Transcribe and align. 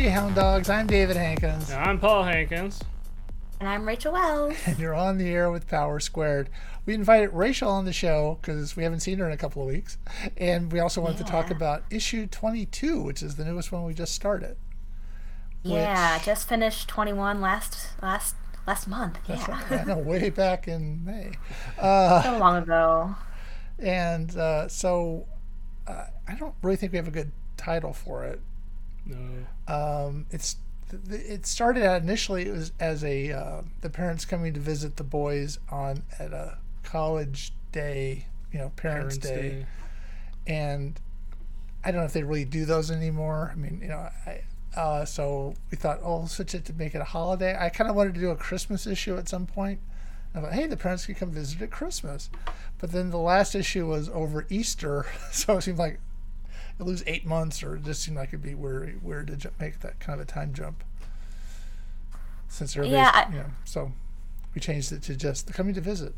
Hey, 0.00 0.08
Hound 0.08 0.34
Dogs, 0.34 0.70
I'm 0.70 0.86
David 0.86 1.16
Hankins. 1.18 1.70
I'm 1.70 2.00
Paul 2.00 2.22
Hankins. 2.22 2.80
And 3.60 3.68
I'm 3.68 3.86
Rachel 3.86 4.14
Wells. 4.14 4.56
And 4.66 4.78
you're 4.78 4.94
on 4.94 5.18
the 5.18 5.28
air 5.28 5.50
with 5.50 5.68
Power 5.68 6.00
Squared. 6.00 6.48
We 6.86 6.94
invited 6.94 7.34
Rachel 7.34 7.70
on 7.70 7.84
the 7.84 7.92
show 7.92 8.38
because 8.40 8.76
we 8.76 8.82
haven't 8.82 9.00
seen 9.00 9.18
her 9.18 9.26
in 9.26 9.32
a 9.32 9.36
couple 9.36 9.60
of 9.60 9.68
weeks. 9.68 9.98
And 10.38 10.72
we 10.72 10.80
also 10.80 11.02
wanted 11.02 11.18
yeah. 11.18 11.26
to 11.26 11.30
talk 11.30 11.50
about 11.50 11.82
issue 11.90 12.26
22, 12.26 13.02
which 13.02 13.22
is 13.22 13.36
the 13.36 13.44
newest 13.44 13.72
one 13.72 13.84
we 13.84 13.92
just 13.92 14.14
started. 14.14 14.56
Yeah, 15.62 16.16
which, 16.16 16.24
just 16.24 16.48
finished 16.48 16.88
21 16.88 17.42
last 17.42 17.88
last 18.00 18.36
last 18.66 18.88
month. 18.88 19.18
Yeah. 19.28 19.50
Right. 19.50 19.82
I 19.82 19.84
know, 19.84 19.98
way 19.98 20.30
back 20.44 20.66
in 20.66 21.04
May. 21.04 21.32
Uh, 21.78 22.22
so 22.22 22.38
long 22.38 22.62
ago. 22.62 23.16
And 23.78 24.34
uh, 24.34 24.66
so 24.66 25.26
uh, 25.86 26.06
I 26.26 26.36
don't 26.36 26.54
really 26.62 26.76
think 26.76 26.92
we 26.92 26.96
have 26.96 27.08
a 27.08 27.10
good 27.10 27.32
title 27.58 27.92
for 27.92 28.24
it. 28.24 28.40
No. 29.06 29.72
Um, 29.72 30.26
it's 30.30 30.56
it 31.08 31.46
started 31.46 31.84
out 31.84 32.02
initially 32.02 32.46
it 32.46 32.52
was 32.52 32.72
as 32.80 33.04
a 33.04 33.30
uh, 33.30 33.62
the 33.80 33.90
parents 33.90 34.24
coming 34.24 34.52
to 34.54 34.60
visit 34.60 34.96
the 34.96 35.04
boys 35.04 35.58
on 35.70 36.02
at 36.18 36.32
a 36.32 36.58
college 36.82 37.52
day, 37.72 38.26
you 38.52 38.58
know, 38.58 38.72
parents, 38.76 39.18
parents 39.18 39.18
day. 39.18 39.50
day. 39.50 39.66
and 40.46 41.00
I 41.84 41.90
don't 41.90 42.00
know 42.00 42.06
if 42.06 42.12
they 42.12 42.22
really 42.22 42.44
do 42.44 42.64
those 42.64 42.90
anymore. 42.90 43.50
I 43.52 43.56
mean, 43.56 43.80
you 43.82 43.88
know, 43.88 44.08
I, 44.26 44.42
uh, 44.76 45.04
so 45.04 45.54
we 45.70 45.76
thought, 45.76 46.00
oh, 46.02 46.26
switch 46.26 46.54
it 46.54 46.64
to 46.66 46.72
make 46.74 46.94
it 46.94 47.00
a 47.00 47.04
holiday. 47.04 47.56
I 47.58 47.70
kind 47.70 47.88
of 47.88 47.96
wanted 47.96 48.14
to 48.14 48.20
do 48.20 48.30
a 48.30 48.36
Christmas 48.36 48.86
issue 48.86 49.16
at 49.16 49.28
some 49.28 49.46
point. 49.46 49.80
I 50.34 50.40
thought, 50.40 50.52
hey, 50.52 50.66
the 50.66 50.76
parents 50.76 51.06
can 51.06 51.14
come 51.16 51.30
visit 51.30 51.60
at 51.62 51.70
Christmas. 51.70 52.30
But 52.78 52.92
then 52.92 53.10
the 53.10 53.18
last 53.18 53.54
issue 53.54 53.86
was 53.86 54.08
over 54.10 54.46
Easter, 54.48 55.06
so 55.32 55.56
it 55.56 55.62
seemed 55.62 55.78
like 55.78 55.98
lose 56.84 57.02
eight 57.06 57.26
months, 57.26 57.62
or 57.62 57.76
it 57.76 57.84
just 57.84 58.02
seemed 58.02 58.16
like 58.16 58.28
it'd 58.28 58.42
be 58.42 58.54
weird, 58.54 59.02
weird 59.02 59.40
to 59.40 59.50
make 59.58 59.80
that 59.80 60.00
kind 60.00 60.20
of 60.20 60.28
a 60.28 60.30
time 60.30 60.52
jump. 60.52 60.84
Since 62.48 62.76
everybody's, 62.76 62.98
yeah, 62.98 63.10
I, 63.14 63.30
you 63.30 63.38
know, 63.38 63.50
so 63.64 63.92
we 64.54 64.60
changed 64.60 64.90
it 64.92 65.02
to 65.02 65.16
just 65.16 65.52
coming 65.52 65.74
to 65.74 65.80
visit. 65.80 66.14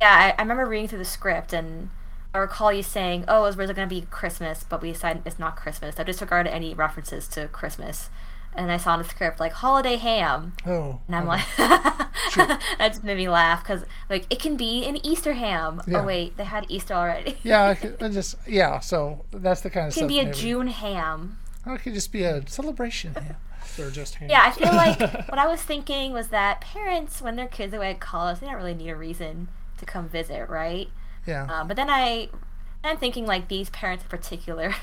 Yeah, 0.00 0.34
I, 0.36 0.40
I 0.40 0.42
remember 0.42 0.66
reading 0.66 0.88
through 0.88 0.98
the 0.98 1.04
script 1.04 1.52
and 1.52 1.90
I 2.34 2.38
recall 2.38 2.72
you 2.72 2.82
saying, 2.82 3.24
"Oh, 3.28 3.44
it 3.44 3.56
was 3.56 3.56
going 3.56 3.74
to 3.74 3.86
be 3.86 4.06
Christmas, 4.10 4.64
but 4.66 4.80
we 4.80 4.92
decided 4.92 5.22
it's 5.26 5.38
not 5.38 5.56
Christmas." 5.56 5.98
I 5.98 6.02
disregarded 6.02 6.50
any 6.50 6.72
references 6.72 7.28
to 7.28 7.48
Christmas, 7.48 8.08
and 8.54 8.72
I 8.72 8.78
saw 8.78 8.94
in 8.94 9.02
the 9.02 9.08
script 9.08 9.38
like 9.38 9.52
holiday 9.52 9.96
ham. 9.96 10.54
Oh, 10.66 11.00
and 11.06 11.16
I'm 11.16 11.28
okay. 11.28 11.42
like, 11.58 11.94
that 12.36 12.60
just 12.78 13.04
made 13.04 13.16
me 13.16 13.28
laugh 13.28 13.62
because 13.62 13.84
like 14.08 14.26
it 14.30 14.38
can 14.38 14.56
be 14.56 14.84
an 14.84 15.04
Easter 15.04 15.34
ham. 15.34 15.80
Oh, 15.80 15.90
yeah. 15.90 16.00
Oh 16.00 16.04
wait, 16.04 16.36
they 16.36 16.44
had 16.44 16.66
Easter 16.68 16.94
already. 16.94 17.36
yeah, 17.42 17.74
I 18.00 18.08
just 18.08 18.36
yeah. 18.46 18.80
So 18.80 19.24
that's 19.32 19.60
the 19.60 19.70
kind 19.70 19.88
of 19.88 19.92
it 19.92 19.98
can 19.98 20.08
stuff. 20.08 20.08
be 20.08 20.20
a 20.20 20.24
maybe. 20.24 20.36
June 20.36 20.66
ham. 20.68 21.38
Oh, 21.66 21.74
it 21.74 21.82
could 21.82 21.94
just 21.94 22.12
be 22.12 22.24
a 22.24 22.46
celebration 22.48 23.14
ham. 23.14 23.36
Or 23.78 23.90
just 23.90 24.16
ham. 24.16 24.28
Yeah, 24.28 24.42
I 24.44 24.50
feel 24.50 24.72
like 24.72 25.00
what 25.00 25.38
I 25.38 25.46
was 25.46 25.62
thinking 25.62 26.12
was 26.12 26.28
that 26.28 26.60
parents, 26.60 27.22
when 27.22 27.36
their 27.36 27.46
kids 27.46 27.72
are 27.72 27.78
away 27.78 27.90
at 27.90 28.00
college, 28.00 28.40
they 28.40 28.46
don't 28.46 28.56
really 28.56 28.74
need 28.74 28.90
a 28.90 28.96
reason 28.96 29.48
to 29.78 29.84
come 29.84 30.08
visit, 30.08 30.48
right? 30.48 30.88
Yeah. 31.26 31.46
Um, 31.46 31.68
but 31.68 31.76
then 31.76 31.88
I, 31.88 32.28
I'm 32.82 32.96
thinking 32.96 33.26
like 33.26 33.48
these 33.48 33.70
parents 33.70 34.04
in 34.04 34.10
particular, 34.10 34.74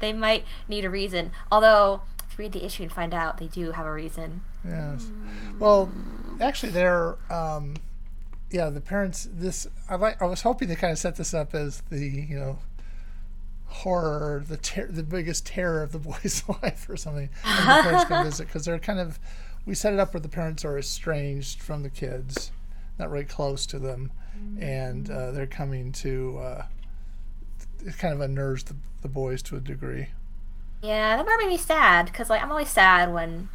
they 0.00 0.12
might 0.12 0.44
need 0.68 0.84
a 0.84 0.90
reason. 0.90 1.30
Although 1.50 2.02
read 2.38 2.52
the 2.52 2.64
issue 2.64 2.84
and 2.84 2.92
find 2.92 3.14
out 3.14 3.38
they 3.38 3.46
do 3.46 3.72
have 3.72 3.86
a 3.86 3.92
reason. 3.92 4.42
Yes. 4.66 5.06
Well, 5.58 5.90
actually, 6.42 6.72
they're. 6.72 7.16
Um, 7.30 7.76
yeah, 8.50 8.68
the 8.68 8.80
parents. 8.80 9.28
This 9.32 9.66
I 9.88 9.96
like. 9.96 10.20
I 10.20 10.26
was 10.26 10.42
hoping 10.42 10.68
to 10.68 10.76
kind 10.76 10.92
of 10.92 10.98
set 10.98 11.16
this 11.16 11.32
up 11.34 11.54
as 11.54 11.82
the 11.90 12.06
you 12.06 12.38
know 12.38 12.58
horror, 13.66 14.44
the 14.46 14.58
ter- 14.58 14.86
the 14.86 15.02
biggest 15.02 15.46
terror 15.46 15.82
of 15.82 15.92
the 15.92 15.98
boy's 16.10 16.42
life 16.62 16.88
or 16.88 16.96
something. 16.96 17.30
And 17.44 17.68
the 17.68 17.82
parents 17.82 18.04
can 18.04 18.24
visit 18.24 18.46
because 18.46 18.64
they're 18.64 18.78
kind 18.78 19.00
of. 19.00 19.18
We 19.64 19.74
set 19.74 19.92
it 19.92 20.00
up 20.00 20.12
where 20.12 20.20
the 20.20 20.28
parents 20.28 20.64
are 20.64 20.76
estranged 20.76 21.62
from 21.62 21.84
the 21.84 21.90
kids, 21.90 22.50
not 22.98 23.10
really 23.10 23.24
close 23.24 23.64
to 23.66 23.78
them, 23.78 24.10
and 24.58 25.08
uh, 25.08 25.30
they're 25.30 25.46
coming 25.46 25.92
to. 25.92 26.38
Uh, 26.38 26.64
it 27.84 27.96
kind 27.98 28.12
of 28.12 28.20
unnerves 28.20 28.64
the, 28.64 28.76
the 29.02 29.08
boys 29.08 29.42
to 29.42 29.56
a 29.56 29.60
degree. 29.60 30.08
Yeah, 30.82 31.16
that 31.16 31.24
part 31.24 31.40
made 31.40 31.48
me 31.48 31.56
sad 31.56 32.06
because 32.06 32.28
like 32.28 32.42
I'm 32.42 32.50
always 32.50 32.68
sad 32.68 33.12
when 33.12 33.48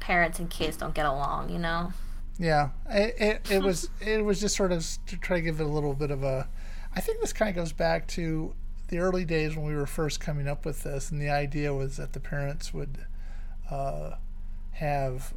parents 0.00 0.40
and 0.40 0.50
kids 0.50 0.76
don't 0.76 0.94
get 0.94 1.06
along. 1.06 1.50
You 1.50 1.58
know. 1.58 1.92
Yeah, 2.38 2.70
it, 2.88 3.14
it, 3.18 3.50
it 3.50 3.62
was 3.64 3.88
it 4.00 4.24
was 4.24 4.40
just 4.40 4.56
sort 4.56 4.72
of 4.72 4.86
to 5.06 5.16
try 5.16 5.36
to 5.36 5.42
give 5.42 5.60
it 5.60 5.64
a 5.64 5.68
little 5.68 5.94
bit 5.94 6.10
of 6.10 6.22
a. 6.22 6.48
I 6.94 7.00
think 7.00 7.20
this 7.20 7.32
kind 7.32 7.48
of 7.48 7.56
goes 7.56 7.72
back 7.72 8.06
to 8.08 8.54
the 8.88 8.98
early 8.98 9.24
days 9.24 9.56
when 9.56 9.64
we 9.64 9.74
were 9.74 9.86
first 9.86 10.20
coming 10.20 10.46
up 10.46 10.66
with 10.66 10.82
this, 10.82 11.10
and 11.10 11.20
the 11.20 11.30
idea 11.30 11.72
was 11.72 11.96
that 11.96 12.12
the 12.12 12.20
parents 12.20 12.74
would 12.74 13.06
uh, 13.70 14.16
have, 14.72 15.32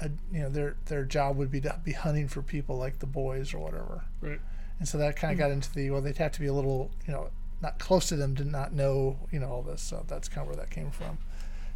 a, 0.00 0.10
you 0.32 0.40
know, 0.40 0.48
their 0.48 0.76
their 0.86 1.04
job 1.04 1.36
would 1.36 1.50
be 1.50 1.60
to 1.60 1.80
be 1.84 1.92
hunting 1.92 2.26
for 2.26 2.42
people 2.42 2.76
like 2.76 2.98
the 2.98 3.06
boys 3.06 3.54
or 3.54 3.58
whatever. 3.58 4.04
Right. 4.20 4.40
And 4.78 4.88
so 4.88 4.98
that 4.98 5.14
kind 5.14 5.32
of 5.32 5.38
mm-hmm. 5.38 5.48
got 5.48 5.52
into 5.52 5.72
the 5.72 5.90
well, 5.90 6.00
they'd 6.00 6.16
have 6.16 6.32
to 6.32 6.40
be 6.40 6.46
a 6.46 6.52
little, 6.52 6.90
you 7.06 7.12
know, 7.12 7.30
not 7.62 7.78
close 7.78 8.08
to 8.08 8.16
them 8.16 8.34
to 8.36 8.44
not 8.44 8.72
know, 8.72 9.18
you 9.30 9.38
know, 9.38 9.50
all 9.50 9.62
this. 9.62 9.82
So 9.82 10.04
that's 10.08 10.28
kind 10.28 10.42
of 10.42 10.48
where 10.48 10.64
that 10.64 10.70
came 10.70 10.90
from. 10.90 11.18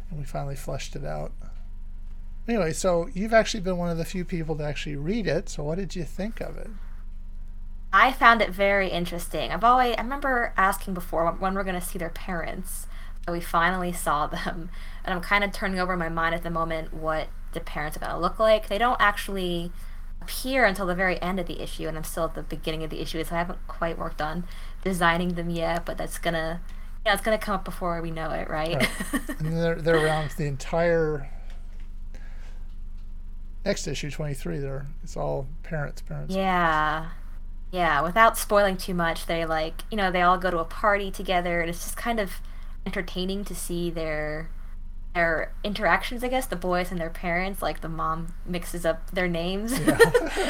And 0.09 0.19
we 0.19 0.25
finally 0.25 0.55
fleshed 0.55 0.95
it 0.95 1.05
out. 1.05 1.31
Anyway, 2.47 2.73
so 2.73 3.09
you've 3.13 3.33
actually 3.33 3.61
been 3.61 3.77
one 3.77 3.89
of 3.89 3.97
the 3.97 4.05
few 4.05 4.23
people 4.23 4.55
to 4.57 4.63
actually 4.63 4.95
read 4.95 5.27
it. 5.27 5.49
So 5.49 5.63
what 5.63 5.77
did 5.77 5.95
you 5.95 6.03
think 6.03 6.41
of 6.41 6.57
it? 6.57 6.69
I 7.91 8.11
found 8.11 8.41
it 8.41 8.49
very 8.49 8.89
interesting. 8.89 9.51
I've 9.51 9.63
always 9.63 9.95
I 9.97 10.01
remember 10.01 10.53
asking 10.57 10.93
before 10.93 11.31
when 11.31 11.53
we're 11.53 11.63
going 11.63 11.79
to 11.79 11.85
see 11.85 11.97
their 11.97 12.09
parents. 12.09 12.87
So 13.25 13.31
we 13.31 13.41
finally 13.41 13.91
saw 13.91 14.27
them, 14.27 14.69
and 15.03 15.13
I'm 15.13 15.21
kind 15.21 15.43
of 15.43 15.51
turning 15.51 15.79
over 15.79 15.93
in 15.93 15.99
my 15.99 16.09
mind 16.09 16.35
at 16.35 16.43
the 16.43 16.49
moment 16.49 16.93
what 16.93 17.29
the 17.53 17.61
parents 17.61 17.97
are 17.97 18.01
going 18.01 18.11
to 18.11 18.17
look 18.17 18.37
like. 18.37 18.67
They 18.67 18.77
don't 18.77 18.99
actually 18.99 19.71
appear 20.21 20.65
until 20.65 20.85
the 20.85 20.93
very 20.93 21.21
end 21.21 21.39
of 21.39 21.47
the 21.47 21.61
issue, 21.61 21.87
and 21.87 21.97
I'm 21.97 22.03
still 22.03 22.25
at 22.25 22.35
the 22.35 22.43
beginning 22.43 22.83
of 22.83 22.89
the 22.89 23.01
issue, 23.01 23.23
so 23.23 23.35
I 23.35 23.39
haven't 23.39 23.65
quite 23.67 23.97
worked 23.97 24.21
on 24.21 24.43
designing 24.83 25.35
them 25.35 25.49
yet. 25.49 25.85
But 25.85 25.97
that's 25.97 26.19
gonna, 26.19 26.61
yeah, 27.05 27.13
it's 27.13 27.23
gonna 27.23 27.37
come 27.37 27.55
up 27.55 27.65
before 27.65 28.01
we 28.01 28.11
know 28.11 28.29
it, 28.31 28.49
right? 28.49 28.75
right. 28.75 28.89
and 29.39 29.53
they're 29.53 29.81
they're 29.81 30.05
around 30.05 30.31
the 30.31 30.45
entire 30.45 31.29
next 33.65 33.87
issue, 33.87 34.11
23. 34.11 34.59
There, 34.59 34.87
it's 35.03 35.17
all 35.17 35.47
parents, 35.63 36.01
parents. 36.01 36.33
Yeah, 36.33 37.09
yeah. 37.71 38.01
Without 38.01 38.37
spoiling 38.37 38.77
too 38.77 38.93
much, 38.93 39.25
they 39.25 39.45
like 39.45 39.83
you 39.91 39.97
know 39.97 40.11
they 40.11 40.21
all 40.21 40.37
go 40.37 40.51
to 40.51 40.59
a 40.59 40.65
party 40.65 41.11
together, 41.11 41.61
and 41.61 41.69
it's 41.69 41.83
just 41.83 41.97
kind 41.97 42.19
of 42.19 42.33
entertaining 42.85 43.43
to 43.45 43.55
see 43.55 43.89
their 43.89 44.49
their 45.15 45.53
interactions, 45.63 46.23
I 46.23 46.27
guess, 46.27 46.45
the 46.45 46.57
boys 46.57 46.91
and 46.91 46.99
their 46.99 47.09
parents, 47.09 47.61
like 47.61 47.81
the 47.81 47.89
mom 47.89 48.33
mixes 48.45 48.85
up 48.85 49.11
their 49.11 49.29
names, 49.29 49.79
yeah. 49.79 49.97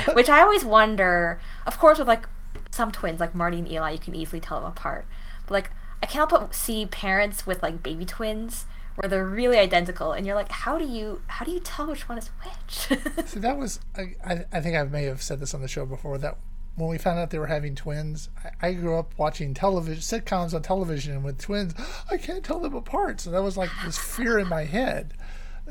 which 0.13 0.27
I 0.29 0.41
always 0.41 0.65
wonder. 0.65 1.39
Of 1.65 1.79
course, 1.79 1.99
with 1.99 2.07
like 2.07 2.27
some 2.71 2.91
twins, 2.91 3.19
like 3.19 3.33
Marty 3.33 3.59
and 3.59 3.71
Eli, 3.71 3.91
you 3.91 3.99
can 3.99 4.15
easily 4.15 4.41
tell 4.41 4.59
them 4.59 4.69
apart. 4.69 5.05
But 5.45 5.53
like, 5.53 5.71
I 6.03 6.07
can't 6.07 6.29
help 6.29 6.41
but 6.41 6.55
see 6.55 6.85
parents 6.85 7.47
with 7.47 7.63
like 7.63 7.81
baby 7.81 8.05
twins 8.05 8.65
where 8.95 9.09
they're 9.09 9.25
really 9.25 9.57
identical, 9.57 10.11
and 10.11 10.25
you're 10.25 10.35
like, 10.35 10.51
how 10.51 10.78
do 10.78 10.85
you 10.85 11.22
how 11.28 11.45
do 11.45 11.51
you 11.51 11.59
tell 11.59 11.88
which 11.88 12.07
one 12.07 12.17
is 12.17 12.29
which? 12.44 13.00
See, 13.25 13.39
that 13.39 13.57
was 13.57 13.79
I, 13.95 14.45
I 14.51 14.59
think 14.61 14.75
I 14.75 14.83
may 14.83 15.03
have 15.03 15.22
said 15.22 15.39
this 15.39 15.53
on 15.53 15.61
the 15.61 15.67
show 15.67 15.85
before 15.85 16.17
that 16.19 16.38
when 16.75 16.89
we 16.89 16.97
found 16.97 17.19
out 17.19 17.29
they 17.29 17.39
were 17.39 17.47
having 17.47 17.73
twins, 17.75 18.29
I, 18.61 18.67
I, 18.67 18.73
grew 18.73 18.97
up 18.97 19.13
watching 19.17 19.53
television 19.53 20.01
sitcoms 20.01 20.53
on 20.53 20.61
television 20.61 21.23
with 21.23 21.39
twins. 21.39 21.73
I 22.11 22.17
can't 22.17 22.44
tell 22.44 22.59
them 22.59 22.75
apart. 22.75 23.22
So 23.22 23.31
that 23.31 23.44
was 23.44 23.57
like 23.57 23.69
this 23.85 23.97
fear 23.97 24.39
in 24.39 24.47
my 24.50 24.66
head. 24.66 25.13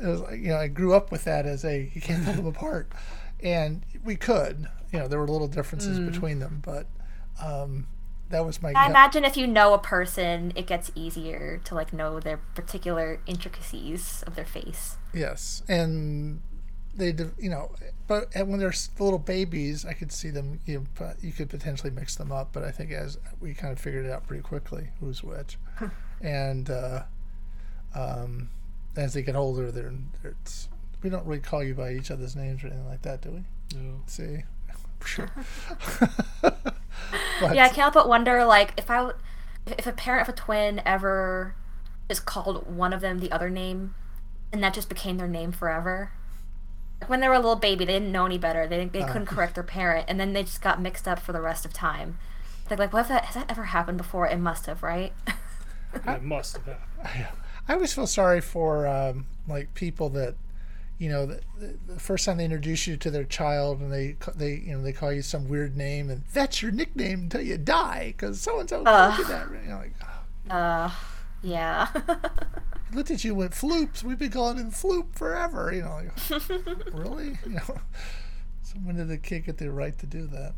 It 0.01 0.07
was 0.07 0.21
like, 0.21 0.39
you 0.39 0.49
know, 0.49 0.57
I 0.57 0.67
grew 0.67 0.93
up 0.93 1.11
with 1.11 1.23
that 1.25 1.45
as 1.45 1.63
a 1.63 1.91
you 1.93 2.01
can't 2.01 2.23
tell 2.25 2.33
them 2.33 2.47
apart, 2.47 2.91
and 3.41 3.85
we 4.03 4.15
could. 4.15 4.67
You 4.91 4.99
know, 4.99 5.07
there 5.07 5.19
were 5.19 5.27
little 5.27 5.47
differences 5.47 5.99
mm. 5.99 6.11
between 6.11 6.39
them, 6.39 6.61
but 6.63 6.87
um, 7.43 7.87
that 8.29 8.45
was 8.45 8.61
my. 8.61 8.73
I 8.75 8.87
imagine 8.87 9.23
if 9.23 9.37
you 9.37 9.47
know 9.47 9.73
a 9.73 9.79
person, 9.79 10.51
it 10.55 10.67
gets 10.67 10.91
easier 10.95 11.61
to 11.65 11.75
like 11.75 11.93
know 11.93 12.19
their 12.19 12.37
particular 12.37 13.19
intricacies 13.25 14.23
of 14.25 14.35
their 14.35 14.45
face. 14.45 14.97
Yes, 15.13 15.63
and 15.67 16.41
they, 16.95 17.13
you 17.37 17.49
know, 17.49 17.71
but 18.07 18.33
when 18.35 18.59
they're 18.59 18.73
little 18.99 19.19
babies, 19.19 19.85
I 19.85 19.93
could 19.93 20.11
see 20.11 20.29
them. 20.29 20.59
You 20.65 20.85
know, 20.99 21.13
you 21.21 21.31
could 21.31 21.49
potentially 21.49 21.91
mix 21.91 22.15
them 22.15 22.31
up, 22.31 22.49
but 22.51 22.63
I 22.63 22.71
think 22.71 22.91
as 22.91 23.17
we 23.39 23.53
kind 23.53 23.71
of 23.71 23.79
figured 23.79 24.05
it 24.05 24.11
out 24.11 24.27
pretty 24.27 24.43
quickly 24.43 24.89
who's 24.99 25.23
which, 25.23 25.57
and 26.21 26.69
uh, 26.69 27.03
um, 27.93 28.49
as 28.95 29.13
they 29.13 29.21
get 29.21 29.35
older, 29.35 29.71
they're, 29.71 29.93
they're 30.23 30.35
we 31.03 31.09
don't 31.09 31.25
really 31.25 31.41
call 31.41 31.63
you 31.63 31.75
by 31.75 31.91
each 31.91 32.09
other's 32.09 32.35
names 32.35 32.63
or 32.63 32.67
anything 32.67 32.87
like 32.87 33.03
that, 33.03 33.21
do 33.21 33.31
we? 33.31 33.43
No. 33.79 34.01
See, 34.07 34.43
sure. 35.05 35.31
yeah, 37.41 37.65
I 37.65 37.69
can't 37.69 37.75
help 37.75 37.93
but 37.93 38.07
wonder, 38.07 38.45
like, 38.45 38.73
if 38.77 38.89
I, 38.89 39.11
if 39.65 39.87
a 39.87 39.91
parent 39.91 40.27
of 40.27 40.33
a 40.33 40.37
twin 40.37 40.81
ever 40.85 41.55
just 42.09 42.25
called 42.25 42.67
one 42.67 42.93
of 42.93 43.01
them 43.01 43.19
the 43.19 43.31
other 43.31 43.49
name, 43.49 43.95
and 44.51 44.63
that 44.63 44.73
just 44.73 44.89
became 44.89 45.17
their 45.17 45.27
name 45.27 45.51
forever 45.51 46.11
Like 47.01 47.09
when 47.09 47.19
they 47.19 47.27
were 47.27 47.33
a 47.33 47.39
little 47.39 47.55
baby, 47.57 47.83
they 47.83 47.93
didn't 47.93 48.11
know 48.11 48.25
any 48.25 48.37
better. 48.37 48.67
They 48.67 48.85
they 48.85 49.01
uh. 49.01 49.07
couldn't 49.07 49.27
correct 49.27 49.55
their 49.55 49.63
parent, 49.63 50.05
and 50.07 50.19
then 50.19 50.33
they 50.33 50.43
just 50.43 50.61
got 50.61 50.81
mixed 50.81 51.07
up 51.07 51.19
for 51.19 51.33
the 51.33 51.41
rest 51.41 51.65
of 51.65 51.73
time. 51.73 52.17
They're 52.67 52.77
like, 52.77 52.93
what 52.93 53.01
if 53.01 53.07
that 53.09 53.25
has 53.25 53.35
that 53.35 53.51
ever 53.51 53.65
happened 53.65 53.97
before? 53.97 54.27
It 54.27 54.37
must 54.37 54.65
have, 54.65 54.81
right? 54.81 55.13
it 55.93 56.23
must 56.23 56.57
have. 56.57 56.77
I, 57.03 57.27
I 57.67 57.73
always 57.73 57.93
feel 57.93 58.07
sorry 58.07 58.41
for 58.41 58.87
um, 58.87 59.27
like 59.47 59.73
people 59.73 60.09
that 60.11 60.35
you 60.97 61.09
know 61.09 61.25
the, 61.25 61.41
the, 61.87 61.99
first 61.99 62.25
time 62.25 62.37
they 62.37 62.45
introduce 62.45 62.87
you 62.87 62.95
to 62.95 63.11
their 63.11 63.25
child 63.25 63.81
and 63.81 63.91
they 63.91 64.15
they 64.35 64.55
you 64.65 64.73
know 64.73 64.81
they 64.81 64.93
call 64.93 65.11
you 65.11 65.21
some 65.21 65.49
weird 65.49 65.75
name 65.75 66.09
and 66.09 66.23
that's 66.33 66.61
your 66.61 66.71
nickname 66.71 67.23
until 67.23 67.41
you 67.41 67.57
die 67.57 68.13
because 68.15 68.39
so 68.39 68.59
and 68.59 68.69
so 68.69 68.83
called 68.83 69.17
you 69.17 69.25
that. 69.25 69.47
You 69.49 69.69
know, 69.69 69.77
like, 69.77 69.93
oh. 70.49 70.55
uh, 70.55 70.91
yeah. 71.41 71.87
looked 72.95 73.11
at 73.11 73.23
you 73.23 73.31
and 73.31 73.39
went 73.39 73.51
floops. 73.51 74.03
We've 74.03 74.17
been 74.17 74.31
calling 74.31 74.57
him 74.57 74.71
floop 74.71 75.15
forever. 75.15 75.71
You 75.73 75.81
know, 75.83 76.01
like, 76.29 76.93
really? 76.93 77.37
You 77.45 77.55
know, 77.55 77.79
so 78.63 78.75
when 78.83 78.95
did 78.95 79.09
the 79.09 79.17
kid 79.17 79.45
get 79.45 79.57
the 79.57 79.69
right 79.71 79.97
to 79.99 80.05
do 80.05 80.27
that? 80.27 80.53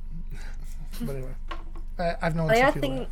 But 1.01 1.15
anyway, 1.15 1.35
I, 1.99 2.15
I've 2.21 2.35
known 2.35 2.47
the 2.47 2.55
some 2.55 2.63
other 2.63 2.73
people. 2.73 2.89
thing, 2.89 3.07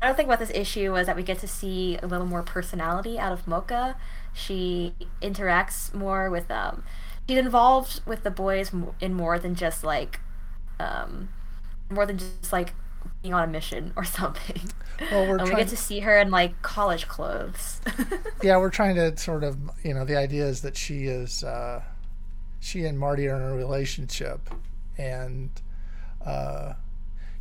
the 0.00 0.06
other 0.06 0.16
thing 0.16 0.26
about 0.26 0.38
this 0.38 0.50
issue 0.50 0.92
was 0.92 1.06
that 1.06 1.16
we 1.16 1.22
get 1.22 1.38
to 1.38 1.48
see 1.48 1.98
a 2.02 2.06
little 2.06 2.26
more 2.26 2.42
personality 2.42 3.18
out 3.18 3.32
of 3.32 3.46
Mocha. 3.46 3.96
She 4.36 4.92
interacts 5.22 5.94
more 5.94 6.28
with 6.28 6.50
um, 6.50 6.84
she's 7.26 7.38
involved 7.38 8.02
with 8.04 8.22
the 8.22 8.30
boys 8.30 8.70
in 9.00 9.14
more 9.14 9.38
than 9.38 9.54
just 9.54 9.82
like, 9.82 10.20
um, 10.78 11.30
more 11.90 12.04
than 12.04 12.18
just 12.18 12.52
like 12.52 12.74
being 13.22 13.32
on 13.32 13.48
a 13.48 13.50
mission 13.50 13.94
or 13.96 14.04
something. 14.04 14.60
Well, 15.10 15.26
we're 15.26 15.38
and 15.38 15.48
we 15.48 15.54
get 15.56 15.68
to 15.68 15.76
see 15.76 16.00
her 16.00 16.18
in 16.18 16.30
like 16.30 16.60
college 16.60 17.08
clothes. 17.08 17.80
yeah, 18.42 18.58
we're 18.58 18.70
trying 18.70 18.96
to 18.96 19.16
sort 19.16 19.42
of, 19.42 19.56
you 19.82 19.94
know, 19.94 20.04
the 20.04 20.16
idea 20.16 20.44
is 20.44 20.60
that 20.60 20.76
she 20.76 21.04
is, 21.04 21.42
uh, 21.42 21.82
she 22.60 22.84
and 22.84 22.98
Marty 22.98 23.28
are 23.28 23.36
in 23.36 23.42
a 23.42 23.54
relationship, 23.54 24.50
and, 24.98 25.50
uh, 26.24 26.74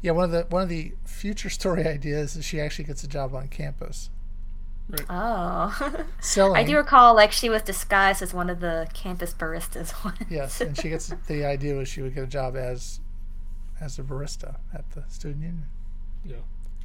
yeah, 0.02 0.12
one 0.12 0.24
of 0.24 0.32
the 0.32 0.46
one 0.50 0.62
of 0.62 0.70
the 0.70 0.94
future 1.04 1.50
story 1.50 1.86
ideas 1.88 2.38
is 2.38 2.46
she 2.46 2.62
actually 2.62 2.86
gets 2.86 3.04
a 3.04 3.08
job 3.08 3.36
on 3.36 3.48
campus 3.50 4.10
oh. 5.10 6.04
selling. 6.20 6.58
I 6.58 6.64
do 6.64 6.78
recall 6.78 7.16
like 7.16 7.32
she 7.32 7.50
was 7.50 7.62
disguised 7.62 8.22
as 8.22 8.34
one 8.34 8.50
of 8.50 8.60
the 8.60 8.88
campus 8.94 9.34
baristas 9.34 9.94
once. 10.06 10.18
Yes, 10.30 10.62
and 10.62 10.78
she 10.78 10.90
gets 10.90 11.14
the 11.28 11.46
idea 11.46 11.76
was 11.76 11.88
she 11.88 12.02
would 12.02 12.16
get 12.16 12.24
a 12.24 12.28
job 12.28 12.56
as 12.56 13.00
as 13.80 14.00
a 14.00 14.04
barista 14.04 14.58
at 14.74 14.90
the 14.92 15.04
student 15.10 15.42
union. 15.44 15.66
Yeah. 16.24 16.36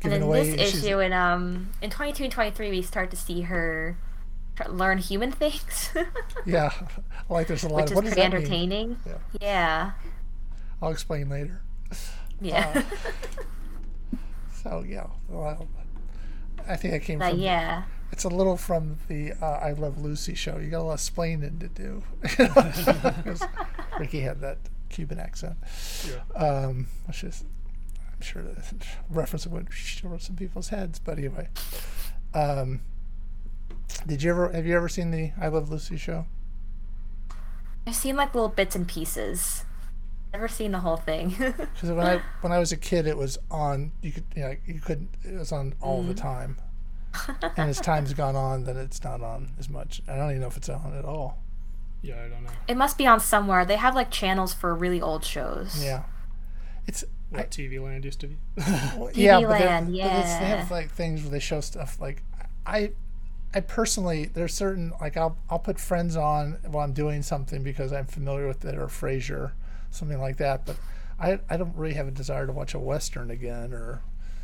And 0.03 0.13
Giving 0.13 0.23
in 0.23 0.29
away, 0.29 0.51
this 0.51 0.75
issue, 0.75 0.99
in 1.01 1.13
um, 1.13 1.71
in 1.83 1.91
twenty 1.91 2.13
two 2.13 2.25
and 2.25 2.33
twenty 2.33 2.51
three, 2.51 2.71
we 2.71 2.81
start 2.83 3.11
to 3.11 3.17
see 3.17 3.43
her 3.43 3.99
learn 4.69 4.99
human 4.99 5.33
things, 5.33 5.91
yeah, 6.47 6.71
like 7.29 7.47
there's 7.47 7.65
a 7.65 7.69
lot 7.69 7.77
which 7.77 7.85
of 7.87 7.91
is 7.91 7.95
what 7.97 8.05
does 8.05 8.15
pretty 8.15 8.27
entertaining. 8.27 8.99
Yeah. 9.07 9.19
Yeah, 9.41 9.91
I'll 10.83 10.91
explain 10.91 11.29
later. 11.29 11.63
yeah, 12.41 12.83
So 14.63 14.85
yeah, 14.87 15.07
well, 15.29 15.69
I 16.69 16.77
think 16.77 16.93
that 16.93 17.03
came 17.03 17.19
but 17.19 17.31
from 17.31 17.41
yeah. 17.41 17.85
It's 18.13 18.25
a 18.25 18.29
little 18.29 18.57
from 18.57 18.97
the 19.09 19.33
uh, 19.41 19.47
I 19.47 19.73
Love 19.73 20.01
Lucy 20.01 20.35
show. 20.35 20.59
You 20.59 20.69
got 20.69 20.81
a 20.81 20.83
lot 20.83 20.95
of 20.95 21.01
splaining 21.01 21.61
to 21.61 21.69
do. 21.69 22.03
Ricky 24.01 24.21
had 24.21 24.41
that 24.41 24.59
Cuban 24.89 25.21
accent. 25.21 25.57
Yeah. 26.09 26.43
Um, 26.43 26.89
which 27.07 27.23
is, 27.23 27.45
I'm 28.13 28.21
sure 28.21 28.43
the 28.43 28.63
reference 29.09 29.47
would 29.47 29.69
over 30.05 30.19
some 30.19 30.37
people's 30.37 30.69
heads. 30.69 30.99
But 30.99 31.19
anyway, 31.19 31.49
um, 32.35 32.81
did 34.07 34.23
you 34.23 34.31
ever 34.31 34.51
have 34.53 34.67
you 34.67 34.77
ever 34.77 34.89
seen 34.89 35.11
the 35.13 35.33
I 35.41 35.49
Love 35.49 35.71
Lucy 35.71 35.97
show? 35.97 36.27
I've 37.87 37.95
seen 37.95 38.17
like 38.17 38.35
little 38.35 38.49
bits 38.49 38.75
and 38.75 38.87
pieces. 38.87 39.65
Never 40.33 40.49
seen 40.49 40.73
the 40.73 40.81
whole 40.81 40.97
thing. 40.97 41.31
Because 41.39 41.91
when 41.91 42.07
I 42.07 42.23
when 42.41 42.53
I 42.53 42.59
was 42.59 42.73
a 42.73 42.77
kid, 42.77 43.07
it 43.07 43.17
was 43.17 43.39
on. 43.51 43.93
You 44.03 44.13
could 44.13 44.25
you 44.37 44.43
know 44.43 44.55
you 44.67 44.81
couldn't. 44.81 45.11
It 45.25 45.39
was 45.39 45.53
on 45.53 45.75
all 45.81 46.03
Mm. 46.05 46.09
the 46.09 46.15
time. 46.15 46.57
and 47.57 47.69
as 47.71 47.81
time's 47.81 48.15
gone 48.15 48.37
on, 48.37 48.65
then 48.65 48.77
it's 48.77 49.03
not 49.03 49.21
on 49.21 49.51
as 49.59 49.69
much. 49.69 50.01
I 50.07 50.15
don't 50.17 50.31
even 50.31 50.41
know 50.43 50.47
if 50.47 50.57
it's 50.57 50.69
on 50.69 50.95
at 50.97 51.05
all. 51.05 51.39
Yeah, 52.03 52.15
I 52.25 52.29
don't 52.29 52.45
know. 52.45 52.51
it 52.69 52.77
must 52.77 52.97
be 52.97 53.07
on 53.07 53.19
somewhere. 53.21 53.65
They 53.65 53.77
have 53.77 53.95
like 53.97 54.11
channels 54.11 54.55
for 54.55 54.75
really 54.75 55.01
old 55.03 55.25
shows. 55.25 55.83
Yeah, 55.85 56.05
it's 56.87 57.05
What 57.31 57.51
TV 57.51 57.83
Land 57.83 58.05
used 58.05 58.21
to 58.21 58.29
be. 58.29 58.37
Well, 58.97 59.11
yeah, 59.13 59.41
but, 59.41 59.49
they're- 59.59 59.67
Land, 59.67 59.87
but 59.89 59.93
they 59.97 60.47
have 60.47 60.71
like 60.71 60.91
things 60.93 61.23
where 61.23 61.31
they 61.31 61.41
show 61.41 61.61
stuff 61.61 62.01
like 62.01 62.23
I, 62.65 62.93
I 63.53 63.61
personally 63.61 64.27
there's 64.33 64.55
certain 64.55 64.93
like 65.01 65.17
I'll 65.17 65.37
I'll 65.51 65.59
put 65.59 65.81
Friends 65.81 66.15
on 66.17 66.59
while 66.69 66.85
I'm 66.85 66.93
doing 66.93 67.23
something 67.23 67.63
because 67.65 67.93
I'm 67.93 68.07
familiar 68.07 68.47
with 68.47 68.65
it 68.65 68.77
or 68.79 68.87
Frasier, 68.87 69.53
something 69.91 70.21
like 70.21 70.37
that. 70.39 70.67
But 70.67 70.77
I 71.19 71.39
I 71.49 71.57
don't 71.57 71.77
really 71.77 71.95
have 71.95 72.09
a 72.09 72.13
desire 72.13 72.47
to 72.47 72.53
watch 72.53 72.75
a 72.75 72.79
western 72.79 73.31
again 73.31 73.73
or 73.73 74.03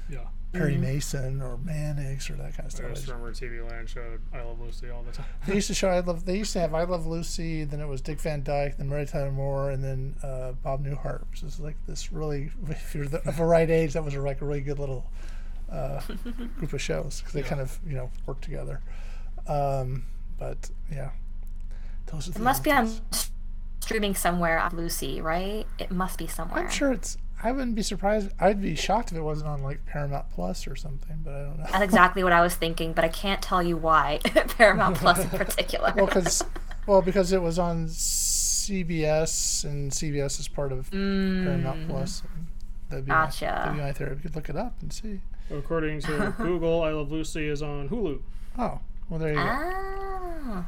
yeah. 0.09 0.19
Perry 0.53 0.73
Mm-hmm. 0.75 0.83
Mason 0.83 1.43
or 1.43 1.59
Mannix 1.59 2.31
or 2.31 2.35
that 2.35 2.57
kind 2.57 2.67
of 2.67 2.73
stuff. 2.73 2.87
I 2.87 2.89
just 2.91 3.03
just- 3.03 3.13
remember 3.13 3.33
TV 3.33 3.69
Land 3.69 3.89
showed 3.89 4.21
I 4.33 4.43
Love 4.43 4.61
Lucy 4.61 4.89
all 4.89 5.03
the 5.03 5.11
time. 5.13 5.27
They 5.47 5.57
used 5.57 5.67
to 5.67 5.75
show 5.75 5.89
I 5.89 6.01
love. 6.01 6.25
They 6.25 6.39
used 6.39 6.53
to 6.55 6.61
have 6.61 6.73
I 6.73 6.85
Love 6.85 7.07
Lucy. 7.07 7.65
Then 7.65 7.81
it 7.81 7.87
was 7.89 8.01
Dick 8.01 8.21
Van 8.21 8.43
Dyke. 8.43 8.77
Then 8.79 8.89
Mary 8.89 9.05
Tyler 9.07 9.33
Moore, 9.33 9.71
and 9.71 9.83
then 9.83 10.15
uh, 10.23 10.53
Bob 10.53 10.85
Newhart. 10.87 11.23
Which 11.31 11.43
is 11.43 11.59
like 11.61 11.77
this 11.87 12.13
really, 12.13 12.51
if 12.69 12.95
you're 12.95 13.07
the, 13.07 13.27
of 13.29 13.41
a 13.41 13.45
right 13.45 13.69
age, 13.69 13.93
that 13.95 14.05
was 14.05 14.15
a, 14.15 14.21
like 14.21 14.41
a 14.41 14.45
really 14.47 14.61
good 14.63 14.79
little 14.79 15.05
uh, 15.71 16.01
group 16.59 16.73
of 16.73 16.81
shows 16.81 17.19
because 17.21 17.33
they 17.35 17.43
kind 17.43 17.61
of 17.61 17.79
you 17.87 17.95
know 17.97 18.11
worked 18.27 18.43
together. 18.45 18.81
Um, 19.49 20.05
but 20.39 20.71
yeah, 20.91 21.11
those 22.07 22.29
are 22.29 22.33
the 22.33 22.41
It 22.41 22.43
must 22.45 22.63
be 22.65 22.71
on 22.71 22.85
days. 22.87 23.01
s- 23.13 23.31
streaming 23.87 24.15
somewhere 24.15 24.59
on 24.59 24.77
Lucy, 24.77 25.21
right? 25.21 25.65
It 25.79 25.91
must 25.91 26.19
be 26.19 26.27
somewhere. 26.27 26.65
I'm 26.65 26.71
sure 26.71 26.93
it's. 26.93 27.17
I 27.43 27.53
wouldn't 27.53 27.75
be 27.77 27.83
surprised. 27.83 28.31
I'd 28.41 28.61
be 28.63 28.75
shocked 28.75 29.13
if 29.13 29.19
it 29.19 29.23
wasn't 29.23 29.49
on 29.49 29.63
like 29.63 29.85
Paramount 29.87 30.31
Plus 30.31 30.67
or 30.67 30.75
something. 30.75 31.21
But 31.23 31.35
I 31.35 31.43
don't 31.43 31.59
know. 31.59 31.67
That's 31.71 31.85
exactly 31.85 32.25
what 32.25 32.33
I 32.33 32.41
was 32.41 32.55
thinking, 32.55 32.93
but 32.93 33.05
I 33.05 33.09
can't 33.09 33.41
tell 33.43 33.63
you 33.63 33.77
why. 33.77 34.21
Paramount 34.59 34.97
Plus 34.97 35.19
in 35.21 35.29
particular. 35.39 35.93
well, 35.97 36.07
because 36.07 36.43
well, 36.87 37.03
because 37.03 37.33
it 37.33 37.43
was 37.43 37.59
on 37.59 37.87
CBS, 37.87 39.65
and 39.65 39.91
CBS 39.93 40.41
is 40.41 40.49
part 40.49 40.73
of 40.73 40.91
Paramount 40.91 41.89
Plus. 41.89 42.23
and 42.35 42.47
That'd 42.89 43.05
be 43.05 43.11
Mm. 43.13 43.15
Gotcha. 43.15 43.45
My, 43.47 43.53
that'd 43.53 43.75
be 43.75 43.81
my 43.83 43.93
theory. 43.93 44.15
We 44.17 44.21
could 44.23 44.35
look 44.37 44.49
it 44.49 44.57
up 44.57 44.75
and 44.81 44.93
see. 44.93 45.21
According 45.51 46.01
to 46.03 46.35
Google, 46.39 46.83
I 46.83 46.91
Love 46.91 47.13
Lucy 47.13 47.47
is 47.49 47.63
on 47.63 47.89
Hulu. 47.89 48.21
Oh, 48.59 48.81
well, 49.09 49.21
there 49.21 49.29
you 49.31 49.35
go. 49.37 49.43
Ah. 49.45 50.67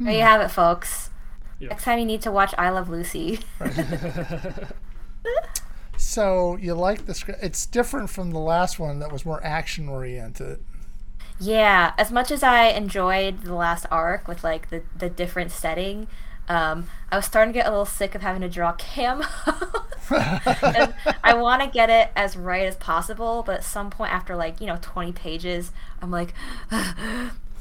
There 0.00 0.12
you 0.14 0.20
have 0.22 0.40
it, 0.40 0.48
folks. 0.50 1.10
Yeah. 1.58 1.68
Next 1.68 1.84
time 1.84 1.98
you 1.98 2.04
need 2.04 2.22
to 2.22 2.32
watch 2.32 2.54
I 2.58 2.70
Love 2.70 2.88
Lucy. 2.88 3.40
So 5.96 6.56
you 6.56 6.74
like 6.74 7.06
the 7.06 7.14
script? 7.14 7.42
It's 7.42 7.66
different 7.66 8.10
from 8.10 8.30
the 8.30 8.38
last 8.38 8.78
one 8.78 8.98
that 9.00 9.10
was 9.10 9.24
more 9.24 9.42
action 9.44 9.88
oriented. 9.88 10.62
Yeah, 11.40 11.92
as 11.98 12.10
much 12.10 12.30
as 12.30 12.42
I 12.42 12.68
enjoyed 12.68 13.42
the 13.42 13.54
last 13.54 13.86
arc 13.90 14.28
with 14.28 14.44
like 14.44 14.70
the, 14.70 14.82
the 14.96 15.10
different 15.10 15.50
setting, 15.50 16.06
um, 16.48 16.88
I 17.10 17.16
was 17.16 17.26
starting 17.26 17.52
to 17.52 17.58
get 17.58 17.66
a 17.66 17.70
little 17.70 17.84
sick 17.84 18.14
of 18.14 18.22
having 18.22 18.42
to 18.42 18.48
draw 18.48 18.72
camo. 18.72 19.26
And 20.08 20.94
I 21.24 21.34
want 21.34 21.62
to 21.62 21.68
get 21.68 21.90
it 21.90 22.12
as 22.14 22.36
right 22.36 22.64
as 22.64 22.76
possible, 22.76 23.42
but 23.44 23.56
at 23.56 23.64
some 23.64 23.90
point 23.90 24.12
after 24.12 24.36
like 24.36 24.60
you 24.60 24.68
know 24.68 24.78
20 24.80 25.10
pages, 25.10 25.72
I'm 26.00 26.12
like, 26.12 26.32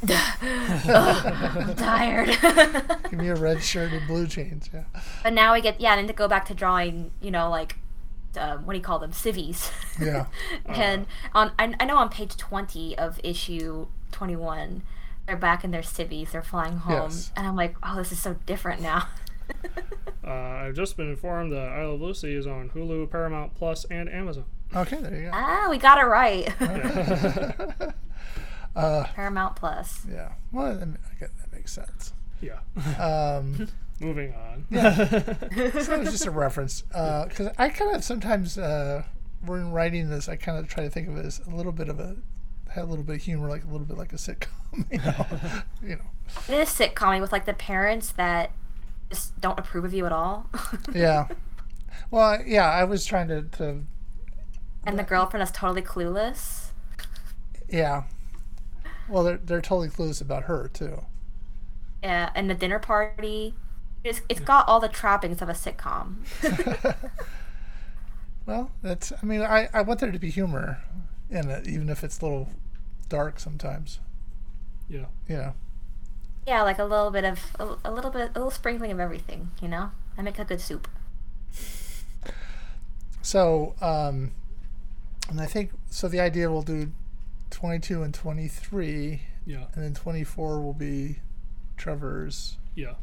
"Ugh, 0.04 0.14
I'm 0.44 1.76
tired. 1.76 2.28
Give 3.10 3.20
me 3.20 3.30
a 3.30 3.36
red 3.36 3.64
shirt 3.64 3.92
and 3.94 4.06
blue 4.08 4.28
jeans. 4.28 4.70
Yeah. 4.74 4.84
but 5.24 5.34
now 5.34 5.54
we 5.54 5.62
get 5.62 5.80
yeah, 5.82 5.96
and 5.98 6.08
to 6.08 6.14
go 6.14 6.28
back 6.28 6.46
to 6.46 6.54
drawing. 6.54 7.12
You 7.22 7.32
know 7.32 7.50
like. 7.50 7.78
Um, 8.38 8.66
what 8.66 8.74
do 8.74 8.78
you 8.80 8.84
call 8.84 9.00
them? 9.00 9.14
Civies. 9.14 9.72
Yeah. 9.98 10.26
and 10.66 11.06
on 11.34 11.54
I, 11.58 11.74
I 11.80 11.86
know 11.86 11.96
on 11.96 12.10
page 12.10 12.36
20 12.36 12.98
of 12.98 13.18
issue 13.24 13.88
21 14.12 14.82
they're 15.26 15.38
back 15.38 15.64
in 15.64 15.72
their 15.72 15.82
civvies 15.82 16.32
they're 16.34 16.42
flying 16.44 16.76
home 16.80 17.04
Yes. 17.12 17.32
and 17.38 17.48
i'm 17.48 17.56
like 17.56 17.76
oh 17.82 17.96
this 17.96 18.12
is 18.12 18.20
so 18.20 18.36
different 18.46 18.82
now 18.82 19.08
Uh, 20.26 20.32
I've 20.32 20.76
just 20.76 20.98
been 20.98 21.10
informed 21.12 21.52
that 21.52 21.70
I 21.70 21.86
Love 21.86 22.02
Lucy 22.02 22.34
is 22.36 22.48
on 22.48 22.70
Hulu, 22.72 23.10
Paramount 23.12 23.54
Plus, 23.54 23.86
and 23.92 24.10
Amazon. 24.10 24.46
Okay, 24.76 25.00
there 25.00 25.16
you 25.16 25.22
go. 25.26 25.32
ah 25.34 25.68
we 25.70 25.78
got 25.78 26.00
it 26.00 26.06
right 26.08 26.52
Uh, 28.76 29.06
paramount 29.14 29.56
plus 29.56 30.06
yeah. 30.12 30.34
Well, 30.52 30.78
that, 30.78 30.88
I 30.88 31.20
guess 31.20 31.30
that 31.40 31.54
makes 31.54 31.72
sense. 31.72 32.14
Yeah. 32.42 32.60
Um, 33.00 33.68
Moving 34.00 34.34
on. 34.34 34.66
so 34.74 35.50
it 35.56 35.74
was 35.74 36.12
just 36.12 36.26
a 36.26 36.32
reference 36.32 36.82
because 36.82 37.48
I 37.58 37.70
kind 37.70 37.96
of 37.96 38.04
sometimes 38.04 38.58
uh, 38.58 39.04
when 39.46 39.72
writing 39.72 40.10
this, 40.10 40.28
I 40.28 40.36
kind 40.36 40.58
of 40.58 40.68
try 40.68 40.84
to 40.84 40.90
think 40.90 41.08
of 41.08 41.18
it 41.18 41.26
as 41.26 41.40
a 41.48 41.56
little 41.56 41.72
bit 41.72 41.88
of 41.88 42.00
a 42.00 42.18
had 42.70 42.84
a 42.84 42.88
little 42.88 43.06
bit 43.06 43.16
of 43.16 43.22
humor, 43.22 43.48
like 43.48 43.64
a 43.64 43.68
little 43.68 43.86
bit 43.86 43.98
like 43.98 44.12
a 44.12 44.18
sitcom. 44.18 44.50
You 44.92 44.98
know, 44.98 45.26
you 45.82 45.96
know. 45.96 46.54
it 46.54 46.60
is 46.60 46.68
sitcom 46.68 47.22
with 47.22 47.32
like 47.32 47.46
the 47.46 47.54
parents 47.54 48.12
that 48.14 48.52
just 49.10 49.40
don't 49.40 49.58
approve 49.58 49.86
of 49.86 49.94
you 49.94 50.06
at 50.06 50.12
all 50.12 50.50
Yeah. 50.94 51.28
Well, 52.12 52.42
yeah. 52.46 52.70
I 52.70 52.84
was 52.84 53.06
trying 53.06 53.30
to, 53.30 53.44
to 53.44 53.84
and 54.86 55.00
the 55.00 55.04
girlfriend 55.04 55.44
is 55.44 55.52
totally 55.52 55.82
clueless 55.82 56.72
yeah. 57.70 58.04
Well, 59.08 59.24
they're 59.24 59.38
they're 59.38 59.62
totally 59.62 59.90
clueless 59.90 60.22
about 60.22 60.44
her 60.44 60.68
too. 60.74 61.04
yeah 62.04 62.30
and 62.36 62.50
the 62.50 62.54
dinner 62.56 62.80
party 62.80 63.54
it's, 64.04 64.22
it's 64.30 64.40
got 64.40 64.68
all 64.68 64.80
the 64.80 64.88
trappings 64.90 65.42
of 65.42 65.50
a 65.50 65.54
sitcom 65.54 66.18
Well, 68.46 68.72
that's. 68.84 69.12
I 69.12 69.26
mean, 69.26 69.42
I, 69.42 69.70
I 69.74 69.82
want 69.82 70.00
there 70.00 70.12
to 70.12 70.20
be 70.20 70.30
humor 70.30 70.80
in 71.30 71.50
it, 71.50 71.68
even 71.68 71.90
if 71.90 72.04
it's 72.04 72.22
a 72.22 72.26
little 72.26 72.50
dark 73.10 73.40
sometimes. 73.40 74.00
Yeah. 74.88 75.06
Yeah. 75.28 75.54
Yeah, 76.46 76.62
like 76.62 76.78
a 76.78 76.84
little 76.84 77.10
bit 77.10 77.24
of 77.24 77.40
a, 77.60 77.76
a 77.84 77.92
little 77.92 78.12
bit, 78.12 78.30
a 78.30 78.34
little 78.34 78.52
sprinkling 78.52 78.92
of 78.92 79.00
everything. 79.00 79.50
You 79.62 79.68
know, 79.68 79.92
I 80.16 80.22
make 80.22 80.38
a 80.38 80.46
good 80.46 80.62
soup. 80.62 80.88
So, 83.24 83.74
um, 83.82 84.32
and 85.30 85.42
I 85.42 85.48
think 85.48 85.72
so. 85.90 86.08
The 86.08 86.20
idea 86.20 86.52
we'll 86.52 86.62
do 86.62 86.92
twenty-two 87.56 88.04
and 88.04 88.14
twenty-three, 88.14 89.22
Yeah. 89.46 89.66
and 89.74 89.84
then 89.84 89.94
twenty-four 89.94 90.62
will 90.62 90.74
be 90.74 91.20
Trevor's, 91.78 92.58
Yeah. 92.76 92.96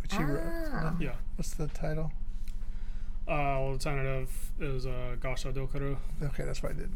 which 0.00 0.14
you 0.14 0.24
wrote. 0.24 0.42
Ah. 0.72 0.94
Yeah. 1.00 1.14
What's 1.36 1.54
the 1.54 1.66
title? 1.68 2.12
Uh, 3.26 3.56
well, 3.58 3.72
the 3.72 3.78
tentative 3.78 4.52
is 4.60 4.84
uh, 4.86 5.16
Gasha 5.18 5.50
Dokaru. 5.52 5.96
Okay, 6.22 6.44
that's 6.44 6.62
what 6.62 6.72
I 6.72 6.74
did. 6.74 6.92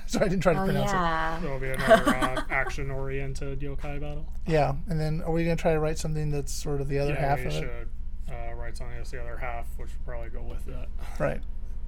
so 0.06 0.20
I 0.20 0.24
didn't 0.28 0.40
try 0.40 0.54
to 0.54 0.62
Oh 0.62 0.64
pronounce 0.64 0.90
yeah. 0.90 1.44
It'll 1.44 1.58
be 1.58 1.68
another 1.70 2.16
uh, 2.16 2.42
action-oriented 2.48 3.60
yokai 3.60 4.00
battle. 4.00 4.26
it. 4.46 4.52
Yeah, 4.52 4.74
and 4.88 4.98
then 4.98 5.20
are 5.22 5.30
we 5.32 5.44
gonna 5.44 5.54
try 5.56 5.74
to 5.74 5.78
write 5.80 5.98
something 5.98 6.30
that's 6.30 6.50
sort 6.52 6.80
of 6.80 6.88
the 6.88 6.98
other 6.98 7.12
yeah, 7.12 7.20
half 7.20 7.38
we 7.40 7.44
of 7.46 7.52
it? 7.52 7.60
should 7.60 7.88
uh, 8.34 8.54
write 8.54 8.76
something 8.76 8.96
that's 8.96 9.10
the 9.10 9.20
other 9.20 9.36
half, 9.36 9.66
which 9.76 9.90
will 9.90 10.04
probably 10.12 10.30
go 10.30 10.42
with 10.42 10.64
that. 10.64 10.88
Right. 11.20 11.42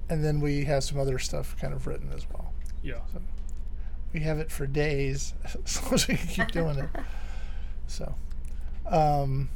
And 0.07 0.23
then 0.23 0.39
we 0.39 0.63
have 0.65 0.83
some 0.83 0.99
other 0.99 1.17
stuff 1.17 1.55
kind 1.59 1.73
of 1.73 1.87
written 1.87 2.11
as 2.13 2.27
well. 2.29 2.53
Yeah. 2.83 2.99
We 4.13 4.21
have 4.21 4.39
it 4.39 4.51
for 4.51 4.65
days 4.65 5.33
as 5.65 5.83
long 5.83 5.93
as 5.93 6.07
we 6.07 6.15
can 6.15 6.27
keep 6.27 6.47
doing 6.51 6.79
it. 6.79 6.89
So, 7.87 8.15
um, 8.87 9.49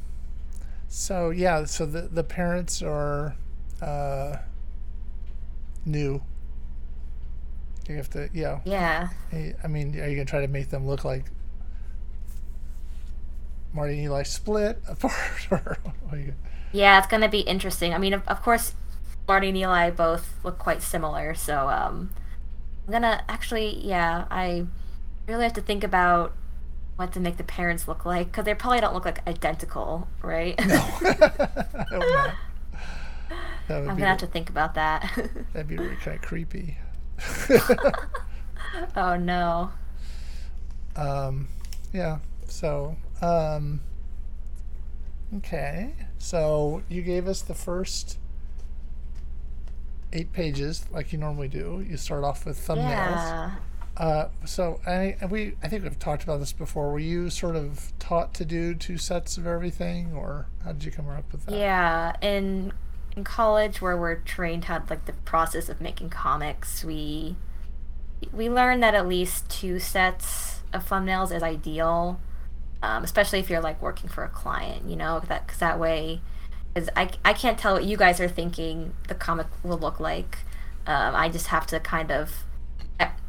so 0.88 1.30
yeah, 1.30 1.64
so 1.64 1.86
the, 1.86 2.02
the 2.02 2.22
parents 2.24 2.82
are 2.82 3.36
uh, 3.82 4.36
new. 5.84 6.22
You 7.88 7.96
have 7.96 8.08
to, 8.10 8.30
yeah. 8.32 8.60
Yeah. 8.64 9.08
I 9.32 9.66
mean, 9.66 9.98
are 10.00 10.08
you 10.08 10.14
going 10.14 10.26
to 10.26 10.30
try 10.30 10.40
to 10.40 10.48
make 10.48 10.70
them 10.70 10.86
look 10.86 11.04
like 11.04 11.24
Marty 13.74 13.94
and 13.94 14.02
Eli 14.02 14.22
split 14.22 14.80
apart? 14.88 15.48
Or 15.50 15.78
what 16.04 16.14
are 16.14 16.18
you, 16.18 16.34
Yeah, 16.72 16.98
it's 16.98 17.08
gonna 17.08 17.28
be 17.28 17.40
interesting. 17.40 17.92
I 17.92 17.98
mean, 17.98 18.14
of, 18.14 18.26
of 18.28 18.40
course, 18.40 18.74
Marty 19.26 19.48
and 19.48 19.58
Eli 19.58 19.90
both 19.90 20.38
look 20.44 20.58
quite 20.58 20.80
similar, 20.80 21.34
so 21.34 21.68
um, 21.68 22.10
I'm 22.86 22.92
gonna 22.92 23.24
actually, 23.28 23.84
yeah, 23.84 24.26
I 24.30 24.66
really 25.26 25.44
have 25.44 25.54
to 25.54 25.60
think 25.62 25.84
about 25.84 26.34
what 26.96 27.12
to 27.12 27.20
make 27.20 27.36
the 27.38 27.44
parents 27.44 27.88
look 27.88 28.04
like 28.04 28.26
because 28.30 28.44
they 28.44 28.54
probably 28.54 28.80
don't 28.80 28.94
look 28.94 29.04
like 29.04 29.26
identical, 29.26 30.08
right? 30.22 30.58
no. 30.66 30.74
I 30.74 31.86
hope 31.90 32.00
not. 32.00 32.34
That 33.66 33.80
would 33.80 33.88
I'm 33.88 33.96
gonna 33.96 34.06
have 34.06 34.18
to 34.18 34.26
think 34.26 34.50
about 34.50 34.74
that. 34.74 35.30
that'd 35.52 35.68
be 35.68 35.76
really 35.76 35.96
kind 35.96 36.16
of 36.16 36.22
creepy. 36.22 36.76
oh 38.96 39.16
no. 39.16 39.70
Um, 40.96 41.48
yeah. 41.92 42.18
So, 42.46 42.96
um, 43.22 43.80
okay. 45.36 45.94
So 46.18 46.82
you 46.88 47.02
gave 47.02 47.26
us 47.26 47.40
the 47.42 47.54
first 47.54 48.18
eight 50.14 50.32
pages, 50.32 50.86
like 50.90 51.12
you 51.12 51.18
normally 51.18 51.48
do. 51.48 51.84
You 51.86 51.96
start 51.96 52.24
off 52.24 52.46
with 52.46 52.58
thumbnails. 52.58 52.86
Yeah. 52.86 53.50
Uh, 53.96 54.28
so 54.44 54.80
I 54.86 55.16
and 55.20 55.30
we 55.30 55.54
I 55.62 55.68
think 55.68 55.84
we've 55.84 55.98
talked 55.98 56.24
about 56.24 56.40
this 56.40 56.52
before. 56.52 56.90
Were 56.90 56.98
you 56.98 57.30
sort 57.30 57.54
of 57.54 57.92
taught 57.98 58.34
to 58.34 58.44
do 58.44 58.74
two 58.74 58.98
sets 58.98 59.36
of 59.36 59.46
everything, 59.46 60.12
or 60.14 60.46
how 60.64 60.72
did 60.72 60.84
you 60.84 60.90
come 60.90 61.08
up 61.08 61.30
with 61.30 61.46
that? 61.46 61.54
Yeah, 61.54 62.12
in 62.20 62.72
in 63.16 63.22
college 63.22 63.80
where 63.80 63.96
we're 63.96 64.16
trained 64.16 64.64
how 64.64 64.82
like 64.90 65.04
the 65.04 65.12
process 65.12 65.68
of 65.68 65.80
making 65.80 66.10
comics, 66.10 66.84
we 66.84 67.36
we 68.32 68.50
learn 68.50 68.80
that 68.80 68.94
at 68.94 69.06
least 69.06 69.48
two 69.48 69.78
sets 69.78 70.60
of 70.72 70.88
thumbnails 70.88 71.34
is 71.34 71.42
ideal, 71.42 72.20
um, 72.82 73.04
especially 73.04 73.38
if 73.38 73.48
you're 73.48 73.60
like 73.60 73.80
working 73.80 74.08
for 74.08 74.24
a 74.24 74.28
client. 74.28 74.88
You 74.88 74.96
know 74.96 75.20
that 75.28 75.46
because 75.46 75.60
that 75.60 75.78
way, 75.78 76.20
because 76.74 76.90
I 76.96 77.10
I 77.24 77.32
can't 77.32 77.58
tell 77.58 77.74
what 77.74 77.84
you 77.84 77.96
guys 77.96 78.20
are 78.20 78.28
thinking 78.28 78.94
the 79.08 79.14
comic 79.14 79.46
will 79.62 79.78
look 79.78 80.00
like. 80.00 80.38
Um, 80.86 81.14
I 81.14 81.28
just 81.28 81.46
have 81.46 81.66
to 81.68 81.80
kind 81.80 82.10
of 82.10 82.44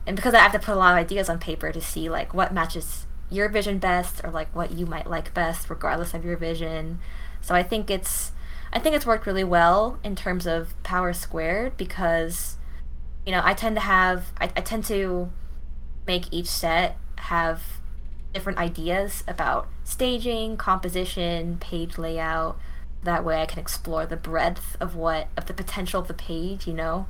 and 0.07 0.15
because 0.15 0.33
I 0.33 0.39
have 0.39 0.51
to 0.51 0.59
put 0.59 0.75
a 0.75 0.77
lot 0.77 0.93
of 0.93 0.99
ideas 0.99 1.29
on 1.29 1.39
paper 1.39 1.71
to 1.71 1.81
see 1.81 2.09
like 2.09 2.33
what 2.33 2.53
matches 2.53 3.07
your 3.29 3.49
vision 3.49 3.79
best 3.79 4.21
or 4.23 4.29
like 4.29 4.53
what 4.55 4.71
you 4.71 4.85
might 4.85 5.07
like 5.07 5.33
best 5.33 5.69
regardless 5.69 6.13
of 6.13 6.23
your 6.23 6.37
vision. 6.37 6.99
So 7.41 7.55
I 7.55 7.63
think 7.63 7.89
it's 7.89 8.31
I 8.71 8.79
think 8.79 8.95
it's 8.95 9.05
worked 9.05 9.25
really 9.25 9.43
well 9.43 9.99
in 10.03 10.15
terms 10.15 10.45
of 10.45 10.81
power 10.83 11.13
squared 11.13 11.77
because 11.77 12.57
you 13.25 13.31
know, 13.31 13.41
I 13.43 13.53
tend 13.53 13.75
to 13.77 13.81
have 13.81 14.31
I, 14.39 14.45
I 14.55 14.61
tend 14.61 14.85
to 14.85 15.31
make 16.05 16.31
each 16.31 16.47
set 16.47 16.97
have 17.17 17.63
different 18.33 18.59
ideas 18.59 19.23
about 19.27 19.67
staging, 19.83 20.57
composition, 20.57 21.57
page 21.57 21.97
layout. 21.97 22.59
That 23.05 23.23
way 23.23 23.41
I 23.41 23.45
can 23.45 23.59
explore 23.59 24.05
the 24.05 24.17
breadth 24.17 24.75
of 24.79 24.95
what 24.95 25.27
of 25.37 25.45
the 25.45 25.53
potential 25.53 26.01
of 26.01 26.07
the 26.07 26.13
page, 26.13 26.67
you 26.67 26.73
know. 26.73 27.07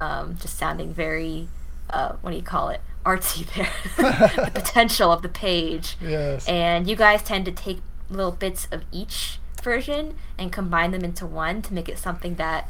Um, 0.00 0.36
just 0.40 0.56
sounding 0.56 0.92
very 0.94 1.48
uh, 1.90 2.12
what 2.20 2.30
do 2.30 2.36
you 2.36 2.42
call 2.42 2.68
it 2.68 2.80
artsy 3.04 3.46
there 3.54 3.70
the 4.44 4.50
potential 4.52 5.10
of 5.10 5.22
the 5.22 5.28
page 5.28 5.96
Yes. 6.00 6.46
and 6.46 6.86
you 6.88 6.94
guys 6.94 7.22
tend 7.22 7.44
to 7.46 7.52
take 7.52 7.78
little 8.10 8.30
bits 8.32 8.68
of 8.70 8.82
each 8.92 9.38
version 9.62 10.14
and 10.38 10.52
combine 10.52 10.90
them 10.92 11.02
into 11.02 11.26
one 11.26 11.62
to 11.62 11.72
make 11.74 11.88
it 11.88 11.98
something 11.98 12.34
that 12.36 12.68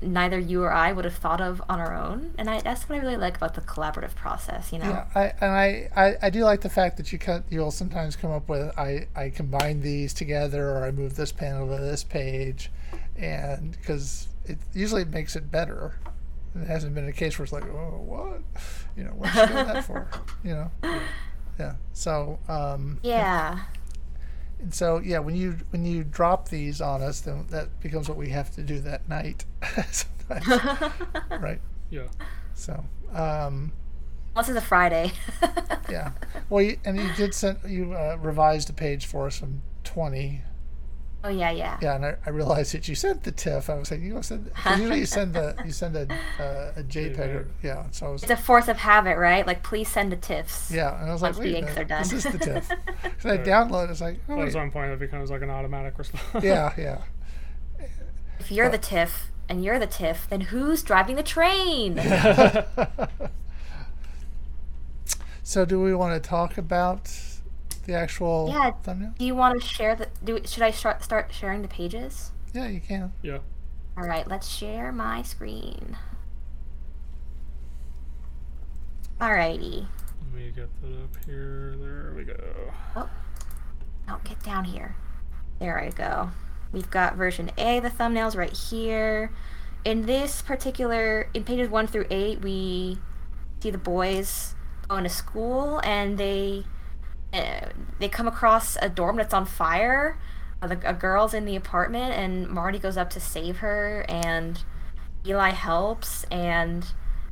neither 0.00 0.38
you 0.38 0.62
or 0.62 0.72
I 0.72 0.92
would 0.92 1.04
have 1.04 1.16
thought 1.16 1.40
of 1.40 1.62
on 1.68 1.80
our 1.80 1.94
own 1.94 2.34
and 2.38 2.48
I, 2.48 2.60
that's 2.60 2.88
what 2.88 2.96
I 2.96 2.98
really 3.00 3.16
like 3.16 3.36
about 3.36 3.54
the 3.54 3.60
collaborative 3.60 4.14
process 4.14 4.72
you 4.72 4.78
know 4.78 4.86
Yeah, 4.86 5.04
I 5.14 5.32
and 5.40 5.52
I, 5.52 5.90
I, 5.96 6.16
I 6.22 6.30
do 6.30 6.44
like 6.44 6.60
the 6.60 6.68
fact 6.70 6.96
that 6.98 7.12
you 7.12 7.18
cut 7.18 7.44
you'll 7.50 7.70
sometimes 7.70 8.16
come 8.16 8.30
up 8.30 8.48
with 8.48 8.76
I, 8.78 9.08
I 9.16 9.30
combine 9.30 9.80
these 9.80 10.14
together 10.14 10.70
or 10.70 10.84
I 10.84 10.90
move 10.90 11.16
this 11.16 11.32
panel 11.32 11.68
to 11.76 11.82
this 11.82 12.04
page 12.04 12.70
and 13.16 13.72
because 13.72 14.28
it 14.44 14.58
usually 14.72 15.04
makes 15.04 15.36
it 15.36 15.50
better. 15.50 15.98
It 16.54 16.66
hasn't 16.66 16.94
been 16.94 17.06
a 17.06 17.12
case 17.12 17.38
where 17.38 17.44
it's 17.44 17.52
like, 17.52 17.64
oh 17.64 18.02
what? 18.04 18.40
You 18.96 19.04
know, 19.04 19.10
what's 19.10 19.34
doing 19.34 19.48
that 19.48 19.84
for? 19.84 20.08
You 20.44 20.54
know? 20.54 21.00
Yeah. 21.58 21.74
So 21.92 22.38
um 22.48 22.98
yeah 23.02 23.60
and 24.60 24.74
so 24.74 24.98
yeah, 24.98 25.18
when 25.18 25.34
you 25.36 25.58
when 25.70 25.84
you 25.84 26.04
drop 26.04 26.48
these 26.48 26.80
on 26.80 27.02
us 27.02 27.20
then 27.20 27.46
that 27.50 27.80
becomes 27.80 28.08
what 28.08 28.18
we 28.18 28.28
have 28.30 28.50
to 28.52 28.62
do 28.62 28.80
that 28.80 29.08
night 29.08 29.44
sometimes. 29.90 30.92
right. 31.40 31.60
Yeah. 31.90 32.08
So 32.54 32.84
um 33.12 33.72
unless 34.34 34.48
it's 34.48 34.58
a 34.58 34.60
Friday 34.60 35.12
Yeah. 35.90 36.12
Well, 36.50 36.62
you, 36.64 36.78
and 36.84 36.96
you 36.98 37.12
did 37.14 37.34
send 37.34 37.58
you 37.66 37.92
uh, 37.92 38.16
revised 38.20 38.70
a 38.70 38.72
page 38.72 39.04
for 39.04 39.26
us 39.26 39.38
from 39.38 39.62
twenty. 39.84 40.42
Oh 41.24 41.28
yeah 41.28 41.50
yeah 41.50 41.78
Yeah, 41.82 41.96
and 41.96 42.04
I, 42.06 42.16
I 42.26 42.30
realized 42.30 42.74
that 42.74 42.88
you 42.88 42.94
sent 42.94 43.24
the 43.24 43.32
TIFF. 43.32 43.68
I 43.70 43.74
was 43.74 43.90
like, 43.90 44.00
you 44.00 44.14
know, 44.14 44.20
send 44.22 44.52
cause 44.54 44.78
usually 44.78 45.00
you 45.00 45.06
send 45.06 45.34
the 45.34 45.56
you 45.64 45.72
send 45.72 45.96
a 45.96 46.06
uh, 46.38 46.72
a 46.80 46.82
JPEG. 46.82 47.18
Or, 47.18 47.48
yeah. 47.62 47.86
So 47.90 48.06
I 48.06 48.10
was 48.10 48.22
it's 48.22 48.30
a 48.32 48.36
force 48.36 48.68
of 48.68 48.76
habit 48.78 49.16
right 49.18 49.46
like 49.46 49.62
please 49.62 49.88
send 49.88 50.12
the 50.12 50.16
tiffs 50.16 50.70
yeah, 50.70 51.00
and 51.00 51.08
I 51.10 51.12
was 51.12 51.22
like, 51.22 51.34
once 51.34 51.38
wait 51.44 51.52
the 51.52 51.58
inks 51.58 51.74
minute, 51.76 51.90
are 51.92 51.98
this 51.98 52.12
is 52.12 52.22
done. 52.24 52.32
the 52.32 52.38
TIFF. 52.38 52.70
So 53.20 53.30
I 53.30 53.38
download. 53.38 53.90
It's 53.90 54.00
like, 54.00 54.20
oh 54.28 54.34
At 54.34 54.38
wait. 54.44 54.52
some 54.52 54.70
point, 54.70 54.90
it 54.92 54.98
becomes 54.98 55.30
like 55.30 55.42
an 55.42 55.50
automatic 55.50 55.98
response. 55.98 56.44
yeah, 56.44 56.72
yeah. 56.78 56.98
if 58.38 58.52
you're 58.52 58.68
the 58.70 58.78
tiff 58.78 59.30
and 59.48 59.64
you're 59.64 59.78
the 59.78 59.86
tiff 59.86 60.26
then 60.30 60.42
who's 60.42 60.82
driving 60.82 61.16
the 61.16 61.22
train 61.22 61.98
So 65.42 65.64
do 65.64 65.80
we 65.80 65.94
want 65.94 66.22
to 66.22 66.28
talk 66.28 66.58
about 66.58 67.10
the 67.88 67.94
actual 67.94 68.48
Yeah. 68.52 68.70
thumbnail? 68.82 69.14
do 69.18 69.24
you 69.24 69.34
want 69.34 69.60
to 69.60 69.66
share 69.66 69.96
the 69.96 70.08
do 70.22 70.38
should 70.44 70.62
I 70.62 70.70
start 70.70 71.02
start 71.02 71.32
sharing 71.32 71.62
the 71.62 71.68
pages 71.68 72.30
Yeah, 72.52 72.68
you 72.68 72.80
can. 72.80 73.12
yeah. 73.22 73.38
All 73.96 74.04
right, 74.04 74.28
let's 74.28 74.46
share 74.46 74.92
my 74.92 75.22
screen. 75.22 75.96
Alrighty. 79.20 79.86
Let 80.22 80.34
me 80.34 80.52
get 80.54 80.68
that 80.82 81.02
up 81.02 81.16
here. 81.26 81.74
There 81.76 82.12
we 82.16 82.22
go. 82.24 82.34
Oh, 82.94 83.08
oh, 84.08 84.20
get 84.24 84.40
down 84.44 84.64
here. 84.64 84.94
There 85.58 85.80
I 85.80 85.90
go. 85.90 86.30
We've 86.70 86.88
got 86.90 87.16
version 87.16 87.50
A, 87.58 87.80
the 87.80 87.90
thumbnails 87.90 88.36
right 88.36 88.52
here. 88.56 89.32
In 89.84 90.06
this 90.06 90.40
particular, 90.42 91.28
in 91.34 91.42
pages 91.44 91.68
one 91.68 91.86
through 91.88 92.06
eight, 92.10 92.40
we 92.42 92.98
see 93.60 93.70
the 93.70 93.78
boys 93.78 94.54
going 94.86 95.02
to 95.04 95.10
school, 95.10 95.80
and 95.82 96.16
they 96.18 96.64
uh, 97.32 97.68
they 97.98 98.08
come 98.08 98.26
across 98.28 98.76
a 98.80 98.88
dorm 98.88 99.16
that's 99.16 99.34
on 99.34 99.46
fire. 99.46 100.18
Uh, 100.60 100.68
the, 100.68 100.88
a 100.88 100.94
girl's 100.94 101.34
in 101.34 101.44
the 101.44 101.56
apartment, 101.56 102.14
and 102.14 102.48
Marty 102.48 102.78
goes 102.78 102.96
up 102.96 103.10
to 103.10 103.20
save 103.20 103.58
her, 103.58 104.04
and 104.08 104.64
Eli 105.26 105.50
helps, 105.50 106.24
and 106.24 106.86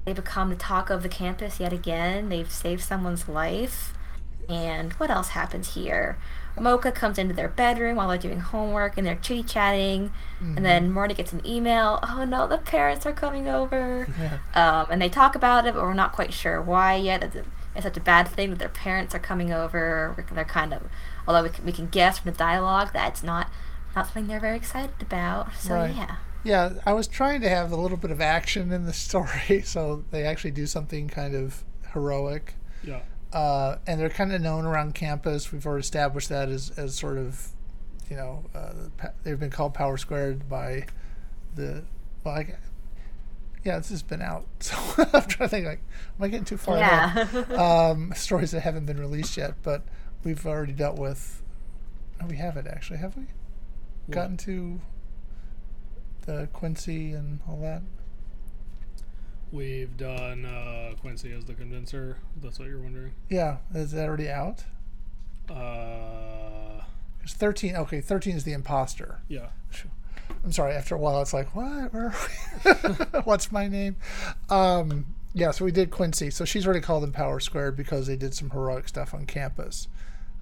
they 0.05 0.13
become 0.13 0.51
the 0.51 0.57
talk 0.57 0.91
of 0.91 1.03
the 1.03 1.09
campus 1.09 1.59
yet 1.59 1.73
again. 1.73 2.29
They've 2.29 2.51
saved 2.51 2.83
someone's 2.83 3.29
life. 3.29 3.93
And 4.49 4.93
what 4.95 5.11
else 5.11 5.31
happens 5.31 5.75
here? 5.75 6.19
Mocha 6.59 6.93
comes 6.93 7.19
into 7.19 7.35
their 7.35 7.49
bedroom 7.49 7.97
while 7.97 8.09
they're 8.09 8.17
doing 8.17 8.39
homework 8.39 8.97
and 8.97 9.05
they're 9.05 9.17
chitty 9.17 9.43
chatting. 9.43 10.13
And 10.57 10.65
then 10.65 10.93
Marty 10.93 11.15
gets 11.15 11.33
an 11.33 11.45
email. 11.45 11.99
Oh 12.03 12.25
no, 12.25 12.47
the 12.47 12.59
parents 12.59 13.05
are 13.07 13.13
coming 13.13 13.49
over. 13.49 14.07
Yeah. 14.19 14.39
Um, 14.55 14.87
and 14.89 15.03
they 15.03 15.09
talk 15.11 15.35
about 15.35 15.67
it, 15.67 15.75
but 15.75 15.83
we're 15.83 15.93
not 15.93 16.13
quite 16.13 16.33
sure 16.33 16.63
why 16.63 16.95
yet. 16.95 17.35
It's 17.77 17.85
such 17.85 17.97
a 17.97 18.01
bad 18.01 18.29
thing 18.29 18.51
that 18.51 18.59
their 18.59 18.69
parents 18.69 19.15
are 19.15 19.19
coming 19.19 19.53
over. 19.53 20.25
They're 20.33 20.45
kind 20.45 20.73
of, 20.73 20.83
although 21.27 21.43
we 21.43 21.51
can, 21.51 21.65
we 21.65 21.73
can 21.73 21.87
guess 21.89 22.19
from 22.19 22.33
the 22.33 22.39
dialogue 22.39 22.93
that 22.93 23.13
it's 23.13 23.23
not 23.23 23.51
not 23.95 24.07
something 24.07 24.27
they're 24.27 24.41
very 24.41 24.57
excited 24.57 25.01
about. 25.01 25.55
So 25.55 25.75
right. 25.75 25.95
yeah. 25.95 26.17
Yeah, 26.45 26.75
I 26.87 26.93
was 26.93 27.09
trying 27.09 27.41
to 27.41 27.49
have 27.49 27.73
a 27.73 27.77
little 27.77 27.97
bit 27.97 28.13
of 28.13 28.21
action 28.21 28.71
in 28.71 28.85
the 28.85 28.93
story, 29.07 29.63
so 29.63 30.05
they 30.11 30.25
actually 30.25 30.53
do 30.53 30.67
something 30.67 31.09
kind 31.09 31.35
of 31.35 31.65
heroic. 31.93 32.55
Yeah. 32.85 33.01
Uh, 33.33 33.79
and 33.87 34.01
they're 34.01 34.09
kind 34.09 34.33
of 34.33 34.41
known 34.41 34.65
around 34.65 34.95
campus. 34.95 35.51
We've 35.51 35.67
already 35.67 35.81
established 35.81 36.29
that 36.29 36.49
as, 36.49 36.71
as 36.77 36.95
sort 36.95 37.19
of, 37.19 37.49
you 38.09 38.17
know, 38.17 38.45
uh, 38.55 38.73
they've 39.25 39.41
been 39.41 39.51
called 39.51 39.75
Power 39.75 39.97
Squared 39.97 40.49
by 40.49 40.87
the, 41.57 41.83
well, 42.23 42.37
I, 42.37 42.55
yeah, 43.67 43.79
this 43.79 43.91
has 43.91 44.03
been 44.03 44.23
out. 44.23 44.47
So 44.61 44.77
I'm 44.99 45.23
trying 45.23 45.29
to 45.29 45.49
think, 45.49 45.67
like, 45.67 45.81
am 46.19 46.25
I 46.25 46.29
getting 46.29 46.45
too 46.45 46.57
far? 46.57 46.79
Yeah. 46.79 47.27
um, 47.91 48.13
stories 48.17 48.53
that 48.53 48.61
haven't 48.61 48.87
been 48.87 48.99
released 48.99 49.37
yet, 49.37 49.55
but 49.63 49.83
we've 50.25 50.47
already 50.47 50.73
dealt 50.73 50.99
with. 50.99 51.43
No, 52.21 52.27
we 52.27 52.37
haven't 52.37 52.67
actually, 52.67 52.99
have 52.99 53.17
we? 53.17 53.25
What? 54.07 54.15
Gotten 54.15 54.37
to 54.39 54.81
the 56.25 56.49
Quincy 56.53 57.13
and 57.13 57.41
all 57.49 57.61
that. 57.61 57.83
We've 59.53 59.97
done 59.97 60.45
uh, 60.45 60.95
Quincy 61.01 61.33
as 61.33 61.45
the 61.45 61.55
condenser. 61.55 62.19
That's 62.43 62.59
what 62.59 62.69
you're 62.69 62.81
wondering. 62.81 63.13
Yeah, 63.29 63.59
is 63.75 63.93
that 63.93 64.09
already 64.09 64.29
out? 64.29 64.65
Uh, 65.49 66.83
it's 67.23 67.35
thirteen. 67.35 67.77
Okay, 67.77 68.01
thirteen 68.01 68.37
is 68.37 68.45
the 68.45 68.53
imposter. 68.53 69.21
Yeah. 69.29 69.49
I'm 70.45 70.53
sorry. 70.53 70.75
After 70.75 70.95
a 70.95 70.99
while, 70.99 71.21
it's 71.23 71.33
like, 71.33 71.55
what? 71.55 71.93
Where 71.93 72.11
What's 73.25 73.51
my 73.51 73.69
name? 73.69 73.97
Um, 74.49 75.07
yeah. 75.35 75.51
So 75.51 75.65
we 75.65 75.73
did 75.73 75.91
Quincy. 75.91 76.31
So 76.31 76.45
she's 76.45 76.67
already 76.67 76.81
called 76.81 77.03
them 77.03 77.13
Power 77.13 77.41
Squared 77.41 77.77
because 77.77 78.07
they 78.07 78.17
did 78.17 78.35
some 78.35 78.51
heroic 78.51 78.89
stuff 78.89 79.15
on 79.15 79.27
campus. 79.27 79.89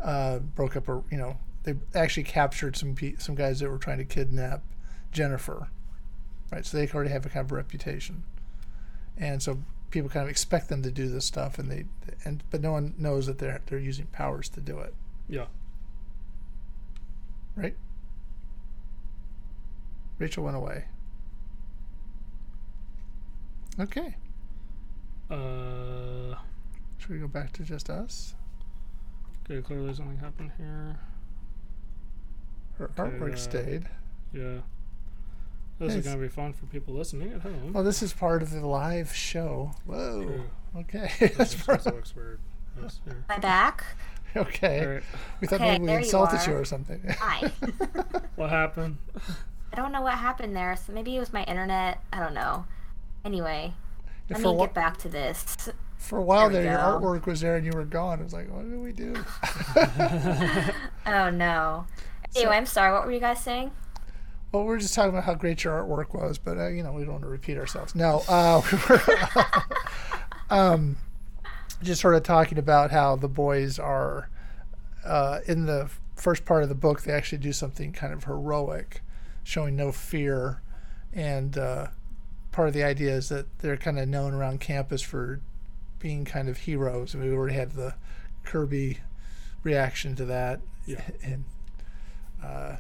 Uh, 0.03 0.39
broke 0.39 0.77
up 0.77 0.89
a, 0.89 1.03
you 1.11 1.17
know, 1.17 1.39
they 1.63 1.75
actually 1.95 2.25
captured 2.25 2.77
some 2.77 2.95
pe- 2.95 3.17
some 3.17 3.35
guys 3.35 3.61
that 3.61 3.71
were 3.71 3.79
trying 3.79 3.99
to 3.99 4.05
kidnap 4.05 4.63
Jennifer. 5.13 5.69
Right. 6.53 6.65
So 6.65 6.77
they 6.77 6.89
already 6.89 7.11
have 7.11 7.25
a 7.27 7.29
kind 7.31 7.45
of 7.45 7.53
reputation, 7.53 8.23
and 9.17 9.43
so 9.43 9.59
people 9.91 10.11
kind 10.11 10.25
of 10.25 10.31
expect 10.31 10.69
them 10.69 10.83
to 10.83 10.91
do 10.91 11.09
this 11.09 11.25
stuff, 11.25 11.59
and 11.59 11.71
they 11.71 11.85
and 12.25 12.43
but 12.51 12.61
no 12.61 12.73
one 12.73 12.95
knows 12.99 13.27
that 13.27 13.39
they're 13.39 13.61
they're 13.67 13.79
using 13.79 14.07
powers 14.07 14.49
to 14.51 14.61
do 14.61 14.79
it. 14.81 14.95
Yeah. 15.29 15.47
Right. 17.57 17.77
Rachel 20.25 20.45
went 20.45 20.57
away. 20.57 20.87
Okay. 23.79 24.17
Uh, 25.31 26.35
should 26.97 27.11
we 27.11 27.19
go 27.19 27.29
back 27.29 27.53
to 27.53 27.63
just 27.63 27.91
us? 27.91 28.35
Okay, 29.45 29.61
clearly 29.61 29.93
something 29.93 30.17
happened 30.17 30.53
here. 30.57 30.99
Her 32.79 32.91
okay, 32.99 33.03
artwork 33.03 33.35
uh, 33.35 33.37
stayed. 33.37 33.85
Yeah. 34.33 34.61
This 35.79 35.89
nice. 35.89 35.97
is 35.99 36.05
going 36.05 36.17
to 36.17 36.23
be 36.23 36.29
fun 36.29 36.55
for 36.55 36.65
people 36.67 36.95
listening 36.95 37.31
at 37.35 37.43
home. 37.43 37.75
Well, 37.75 37.85
this 37.85 38.03
is 38.03 38.15
part 38.15 38.43
of 38.43 38.51
the 38.51 38.67
live 38.67 39.15
show. 39.15 39.73
Whoa. 39.85 40.23
True. 40.23 40.45
Okay. 40.79 41.11
That's 41.37 41.55
part 41.55 41.85
looks 41.85 42.17
weird. 42.17 42.41
Yes, 42.81 42.99
My 43.29 43.39
back. 43.39 43.85
Okay. 44.35 44.87
Right. 44.87 45.03
We 45.43 45.49
thought 45.49 45.61
okay, 45.61 45.79
maybe 45.79 45.85
we 45.85 45.99
insulted 45.99 46.47
you, 46.47 46.55
you, 46.55 46.59
or 46.61 46.65
something. 46.65 47.03
Hi. 47.21 47.53
what 48.37 48.49
happened? 48.49 48.97
I 49.75 49.77
don't 49.77 49.91
know 49.91 50.03
what 50.03 50.15
happened 50.15 50.55
there. 50.55 50.77
So 50.77 50.93
maybe 50.93 51.17
it 51.17 51.19
was 51.19 51.33
my 51.33 51.43
internet. 51.45 52.01
I 52.13 52.21
don't 52.21 52.33
know. 52.33 52.65
Anyway, 53.25 53.75
yeah, 54.29 54.37
let 54.37 54.47
me 54.47 54.57
get 54.57 54.73
back 54.73 54.99
to 54.99 55.09
this. 55.09 55.69
For 55.99 56.21
a 56.21 56.23
while 56.23 56.49
there, 56.49 56.63
there 56.63 56.73
your 56.75 56.81
artwork 56.81 57.27
was 57.27 57.41
there 57.41 57.57
and 57.57 57.67
you 57.67 57.73
were 57.73 57.85
gone. 57.85 58.21
It 58.21 58.23
was 58.23 58.33
like, 58.33 58.49
what 58.53 58.71
did 58.71 58.79
we 58.79 58.93
do? 58.93 59.17
oh 61.07 61.31
no. 61.31 61.87
Anyway, 62.37 62.51
so, 62.51 62.57
I'm 62.57 62.67
sorry. 62.67 62.93
What 62.93 63.07
were 63.07 63.13
you 63.13 63.21
guys 63.21 63.41
saying? 63.41 63.71
Well, 64.51 64.65
we 64.65 64.75
are 64.75 64.79
just 64.79 64.93
talking 64.93 65.11
about 65.11 65.23
how 65.23 65.35
great 65.35 65.63
your 65.63 65.81
artwork 65.81 66.21
was, 66.21 66.37
but 66.37 66.59
uh, 66.59 66.67
you 66.67 66.83
know 66.83 66.91
we 66.91 67.03
don't 67.05 67.13
want 67.13 67.23
to 67.23 67.29
repeat 67.29 67.57
ourselves. 67.57 67.95
No, 67.95 68.25
uh, 68.27 68.61
we 68.73 68.79
were 68.89 69.01
um, 70.51 70.97
just 71.81 72.01
sort 72.01 72.17
of 72.17 72.25
talking 72.25 72.59
about 72.59 72.91
how 72.91 73.15
the 73.15 73.29
boys 73.29 73.79
are 73.79 74.29
uh, 75.05 75.41
in 75.47 75.67
the 75.67 75.89
first 76.17 76.45
part 76.45 76.65
of 76.65 76.69
the 76.69 76.75
book. 76.75 77.03
They 77.03 77.13
actually 77.13 77.39
do 77.39 77.53
something 77.53 77.93
kind 77.93 78.13
of 78.13 78.25
heroic 78.25 79.01
showing 79.45 79.77
no 79.77 79.93
fear. 79.93 80.61
And 81.13 81.57
uh, 81.57 81.89
part 82.51 82.69
of 82.69 82.75
the 82.75 82.83
idea 82.83 83.13
is 83.13 83.29
that 83.29 83.59
they're 83.61 83.77
kind 83.77 83.99
of 83.99 84.09
known 84.09 84.35
around 84.35 84.61
campus 84.61 85.03
for 85.03 85.41
being 86.01 86.25
kind 86.25 86.49
of 86.49 86.59
heroes. 86.59 87.15
And 87.15 87.23
we 87.23 87.31
already 87.31 87.55
had 87.55 87.73
the 87.73 87.95
Kirby 88.43 88.99
reaction 89.63 90.17
to 90.17 90.25
that. 90.25 90.61
Yeah. 90.87 91.03
And 91.23 91.45
uh, 92.43 92.77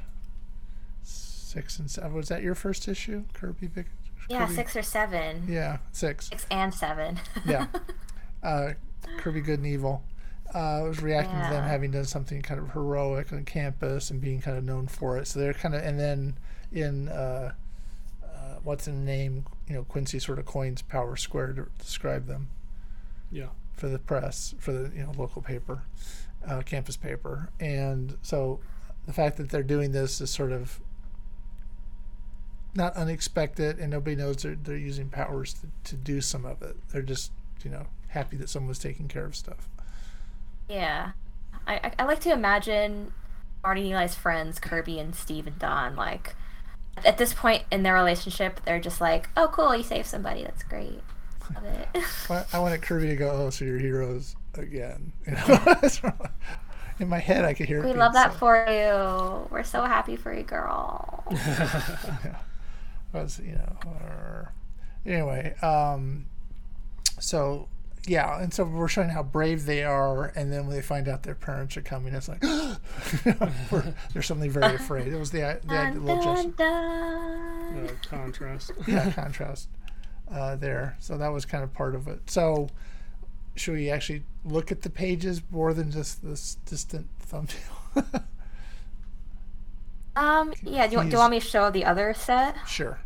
six 1.54 1.78
and 1.78 1.90
seven. 1.90 2.12
Was 2.12 2.28
that 2.28 2.42
your 2.42 2.54
first 2.54 2.88
issue, 2.88 3.24
Kirby? 3.32 3.68
Big, 3.68 3.86
yeah, 4.28 4.46
six 4.48 4.76
or 4.76 4.82
seven. 4.82 5.44
Yeah, 5.48 5.78
six. 5.92 6.28
Six 6.28 6.46
and 6.50 6.74
seven. 6.74 7.20
yeah. 7.46 7.66
Uh, 8.42 8.72
Kirby 9.18 9.40
Good 9.40 9.60
and 9.60 9.66
Evil. 9.66 10.02
Uh, 10.52 10.82
was 10.86 11.02
reacting 11.02 11.36
yeah. 11.36 11.48
to 11.48 11.54
them 11.54 11.64
having 11.64 11.90
done 11.90 12.04
something 12.04 12.40
kind 12.40 12.60
of 12.60 12.70
heroic 12.72 13.32
on 13.32 13.44
campus 13.44 14.10
and 14.10 14.20
being 14.20 14.40
kind 14.40 14.56
of 14.56 14.62
known 14.62 14.86
for 14.86 15.18
it. 15.18 15.26
So 15.26 15.40
they're 15.40 15.54
kind 15.54 15.74
of, 15.74 15.82
and 15.82 15.98
then 15.98 16.36
in 16.74 17.08
uh, 17.08 17.52
uh, 18.22 18.54
what's 18.62 18.86
in 18.86 19.04
the 19.04 19.10
name, 19.10 19.46
you 19.68 19.74
know, 19.74 19.84
Quincy 19.84 20.18
sort 20.18 20.38
of 20.38 20.44
coins 20.44 20.82
Power 20.82 21.16
Square 21.16 21.54
to 21.54 21.66
describe 21.78 22.26
them. 22.26 22.48
Yeah. 23.30 23.48
For 23.76 23.88
the 23.88 23.98
press, 23.98 24.54
for 24.58 24.72
the 24.72 24.94
you 24.94 25.02
know 25.02 25.12
local 25.16 25.42
paper, 25.42 25.82
uh, 26.46 26.62
campus 26.62 26.96
paper, 26.96 27.50
and 27.58 28.16
so 28.22 28.60
the 29.04 29.12
fact 29.12 29.36
that 29.38 29.50
they're 29.50 29.64
doing 29.64 29.90
this 29.90 30.20
is 30.20 30.30
sort 30.30 30.52
of 30.52 30.78
not 32.76 32.94
unexpected, 32.94 33.78
and 33.78 33.90
nobody 33.90 34.14
knows 34.14 34.36
they're 34.36 34.54
they're 34.54 34.76
using 34.76 35.08
powers 35.08 35.54
to, 35.54 35.66
to 35.90 35.96
do 35.96 36.20
some 36.20 36.44
of 36.44 36.62
it. 36.62 36.76
They're 36.92 37.02
just 37.02 37.32
you 37.64 37.70
know 37.70 37.86
happy 38.08 38.36
that 38.36 38.48
someone's 38.48 38.78
taking 38.78 39.08
care 39.08 39.24
of 39.24 39.34
stuff. 39.34 39.68
Yeah, 40.68 41.12
I 41.66 41.74
I, 41.74 41.92
I 41.98 42.04
like 42.04 42.20
to 42.20 42.32
imagine 42.32 43.12
Marty 43.64 43.90
and 43.90 43.92
Eli's 43.92 44.14
friends, 44.14 44.60
Kirby 44.60 45.00
and 45.00 45.14
Steve 45.16 45.46
and 45.46 45.58
Don, 45.58 45.96
like 45.96 46.36
at 47.04 47.18
this 47.18 47.34
point 47.34 47.64
in 47.70 47.82
their 47.82 47.94
relationship, 47.94 48.60
they're 48.64 48.80
just 48.80 49.00
like, 49.00 49.28
"Oh, 49.36 49.48
cool, 49.48 49.74
you 49.74 49.82
saved 49.82 50.06
somebody. 50.06 50.42
That's 50.42 50.62
great." 50.62 51.00
Love 51.54 51.64
it. 51.64 52.44
I 52.54 52.58
wanted 52.58 52.82
Kirby 52.82 53.08
to 53.08 53.16
go, 53.16 53.30
"Oh, 53.30 53.50
so 53.50 53.64
you're 53.64 53.78
heroes 53.78 54.36
again." 54.54 55.12
You 55.26 55.32
know? 55.32 56.12
in 57.00 57.08
my 57.08 57.18
head, 57.18 57.44
I 57.44 57.54
could 57.54 57.66
hear. 57.66 57.82
We 57.82 57.92
love 57.92 58.12
that 58.12 58.32
said. 58.32 58.38
for 58.38 58.66
you. 58.68 59.48
We're 59.50 59.64
so 59.64 59.82
happy 59.82 60.16
for 60.16 60.32
you, 60.32 60.44
girl. 60.44 61.24
yeah. 61.30 62.38
Was 63.12 63.38
you 63.38 63.52
know, 63.52 64.48
anyway. 65.06 65.54
Um, 65.60 66.26
so 67.20 67.68
yeah, 68.06 68.40
and 68.40 68.52
so 68.52 68.64
we're 68.64 68.88
showing 68.88 69.08
how 69.08 69.22
brave 69.22 69.64
they 69.64 69.82
are, 69.82 70.26
and 70.36 70.52
then 70.52 70.66
when 70.66 70.76
they 70.76 70.82
find 70.82 71.08
out 71.08 71.22
their 71.22 71.34
parents 71.34 71.76
are 71.76 71.82
coming, 71.82 72.14
it's 72.14 72.28
like 72.28 72.40
they're 74.12 74.22
suddenly 74.22 74.48
very 74.48 74.74
afraid. 74.76 75.08
It 75.08 75.18
was 75.18 75.30
the 75.30 75.58
the 75.62 75.68
dun, 75.68 76.04
little 76.04 76.22
dun, 76.22 76.54
dun. 76.56 77.86
Uh, 77.86 77.88
contrast. 78.06 78.72
yeah, 78.86 79.10
contrast 79.12 79.68
uh, 80.30 80.56
there. 80.56 80.96
So 81.00 81.16
that 81.16 81.28
was 81.28 81.44
kind 81.44 81.64
of 81.64 81.72
part 81.72 81.94
of 81.94 82.06
it. 82.08 82.28
So 82.28 82.68
should 83.56 83.74
we 83.74 83.90
actually 83.90 84.24
look 84.44 84.70
at 84.70 84.82
the 84.82 84.90
pages 84.90 85.42
more 85.50 85.72
than 85.72 85.90
just 85.90 86.22
this 86.22 86.56
distant 86.66 87.08
thumbnail? 87.20 87.58
um. 90.16 90.52
Yeah. 90.62 90.86
Do 90.88 90.96
you, 90.96 91.02
do 91.04 91.10
you 91.10 91.18
want 91.18 91.30
me 91.30 91.40
to 91.40 91.46
show 91.46 91.70
the 91.70 91.86
other 91.86 92.12
set? 92.12 92.56
Sure. 92.66 93.00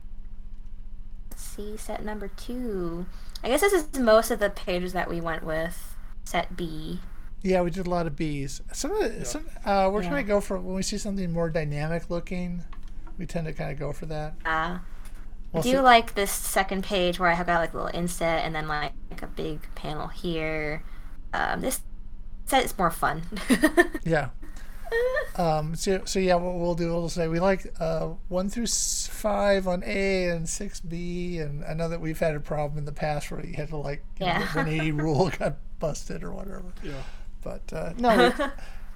Let's 1.31 1.43
see 1.45 1.77
set 1.77 2.05
number 2.05 2.27
two. 2.29 3.07
I 3.43 3.49
guess 3.49 3.61
this 3.61 3.73
is 3.73 3.99
most 3.99 4.31
of 4.31 4.39
the 4.41 4.51
pages 4.51 4.93
that 4.93 5.09
we 5.09 5.21
went 5.21 5.45
with. 5.45 5.97
Set 6.25 6.57
B. 6.57 7.01
Yeah, 7.43 7.63
we 7.63 7.71
did 7.71 7.87
a 7.87 7.91
lot 7.91 8.07
of 8.07 8.17
B's. 8.17 8.61
Some 8.73 8.91
of 8.93 8.99
the, 8.99 9.19
yeah. 9.19 9.25
some 9.25 9.47
uh, 9.65 9.89
we're 9.93 10.03
yeah. 10.03 10.09
trying 10.09 10.25
to 10.25 10.29
go 10.29 10.41
for 10.41 10.59
when 10.59 10.75
we 10.75 10.83
see 10.83 10.99
something 10.99 11.33
more 11.33 11.49
dynamic 11.49 12.11
looking, 12.11 12.65
we 13.17 13.27
tend 13.27 13.47
to 13.47 13.53
kind 13.53 13.71
of 13.71 13.79
go 13.79 13.93
for 13.93 14.07
that. 14.07 14.35
Uh, 14.45 14.79
we'll 15.53 15.61
I 15.61 15.63
do 15.63 15.71
see. 15.71 15.79
like 15.79 16.15
this 16.15 16.33
second 16.33 16.85
page 16.85 17.19
where 17.19 17.31
I 17.31 17.35
have 17.35 17.47
got 17.47 17.61
like 17.61 17.73
a 17.73 17.77
little 17.77 17.99
inset 17.99 18.45
and 18.45 18.55
then 18.55 18.67
like, 18.67 18.93
like 19.11 19.23
a 19.23 19.29
big 19.29 19.61
panel 19.75 20.09
here. 20.09 20.83
Um, 21.33 21.61
this 21.61 21.81
set 22.47 22.65
is 22.65 22.77
more 22.77 22.91
fun. 22.91 23.23
yeah, 24.05 24.31
um, 25.37 25.75
so, 25.75 26.03
so 26.05 26.19
yeah, 26.19 26.35
what 26.35 26.55
we'll 26.55 26.75
do, 26.75 26.89
we'll 26.89 27.09
say 27.09 27.29
we 27.29 27.41
like 27.41 27.73
uh, 27.81 28.09
one 28.29 28.49
through 28.49 28.67
five 28.67 29.67
on 29.67 29.83
A 29.85 30.29
and 30.29 30.49
six 30.49 30.81
B, 30.81 31.39
and 31.39 31.65
I 31.65 31.75
know 31.75 31.89
that 31.89 32.01
we've 32.01 32.19
had 32.19 32.35
a 32.35 32.41
problem 32.41 32.79
in 32.79 32.85
the 32.85 32.93
past 32.93 33.31
where 33.31 33.45
you 33.45 33.55
had 33.55 33.69
to 33.69 33.77
like 33.77 34.05
yeah. 34.19 34.39
know, 34.39 34.45
the 34.45 34.47
180 34.47 34.93
rule 35.03 35.31
got 35.39 35.57
busted 35.79 36.23
or 36.23 36.33
whatever. 36.33 36.65
Yeah. 36.83 37.03
But 37.43 37.73
uh, 37.73 37.93
no, 37.99 38.33
we, 38.39 38.45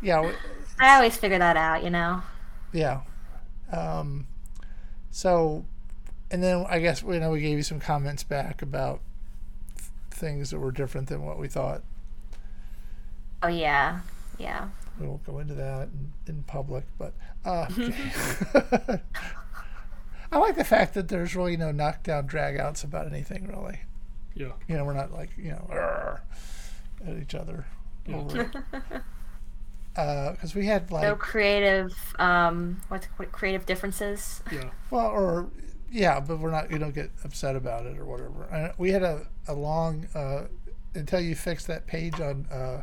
yeah. 0.06 0.32
I 0.78 0.96
always 0.96 1.16
figure 1.16 1.38
that 1.38 1.56
out, 1.56 1.84
you 1.84 1.90
know. 1.90 2.22
Yeah. 2.72 3.02
Um, 3.70 4.26
so, 5.10 5.64
and 6.30 6.42
then 6.42 6.66
I 6.68 6.80
guess 6.80 7.02
you 7.02 7.20
know 7.20 7.30
we 7.30 7.40
gave 7.40 7.56
you 7.56 7.62
some 7.62 7.80
comments 7.80 8.22
back 8.22 8.62
about 8.62 9.00
things 10.10 10.50
that 10.50 10.58
were 10.58 10.72
different 10.72 11.08
than 11.08 11.24
what 11.24 11.38
we 11.38 11.48
thought. 11.48 11.82
Oh 13.42 13.48
yeah, 13.48 14.00
yeah. 14.38 14.68
We 15.00 15.06
won't 15.06 15.24
go 15.24 15.38
into 15.38 15.54
that 15.54 15.88
in, 15.88 16.12
in 16.26 16.42
public, 16.44 16.84
but 16.98 17.14
uh, 17.44 17.66
I 20.30 20.38
like 20.38 20.56
the 20.56 20.64
fact 20.64 20.94
that 20.94 21.08
there's 21.08 21.34
really 21.36 21.56
no 21.56 21.72
knockdown 21.72 22.26
dragouts 22.28 22.84
about 22.84 23.06
anything, 23.06 23.46
really. 23.48 23.80
Yeah. 24.34 24.52
You 24.68 24.76
know, 24.76 24.84
we're 24.84 24.94
not 24.94 25.12
like 25.12 25.30
you 25.36 25.50
know 25.50 26.18
at 27.06 27.16
each 27.18 27.34
other 27.34 27.66
Yeah. 28.06 28.16
over 28.16 28.40
it. 28.42 28.56
Because 29.94 30.54
we 30.54 30.64
had 30.66 30.90
like 30.90 31.02
No 31.02 31.16
creative, 31.16 31.94
um, 32.18 32.80
what's 32.88 33.06
what 33.16 33.30
creative 33.32 33.66
differences? 33.66 34.42
Yeah. 34.50 34.70
Well, 34.90 35.06
or 35.08 35.50
yeah, 35.90 36.20
but 36.20 36.38
we're 36.38 36.50
not. 36.50 36.70
You 36.70 36.78
don't 36.78 36.94
get 36.94 37.10
upset 37.24 37.56
about 37.56 37.84
it 37.84 37.98
or 37.98 38.06
whatever. 38.06 38.44
And 38.50 38.72
we 38.78 38.92
had 38.92 39.02
a 39.02 39.26
a 39.48 39.52
long 39.54 40.06
uh, 40.14 40.44
until 40.94 41.20
you 41.20 41.34
fixed 41.34 41.66
that 41.66 41.86
page 41.86 42.20
on 42.20 42.46
uh, 42.50 42.82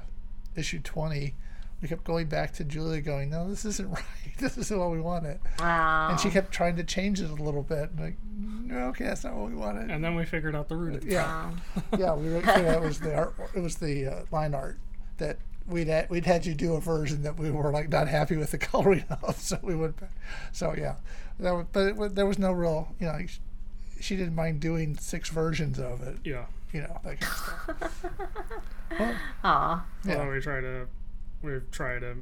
issue 0.55 0.79
twenty. 0.79 1.33
We 1.81 1.87
kept 1.87 2.03
going 2.03 2.27
back 2.27 2.51
to 2.53 2.63
Julia, 2.63 3.01
going, 3.01 3.29
"No, 3.29 3.49
this 3.49 3.63
isn't 3.65 3.89
right. 3.91 4.03
This 4.37 4.57
isn't 4.57 4.77
what 4.79 4.91
we 4.91 4.99
wanted." 4.99 5.39
Wow. 5.59 6.09
And 6.11 6.19
she 6.19 6.29
kept 6.29 6.51
trying 6.51 6.75
to 6.77 6.83
change 6.83 7.21
it 7.21 7.29
a 7.29 7.33
little 7.35 7.63
bit. 7.63 7.91
And 7.91 7.99
like, 7.99 8.17
no, 8.37 8.87
okay, 8.89 9.05
that's 9.05 9.23
not 9.23 9.35
what 9.35 9.49
we 9.49 9.55
wanted. 9.55 9.89
And 9.91 10.03
then 10.03 10.15
we 10.15 10.25
figured 10.25 10.55
out 10.55 10.67
the 10.69 10.75
root 10.75 10.95
of 10.95 11.05
it. 11.05 11.11
yeah, 11.11 11.51
Wow. 11.51 11.53
yeah, 11.97 12.13
we 12.15 12.33
were, 12.33 12.41
yeah, 12.41 12.73
it 12.75 12.81
was 12.81 12.99
the 12.99 13.15
art. 13.17 13.33
It 13.55 13.59
was 13.61 13.75
the 13.77 14.07
uh, 14.07 14.25
line 14.31 14.53
art 14.53 14.77
that 15.17 15.37
we'd 15.67 15.87
had, 15.87 16.09
we'd 16.09 16.25
had 16.25 16.45
you 16.45 16.53
do 16.55 16.73
a 16.73 16.81
version 16.81 17.21
that 17.23 17.37
we 17.37 17.49
were 17.51 17.71
like 17.71 17.89
not 17.89 18.07
happy 18.07 18.35
with 18.37 18.51
the 18.51 18.57
coloring 18.57 19.05
of, 19.23 19.37
so 19.39 19.57
we 19.61 19.75
went 19.75 19.99
back. 19.99 20.11
So 20.51 20.73
yeah, 20.77 20.95
that 21.39 21.51
was, 21.53 21.65
but 21.71 21.79
it, 21.87 22.15
there 22.15 22.25
was 22.25 22.39
no 22.39 22.51
real, 22.51 22.93
you 22.99 23.05
know, 23.07 23.13
like, 23.13 23.29
she 24.01 24.15
didn't 24.15 24.35
mind 24.35 24.59
doing 24.61 24.97
six 24.97 25.29
versions 25.29 25.77
of 25.79 26.01
it, 26.01 26.17
Yeah. 26.23 26.45
you 26.71 26.81
know, 26.81 26.99
that 27.03 27.19
kind 27.19 27.23
of 27.81 27.91
stuff. 27.91 28.05
Well, 28.97 29.15
Aw. 29.43 29.85
yeah, 30.05 30.15
Although 30.17 30.31
we 30.31 30.39
try 30.39 30.61
to 30.61 30.87
we 31.41 31.51
try 31.71 31.99
to 31.99 32.15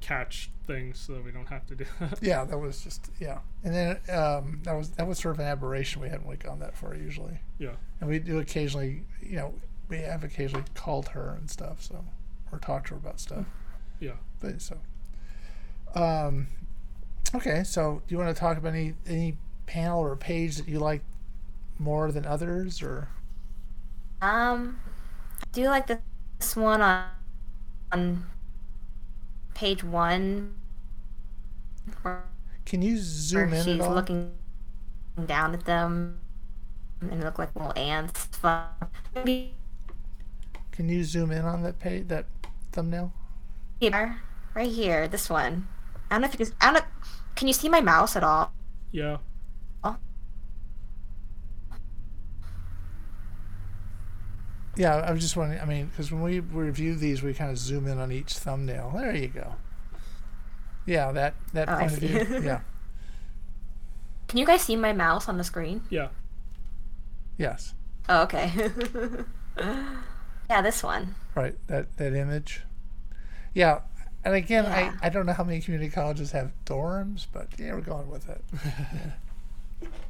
catch 0.00 0.50
things 0.66 0.98
so 1.00 1.14
that 1.14 1.24
we 1.24 1.32
don't 1.32 1.48
have 1.48 1.66
to 1.66 1.74
do 1.74 1.84
that. 2.00 2.18
yeah, 2.22 2.44
that 2.44 2.58
was 2.58 2.82
just 2.82 3.10
yeah, 3.20 3.38
and 3.64 3.74
then 3.74 4.16
um, 4.16 4.60
that 4.64 4.74
was 4.74 4.90
that 4.90 5.06
was 5.06 5.18
sort 5.18 5.34
of 5.34 5.40
an 5.40 5.46
aberration. 5.46 6.00
We 6.02 6.08
hadn't 6.08 6.24
really 6.24 6.36
gone 6.36 6.58
that 6.60 6.76
far 6.76 6.94
usually, 6.94 7.40
Yeah. 7.58 7.72
and 8.00 8.08
we 8.08 8.18
do 8.18 8.38
occasionally, 8.38 9.02
you 9.22 9.36
know, 9.36 9.54
we 9.88 9.98
have 9.98 10.22
occasionally 10.24 10.64
called 10.74 11.08
her 11.08 11.36
and 11.38 11.50
stuff, 11.50 11.82
so 11.82 12.04
or 12.52 12.58
talked 12.58 12.88
to 12.88 12.94
her 12.94 12.98
about 12.98 13.18
stuff. 13.20 13.44
Yeah. 14.00 14.12
But 14.40 14.62
so, 14.62 14.76
um, 15.94 16.46
okay. 17.34 17.64
So, 17.64 18.02
do 18.06 18.14
you 18.14 18.18
want 18.20 18.34
to 18.34 18.38
talk 18.38 18.56
about 18.56 18.74
any 18.74 18.94
any 19.06 19.36
panel 19.66 20.00
or 20.00 20.14
page 20.16 20.56
that 20.56 20.68
you 20.68 20.78
like 20.78 21.02
more 21.78 22.10
than 22.12 22.24
others, 22.24 22.82
or 22.82 23.08
Um, 24.22 24.78
I 25.42 25.44
do 25.52 25.64
like 25.66 25.86
this, 25.88 25.98
this 26.38 26.56
one 26.56 26.80
on 26.80 27.04
on 27.92 28.26
page 29.58 29.82
one, 29.82 30.54
can 32.64 32.80
you 32.80 32.96
zoom 32.96 33.52
in 33.52 33.64
she's 33.64 33.74
at 33.74 33.80
all? 33.80 33.92
looking 33.92 34.30
down 35.26 35.52
at 35.52 35.64
them, 35.64 36.20
and 37.00 37.24
look 37.24 37.40
like 37.40 37.54
little 37.56 37.72
ants. 37.76 38.28
Maybe 39.16 39.54
Can 40.70 40.88
you 40.88 41.02
zoom 41.02 41.32
in 41.32 41.44
on 41.44 41.62
that 41.64 41.80
page, 41.80 42.06
that 42.06 42.26
thumbnail? 42.70 43.12
here, 43.80 44.20
right 44.54 44.70
here, 44.70 45.08
this 45.08 45.28
one. 45.28 45.66
I 46.08 46.14
don't 46.14 46.22
know 46.22 46.28
if 46.28 46.38
you 46.38 46.46
can. 46.46 46.54
I 46.60 46.66
don't 46.66 46.74
know. 46.74 46.88
Can 47.34 47.48
you 47.48 47.54
see 47.54 47.68
my 47.68 47.80
mouse 47.80 48.14
at 48.14 48.22
all? 48.22 48.52
Yeah. 48.92 49.18
Yeah, 54.78 54.94
I 54.96 55.10
was 55.10 55.20
just 55.20 55.36
wondering. 55.36 55.60
I 55.60 55.64
mean, 55.64 55.86
because 55.86 56.10
when 56.12 56.22
we 56.22 56.38
review 56.40 56.94
these, 56.94 57.22
we 57.22 57.34
kind 57.34 57.50
of 57.50 57.58
zoom 57.58 57.86
in 57.88 57.98
on 57.98 58.12
each 58.12 58.32
thumbnail. 58.34 58.92
There 58.96 59.14
you 59.14 59.28
go. 59.28 59.56
Yeah, 60.86 61.12
that 61.12 61.34
that 61.52 61.68
Oh, 61.68 61.76
point 61.78 61.92
of 61.92 61.98
view. 61.98 62.40
Yeah. 62.42 62.60
Can 64.28 64.38
you 64.38 64.46
guys 64.46 64.62
see 64.62 64.76
my 64.76 64.92
mouse 64.92 65.28
on 65.28 65.36
the 65.36 65.44
screen? 65.44 65.82
Yeah. 65.90 66.08
Yes. 67.36 67.74
Oh, 68.08 68.22
okay. 68.22 68.52
yeah, 70.48 70.62
this 70.62 70.82
one. 70.82 71.14
Right. 71.34 71.56
That 71.66 71.96
that 71.96 72.14
image. 72.14 72.62
Yeah. 73.54 73.80
And 74.24 74.34
again, 74.34 74.64
Yeah. 74.64 74.94
I, 75.02 75.06
I 75.06 75.08
don't 75.10 75.26
know 75.26 75.32
how 75.32 75.44
many 75.44 75.60
community 75.60 75.90
colleges 75.90 76.32
have 76.32 76.52
dorms, 76.66 77.26
but 77.32 77.48
yeah, 77.58 77.72
we're 77.72 77.80
going 77.80 78.08
with 78.10 78.28
it. 78.28 78.42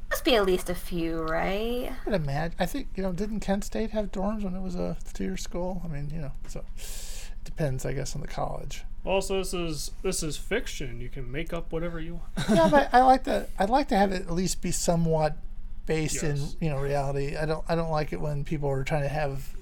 Must 0.09 0.25
be 0.25 0.35
at 0.35 0.45
least 0.45 0.69
a 0.69 0.75
few, 0.75 1.21
right? 1.21 1.91
I 1.91 2.09
would 2.09 2.15
imagine. 2.15 2.55
I 2.59 2.65
think 2.65 2.87
you 2.95 3.03
know. 3.03 3.11
Didn't 3.13 3.41
Kent 3.41 3.63
State 3.63 3.91
have 3.91 4.11
dorms 4.11 4.43
when 4.43 4.55
it 4.55 4.61
was 4.61 4.75
a 4.75 4.97
two-year 5.13 5.37
school? 5.37 5.81
I 5.85 5.87
mean, 5.87 6.09
you 6.13 6.19
know, 6.21 6.31
so 6.47 6.61
it 6.77 7.43
depends, 7.45 7.85
I 7.85 7.93
guess, 7.93 8.15
on 8.15 8.21
the 8.21 8.27
college. 8.27 8.83
Also, 9.05 9.37
this 9.37 9.53
is 9.53 9.91
this 10.01 10.23
is 10.23 10.35
fiction. 10.37 10.99
You 10.99 11.09
can 11.09 11.31
make 11.31 11.53
up 11.53 11.71
whatever 11.71 11.99
you 11.99 12.15
want. 12.15 12.49
yeah, 12.49 12.67
but 12.69 12.89
I 12.93 13.01
like 13.03 13.23
to. 13.25 13.47
I'd 13.59 13.69
like 13.69 13.87
to 13.89 13.95
have 13.97 14.11
it 14.11 14.23
at 14.23 14.31
least 14.31 14.61
be 14.61 14.71
somewhat 14.71 15.37
based 15.85 16.23
Yes. 16.23 16.55
in 16.59 16.65
you 16.65 16.69
know 16.73 16.79
reality. 16.79 17.37
I 17.37 17.45
don't. 17.45 17.63
I 17.69 17.75
don't 17.75 17.91
like 17.91 18.11
it 18.11 18.19
when 18.19 18.43
people 18.43 18.67
are 18.69 18.83
trying 18.83 19.03
to 19.03 19.09
have, 19.09 19.53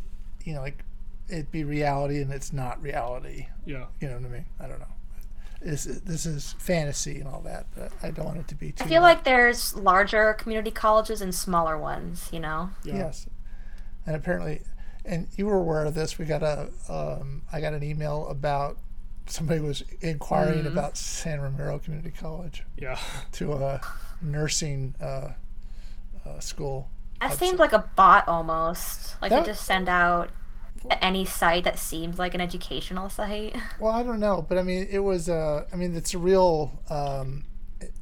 you 0.45 0.53
know, 0.53 0.61
like 0.61 0.83
it 1.27 1.51
be 1.51 1.65
reality 1.65 2.21
and 2.21 2.31
it's 2.31 2.53
not 2.53 2.81
reality. 2.81 3.47
yeah. 3.65 3.87
You 3.99 4.07
know 4.07 4.15
what 4.15 4.25
I 4.25 4.29
mean? 4.29 4.45
I 4.61 4.67
don't 4.67 4.79
know. 4.79 4.85
This 5.61 5.85
this 5.85 6.25
is 6.25 6.53
fantasy 6.59 7.19
and 7.19 7.27
all 7.27 7.41
that, 7.41 7.65
but 7.75 7.91
I 8.03 8.11
don't 8.11 8.25
want 8.25 8.37
it 8.37 8.47
to 8.49 8.55
be 8.55 8.71
too. 8.73 8.83
I 8.83 8.87
feel 8.87 9.01
like 9.01 9.23
there's 9.23 9.75
larger 9.75 10.33
community 10.33 10.69
colleges 10.71 11.19
and 11.21 11.33
smaller 11.33 11.77
ones, 11.77 12.29
you 12.31 12.39
know? 12.39 12.69
Yeah. 12.83 12.95
Yes, 12.97 13.27
and 14.05 14.15
apparently, 14.15 14.61
and 15.03 15.27
you 15.35 15.47
were 15.47 15.57
aware 15.57 15.83
of 15.85 15.95
this. 15.95 16.19
We 16.19 16.25
got 16.25 16.43
a, 16.43 16.69
um, 16.89 17.41
I 17.51 17.59
got 17.59 17.73
an 17.73 17.83
email 17.83 18.27
about 18.27 18.77
somebody 19.25 19.59
was 19.59 19.83
inquiring 20.01 20.59
Mm-hmm. 20.59 20.67
about 20.77 20.95
San 20.95 21.41
Ramiro 21.41 21.79
Community 21.79 22.11
College 22.17 22.63
Yeah. 22.77 22.97
to 23.33 23.53
a 23.53 23.81
nursing 24.21 24.93
uh, 25.01 25.33
uh, 26.25 26.39
school. 26.39 26.89
That 27.19 27.33
seemed 27.37 27.57
like 27.59 27.73
a 27.73 27.89
bot 27.95 28.27
almost. 28.27 29.19
Like 29.21 29.31
That- 29.31 29.43
they 29.45 29.51
just 29.51 29.65
send 29.65 29.89
out 29.89 30.29
any 31.01 31.25
site 31.25 31.63
that 31.63 31.79
seems 31.79 32.19
like 32.19 32.33
an 32.33 32.41
educational 32.41 33.09
site. 33.09 33.55
Well, 33.79 33.93
I 33.93 34.01
don't 34.03 34.19
know, 34.19 34.45
but 34.47 34.57
I 34.57 34.63
mean, 34.63 34.87
it 34.89 34.99
was. 34.99 35.29
Uh, 35.29 35.65
I 35.71 35.75
mean, 35.75 35.95
it's 35.95 36.13
a 36.13 36.17
real. 36.17 36.79
Um, 36.89 37.45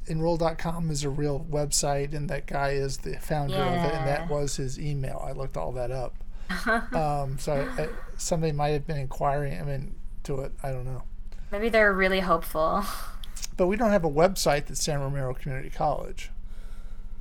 enroll.com 0.06 0.90
is 0.90 1.04
a 1.04 1.10
real 1.10 1.44
website, 1.50 2.14
and 2.14 2.30
that 2.30 2.46
guy 2.46 2.70
is 2.70 2.98
the 2.98 3.18
founder 3.18 3.56
of 3.56 3.84
it, 3.84 3.94
and 3.94 4.06
that 4.06 4.30
was 4.30 4.56
his 4.56 4.78
email. 4.78 5.22
I 5.26 5.32
looked 5.32 5.56
all 5.56 5.72
that 5.72 5.90
up. 5.90 6.14
um, 6.94 7.38
so 7.38 7.52
I, 7.52 7.82
I, 7.82 7.88
somebody 8.16 8.52
might 8.52 8.70
have 8.70 8.86
been 8.86 8.96
inquiring. 8.96 9.60
I 9.60 9.64
mean, 9.64 9.96
to 10.26 10.40
it. 10.40 10.52
I 10.62 10.70
don't 10.70 10.84
know. 10.84 11.02
Maybe 11.50 11.68
they're 11.68 11.92
really 11.92 12.20
hopeful. 12.20 12.84
But 13.56 13.68
we 13.68 13.76
don't 13.76 13.92
have 13.92 14.04
a 14.04 14.10
website 14.10 14.66
that's 14.66 14.82
San 14.82 15.00
Ramiro 15.00 15.34
Community 15.34 15.70
College. 15.70 16.30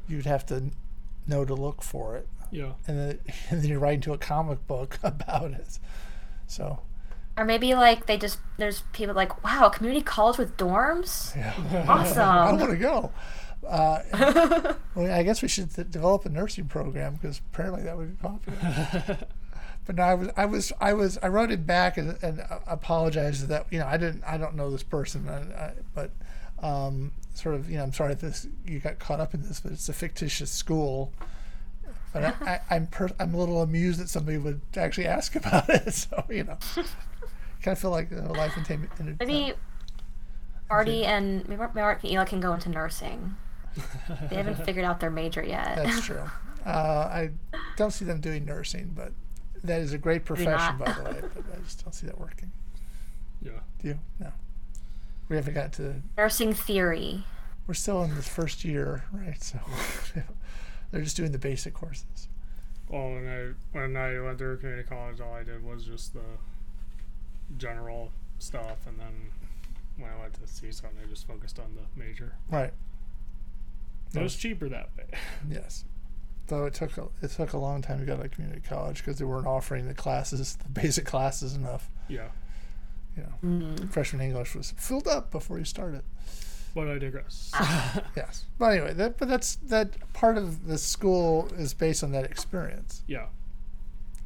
You'd 0.07 0.25
have 0.25 0.45
to 0.47 0.71
know 1.27 1.45
to 1.45 1.53
look 1.53 1.81
for 1.81 2.15
it, 2.15 2.27
Yeah. 2.51 2.73
and 2.87 2.97
then, 2.99 3.19
and 3.49 3.61
then 3.63 3.69
you 3.69 3.79
write 3.79 3.95
into 3.95 4.13
a 4.13 4.17
comic 4.17 4.65
book 4.67 4.97
about 5.03 5.51
it. 5.51 5.79
So 6.47 6.79
Or 7.37 7.45
maybe 7.45 7.73
like 7.75 8.05
they 8.05 8.17
just 8.17 8.39
there's 8.57 8.83
people 8.93 9.15
like, 9.15 9.43
wow, 9.43 9.69
community 9.69 10.03
college 10.03 10.37
with 10.37 10.55
dorms? 10.57 11.35
yeah, 11.35 11.85
Awesome. 11.87 12.19
I 12.23 12.51
want 12.53 12.71
to 12.71 12.77
go. 12.77 13.11
Uh, 13.67 14.73
well, 14.93 15.11
I 15.11 15.23
guess 15.23 15.41
we 15.41 15.47
should 15.47 15.73
th- 15.73 15.89
develop 15.89 16.25
a 16.25 16.29
nursing 16.29 16.65
program 16.65 17.15
because 17.15 17.41
apparently 17.51 17.81
that 17.83 17.97
would 17.97 18.11
be 18.11 18.27
popular. 18.27 19.17
but 19.87 19.95
no, 19.95 20.03
I 20.03 20.13
was, 20.13 20.29
I 20.37 20.45
was, 20.45 20.71
I 20.79 20.93
was, 20.93 21.17
I 21.23 21.29
wrote 21.29 21.49
it 21.51 21.65
back 21.65 21.97
and, 21.97 22.15
and 22.21 22.41
uh, 22.41 22.59
apologized 22.67 23.47
that 23.47 23.65
you 23.71 23.79
know 23.79 23.87
I 23.87 23.97
didn't, 23.97 24.23
I 24.23 24.37
don't 24.37 24.53
know 24.55 24.69
this 24.69 24.83
person, 24.83 25.27
I, 25.27 25.39
I, 25.59 25.73
but 25.95 26.11
um, 26.61 27.11
sort 27.33 27.55
of, 27.55 27.67
you 27.69 27.77
know, 27.77 27.83
I'm 27.83 27.93
sorry 27.93 28.13
that 28.13 28.21
this 28.21 28.45
you 28.67 28.77
got 28.79 28.99
caught 28.99 29.19
up 29.19 29.33
in 29.33 29.41
this, 29.41 29.59
but 29.61 29.71
it's 29.71 29.89
a 29.89 29.93
fictitious 29.93 30.51
school. 30.51 31.11
But 32.15 32.23
I, 32.23 32.61
I, 32.69 32.75
I'm 32.75 32.87
per, 32.87 33.09
I'm 33.19 33.33
a 33.33 33.37
little 33.37 33.61
amused 33.61 33.99
that 33.99 34.07
somebody 34.07 34.37
would 34.37 34.61
actually 34.77 35.05
ask 35.05 35.35
about 35.35 35.67
it. 35.69 35.93
So 35.93 36.23
you 36.29 36.45
know, 36.45 36.57
kind 37.61 37.75
of 37.75 37.79
feel 37.79 37.91
like 37.91 38.09
uh, 38.13 38.29
life 38.29 38.55
entertainment. 38.55 39.19
Maybe 39.19 39.53
Marty 40.69 41.03
and 41.05 41.45
maybe 41.49 41.61
Mark 41.75 42.03
and 42.03 42.11
Eli 42.11 42.23
can 42.23 42.39
go 42.39 42.53
into 42.53 42.69
nursing. 42.69 43.35
They 44.29 44.37
haven't 44.37 44.63
figured 44.63 44.85
out 44.85 45.01
their 45.01 45.11
major 45.11 45.43
yet. 45.43 45.75
That's 45.75 46.05
true. 46.05 46.23
Uh, 46.65 47.07
I 47.13 47.29
don't 47.77 47.91
see 47.91 48.05
them 48.05 48.19
doing 48.19 48.43
nursing, 48.43 48.93
but 48.95 49.11
that 49.63 49.81
is 49.81 49.93
a 49.93 49.99
great 49.99 50.25
profession, 50.25 50.79
by 50.79 50.91
the 50.93 51.03
way. 51.03 51.21
But 51.21 51.43
I 51.53 51.61
just 51.61 51.83
don't 51.83 51.93
see 51.93 52.07
that 52.07 52.19
working. 52.19 52.51
Yeah. 53.39 53.51
Do 53.83 53.89
you? 53.89 53.99
No. 54.19 54.31
We 55.29 55.35
haven't 55.35 55.53
got 55.53 55.73
to. 55.73 56.01
nursing 56.17 56.55
theory. 56.55 57.23
We're 57.67 57.75
still 57.75 58.01
in 58.01 58.15
the 58.15 58.23
first 58.23 58.65
year, 58.65 59.03
right? 59.11 59.39
So 59.43 59.59
they're 60.91 61.01
just 61.01 61.17
doing 61.17 61.31
the 61.31 61.37
basic 61.39 61.73
courses. 61.73 62.27
Well, 62.89 63.09
when 63.13 63.27
I 63.27 63.77
when 63.77 63.97
I 63.97 64.19
went 64.19 64.37
through 64.37 64.57
community 64.57 64.87
college, 64.87 65.19
all 65.19 65.33
I 65.33 65.43
did 65.43 65.63
was 65.63 65.85
just 65.85 66.13
the 66.13 66.21
general 67.57 68.11
stuff, 68.39 68.85
and 68.87 68.99
then 68.99 69.31
when 69.97 70.09
I 70.11 70.19
went 70.19 70.33
to 70.35 70.41
the 70.41 70.47
CSUN, 70.47 70.85
I 71.03 71.07
just 71.09 71.25
focused 71.27 71.59
on 71.59 71.75
the 71.75 71.99
major. 71.99 72.33
Right. 72.51 72.73
It 74.13 74.21
was 74.21 74.35
cheaper 74.35 74.69
that 74.69 74.89
way. 74.97 75.05
Yes. 75.49 75.85
Though 76.47 76.65
it 76.65 76.73
took 76.75 76.95
a, 76.97 77.07
it 77.23 77.31
took 77.31 77.53
a 77.53 77.57
long 77.57 77.81
time 77.81 77.99
to 77.99 78.05
go 78.05 78.15
to 78.17 78.29
community 78.29 78.61
college 78.61 78.97
because 78.97 79.17
they 79.17 79.25
weren't 79.25 79.47
offering 79.47 79.87
the 79.87 79.93
classes, 79.95 80.55
the 80.57 80.69
basic 80.69 81.05
classes 81.05 81.55
enough. 81.55 81.89
yeah. 82.07 82.27
you 83.17 83.23
know, 83.23 83.33
Mm. 83.43 83.89
freshman 83.89 84.21
English 84.21 84.53
was 84.55 84.71
filled 84.77 85.07
up 85.07 85.31
before 85.31 85.57
you 85.57 85.65
started. 85.65 86.03
But 86.75 86.87
I 86.89 86.97
digress. 86.99 87.51
Yes. 88.15 88.43
But 88.59 88.65
anyway, 88.73 88.93
that 88.93 89.17
but 89.17 89.27
that's 89.29 89.55
that 89.67 89.95
part 90.13 90.37
of 90.37 90.67
the 90.67 90.77
school 90.77 91.47
is 91.57 91.73
based 91.73 92.03
on 92.03 92.11
that 92.11 92.25
experience. 92.25 93.01
yeah. 93.07 93.27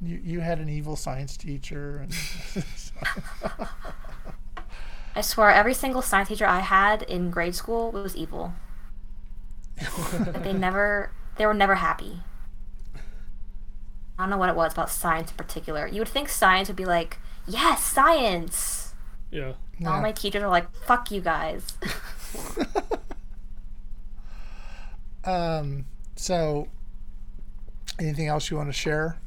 You 0.01 0.19
you 0.23 0.39
had 0.41 0.59
an 0.59 0.67
evil 0.69 0.95
science 0.95 1.37
teacher 1.37 1.97
and 1.99 2.13
I 5.15 5.21
swear, 5.21 5.49
every 5.49 5.73
single 5.73 6.01
science 6.01 6.29
teacher 6.29 6.45
I 6.45 6.59
had 6.59 7.01
in 7.03 7.29
grade 7.31 7.55
school 7.55 7.91
was 7.91 8.15
evil. 8.15 8.53
Like, 10.13 10.43
they 10.43 10.53
never, 10.53 11.11
they 11.37 11.45
were 11.45 11.53
never 11.53 11.75
happy. 11.75 12.21
I 14.17 14.23
don't 14.23 14.29
know 14.29 14.37
what 14.37 14.49
it 14.49 14.55
was 14.55 14.73
about 14.73 14.89
science 14.89 15.31
in 15.31 15.37
particular. 15.37 15.87
You 15.87 15.99
would 16.01 16.07
think 16.07 16.29
science 16.29 16.67
would 16.67 16.75
be 16.77 16.85
like, 16.85 17.17
yes, 17.47 17.83
science. 17.83 18.93
Yeah. 19.31 19.53
And 19.77 19.87
All 19.87 19.95
Yeah. 19.95 20.01
my 20.01 20.11
teachers 20.11 20.43
are 20.43 20.49
like, 20.49 20.73
fuck 20.85 21.11
you 21.11 21.21
guys. 21.21 21.65
um 25.25 25.85
so 26.15 26.67
anything 27.99 28.27
else 28.27 28.49
you 28.49 28.57
want 28.57 28.69
to 28.69 28.73
share? 28.73 29.17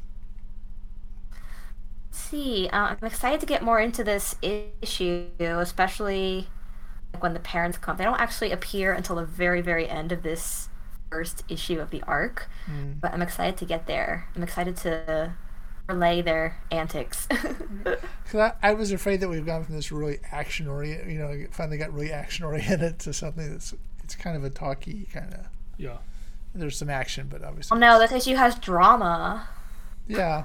see, 2.10 2.68
uh, 2.72 2.94
I'm 3.00 3.02
excited 3.02 3.40
to 3.40 3.46
get 3.46 3.62
more 3.62 3.80
into 3.80 4.04
this 4.04 4.36
issue, 4.42 5.26
especially 5.40 6.48
like 7.12 7.22
when 7.22 7.34
the 7.34 7.40
parents 7.40 7.78
come. 7.78 7.96
They 7.96 8.04
don't 8.04 8.20
actually 8.20 8.52
appear 8.52 8.92
until 8.92 9.16
the 9.16 9.24
very, 9.26 9.60
very 9.60 9.88
end 9.88 10.12
of 10.12 10.22
this 10.22 10.68
first 11.10 11.44
issue 11.48 11.80
of 11.80 11.90
the 11.90 12.02
arc, 12.04 12.48
Mm. 12.66 13.00
but 13.00 13.12
I'm 13.12 13.22
excited 13.22 13.56
to 13.58 13.64
get 13.66 13.86
there. 13.86 14.28
I'm 14.36 14.42
excited 14.42 14.76
to 14.78 15.34
relay 15.88 16.22
their 16.22 16.58
antics. 16.70 17.26
'Cause 17.84 18.34
I, 18.34 18.52
I 18.62 18.74
was 18.74 18.92
afraid 18.92 19.20
that 19.20 19.28
we've 19.28 19.44
gone 19.46 19.64
from 19.64 19.74
this 19.74 19.90
really 19.92 20.20
action 20.30 20.66
oriented, 20.68 21.12
you 21.12 21.18
know, 21.18 21.46
finally 21.50 21.76
got 21.78 21.92
really 21.92 22.12
action 22.12 22.44
oriented 22.44 22.98
to 23.00 23.12
something 23.12 23.50
that's 23.50 23.74
it's 24.04 24.14
kind 24.16 24.36
of 24.36 24.44
a 24.44 24.50
talky 24.50 25.06
kind 25.12 25.32
of. 25.34 25.46
Yeah. 25.76 25.98
There's 26.54 26.76
some 26.76 26.90
action, 26.90 27.28
but 27.30 27.42
obviously, 27.42 27.74
oh 27.74 27.78
no, 27.78 27.98
this 27.98 28.12
issue 28.12 28.36
has 28.36 28.56
drama. 28.58 29.48
yeah, 30.06 30.44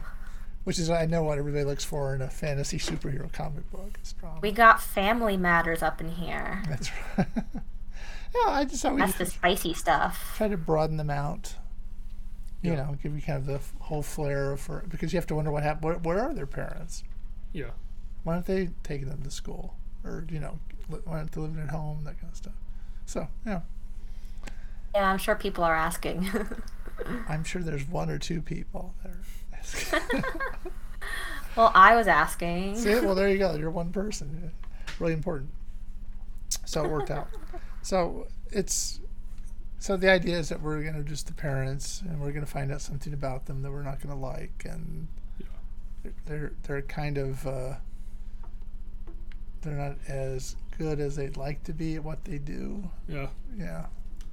which 0.64 0.80
is 0.80 0.90
I 0.90 1.06
know 1.06 1.22
what 1.24 1.38
everybody 1.38 1.66
looks 1.66 1.84
for 1.84 2.16
in 2.16 2.22
a 2.22 2.30
fantasy 2.30 2.78
superhero 2.78 3.30
comic 3.32 3.70
book. 3.72 3.98
It's 4.00 4.14
drama. 4.14 4.40
We 4.42 4.52
got 4.54 4.82
family 4.82 5.36
matters 5.36 5.84
up 5.84 6.00
in 6.00 6.10
here. 6.12 6.64
That's 6.70 6.90
right. 7.18 7.28
yeah, 7.38 8.52
I 8.52 8.64
just 8.66 8.82
thought 8.82 8.94
we 8.96 9.02
That's 9.02 9.18
the 9.18 9.26
spicy 9.26 9.74
stuff. 9.74 10.34
try 10.38 10.48
to 10.48 10.56
broaden 10.58 10.96
them 10.96 11.10
out. 11.10 11.56
You 12.62 12.72
Yeah. 12.72 12.78
know, 12.78 12.98
give 13.02 13.14
you 13.16 13.22
kind 13.22 13.38
of 13.40 13.46
the 13.46 13.60
whole 13.84 14.02
flair 14.02 14.58
for 14.58 14.84
because 14.90 15.14
you 15.14 15.18
have 15.18 15.28
to 15.28 15.36
wonder 15.36 15.52
what 15.52 15.64
happened. 15.64 15.84
Where, 15.84 15.96
where 16.16 16.20
are 16.24 16.34
their 16.34 16.48
parents? 16.48 17.04
Yeah. 17.54 17.72
Why 18.24 18.34
aren't 18.34 18.46
they 18.48 18.70
taking 18.84 19.10
them 19.10 19.22
to 19.24 19.32
school, 19.32 19.76
or 20.04 20.26
you 20.30 20.40
know, 20.40 20.60
li- 20.90 21.00
why 21.06 21.18
aren't 21.18 21.32
they 21.32 21.42
living 21.42 21.60
at 21.62 21.70
home? 21.70 22.04
That 22.04 22.20
kind 22.20 22.32
of 22.32 22.38
stuff. 22.38 22.54
So 23.06 23.28
yeah, 23.46 23.62
Yeah, 24.96 25.10
I'm 25.10 25.18
sure 25.18 25.36
people 25.36 25.64
are 25.64 25.76
asking. 25.76 26.30
I'm 27.30 27.44
sure 27.44 27.62
there's 27.62 27.88
one 27.88 28.10
or 28.10 28.18
two 28.18 28.42
people 28.42 28.96
there. 29.04 29.20
well, 31.56 31.72
I 31.76 31.96
was 31.96 32.08
asking. 32.08 32.76
See, 32.76 32.96
well, 33.00 33.16
there 33.16 33.30
you 33.30 33.38
go. 33.38 33.56
You're 33.60 33.70
one 33.72 33.92
person. 33.92 34.52
Really 35.00 35.14
important. 35.14 35.52
So 36.66 36.84
it 36.86 36.92
worked 36.92 37.12
out. 37.12 37.28
So 37.82 38.28
it's 38.52 39.00
so 39.80 39.96
the 39.98 40.10
idea 40.12 40.38
is 40.40 40.50
that 40.50 40.62
we're 40.62 40.82
going 40.82 40.94
to 40.94 41.00
introduce 41.00 41.24
the 41.24 41.34
parents, 41.34 42.02
and 42.02 42.20
we're 42.20 42.32
going 42.32 42.46
to 42.46 42.52
find 42.52 42.72
out 42.72 42.82
something 42.82 43.14
about 43.14 43.46
them 43.46 43.62
that 43.62 43.72
we're 43.72 43.84
not 43.84 44.02
going 44.02 44.14
to 44.16 44.20
like, 44.22 44.66
and 44.70 45.08
Yeah. 45.40 46.12
they're 46.26 46.52
they're 46.64 46.82
kind 46.82 47.18
of 47.18 47.46
uh, 47.48 47.76
they're 49.62 49.74
not 49.74 49.98
as 50.08 50.56
good 50.78 51.00
as 51.00 51.16
they'd 51.16 51.38
like 51.38 51.64
to 51.64 51.74
be 51.74 51.96
at 51.96 52.04
what 52.04 52.24
they 52.26 52.38
do. 52.38 52.90
Yeah. 53.08 53.28
Yeah. 53.58 53.86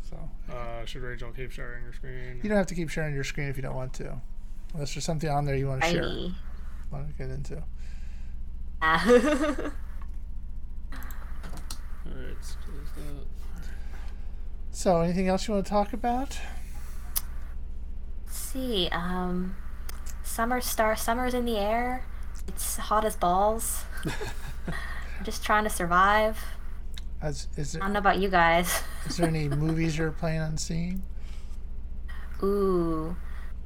So 0.09 0.19
Uh, 0.53 0.85
should 0.85 1.03
Rachel 1.03 1.33
keep 1.33 1.51
sharing 1.51 1.83
your 1.83 1.93
screen? 1.93 2.41
you 2.43 2.49
don't 2.49 2.59
have 2.59 2.67
to 2.69 2.75
keep 2.75 2.91
sharing 2.91 3.15
your 3.15 3.25
screen 3.25 3.49
if 3.49 3.57
you 3.57 3.63
don't 3.63 3.75
want 3.75 3.93
to, 3.95 4.21
unless 4.75 4.95
there's 4.95 5.05
something 5.05 5.31
on 5.31 5.45
there 5.47 5.57
you 5.57 5.69
want 5.69 5.83
to 5.83 5.91
share, 5.91 6.03
Righty. 6.07 6.35
want 6.91 7.09
to 7.09 7.15
get 7.15 7.31
into. 7.31 7.63
Ah. 8.83 9.03
Alright, 9.09 9.73
let's 12.07 12.57
close 12.57 12.91
that. 12.97 13.27
So 14.75 15.03
anything 15.03 15.29
else 15.29 15.47
you 15.47 15.55
want 15.55 15.67
to 15.67 15.71
talk 15.71 15.93
about? 15.93 16.37
Let's 18.27 18.37
see, 18.37 18.89
um, 18.91 19.55
summer 20.25 20.61
star, 20.61 20.97
summer's 20.97 21.33
in 21.33 21.45
the 21.45 21.57
air. 21.57 22.05
It's 22.49 22.77
hot 22.77 23.05
as 23.05 23.15
balls. 23.15 23.85
I'm 24.05 24.75
just 25.25 25.45
trying 25.45 25.63
to 25.63 25.71
survive. 25.71 26.43
As, 27.23 27.47
is 27.57 27.77
I 27.77 27.79
don't 27.79 27.93
know 27.93 28.01
about 28.01 28.19
you 28.19 28.29
guys. 28.29 28.83
is 29.07 29.19
there 29.19 29.29
any 29.29 29.49
movies 29.49 29.97
you're 29.97 30.11
planning 30.11 30.41
on 30.41 30.59
seeing? 30.59 31.05
Ooh, 32.43 33.15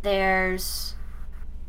there's 0.03 0.95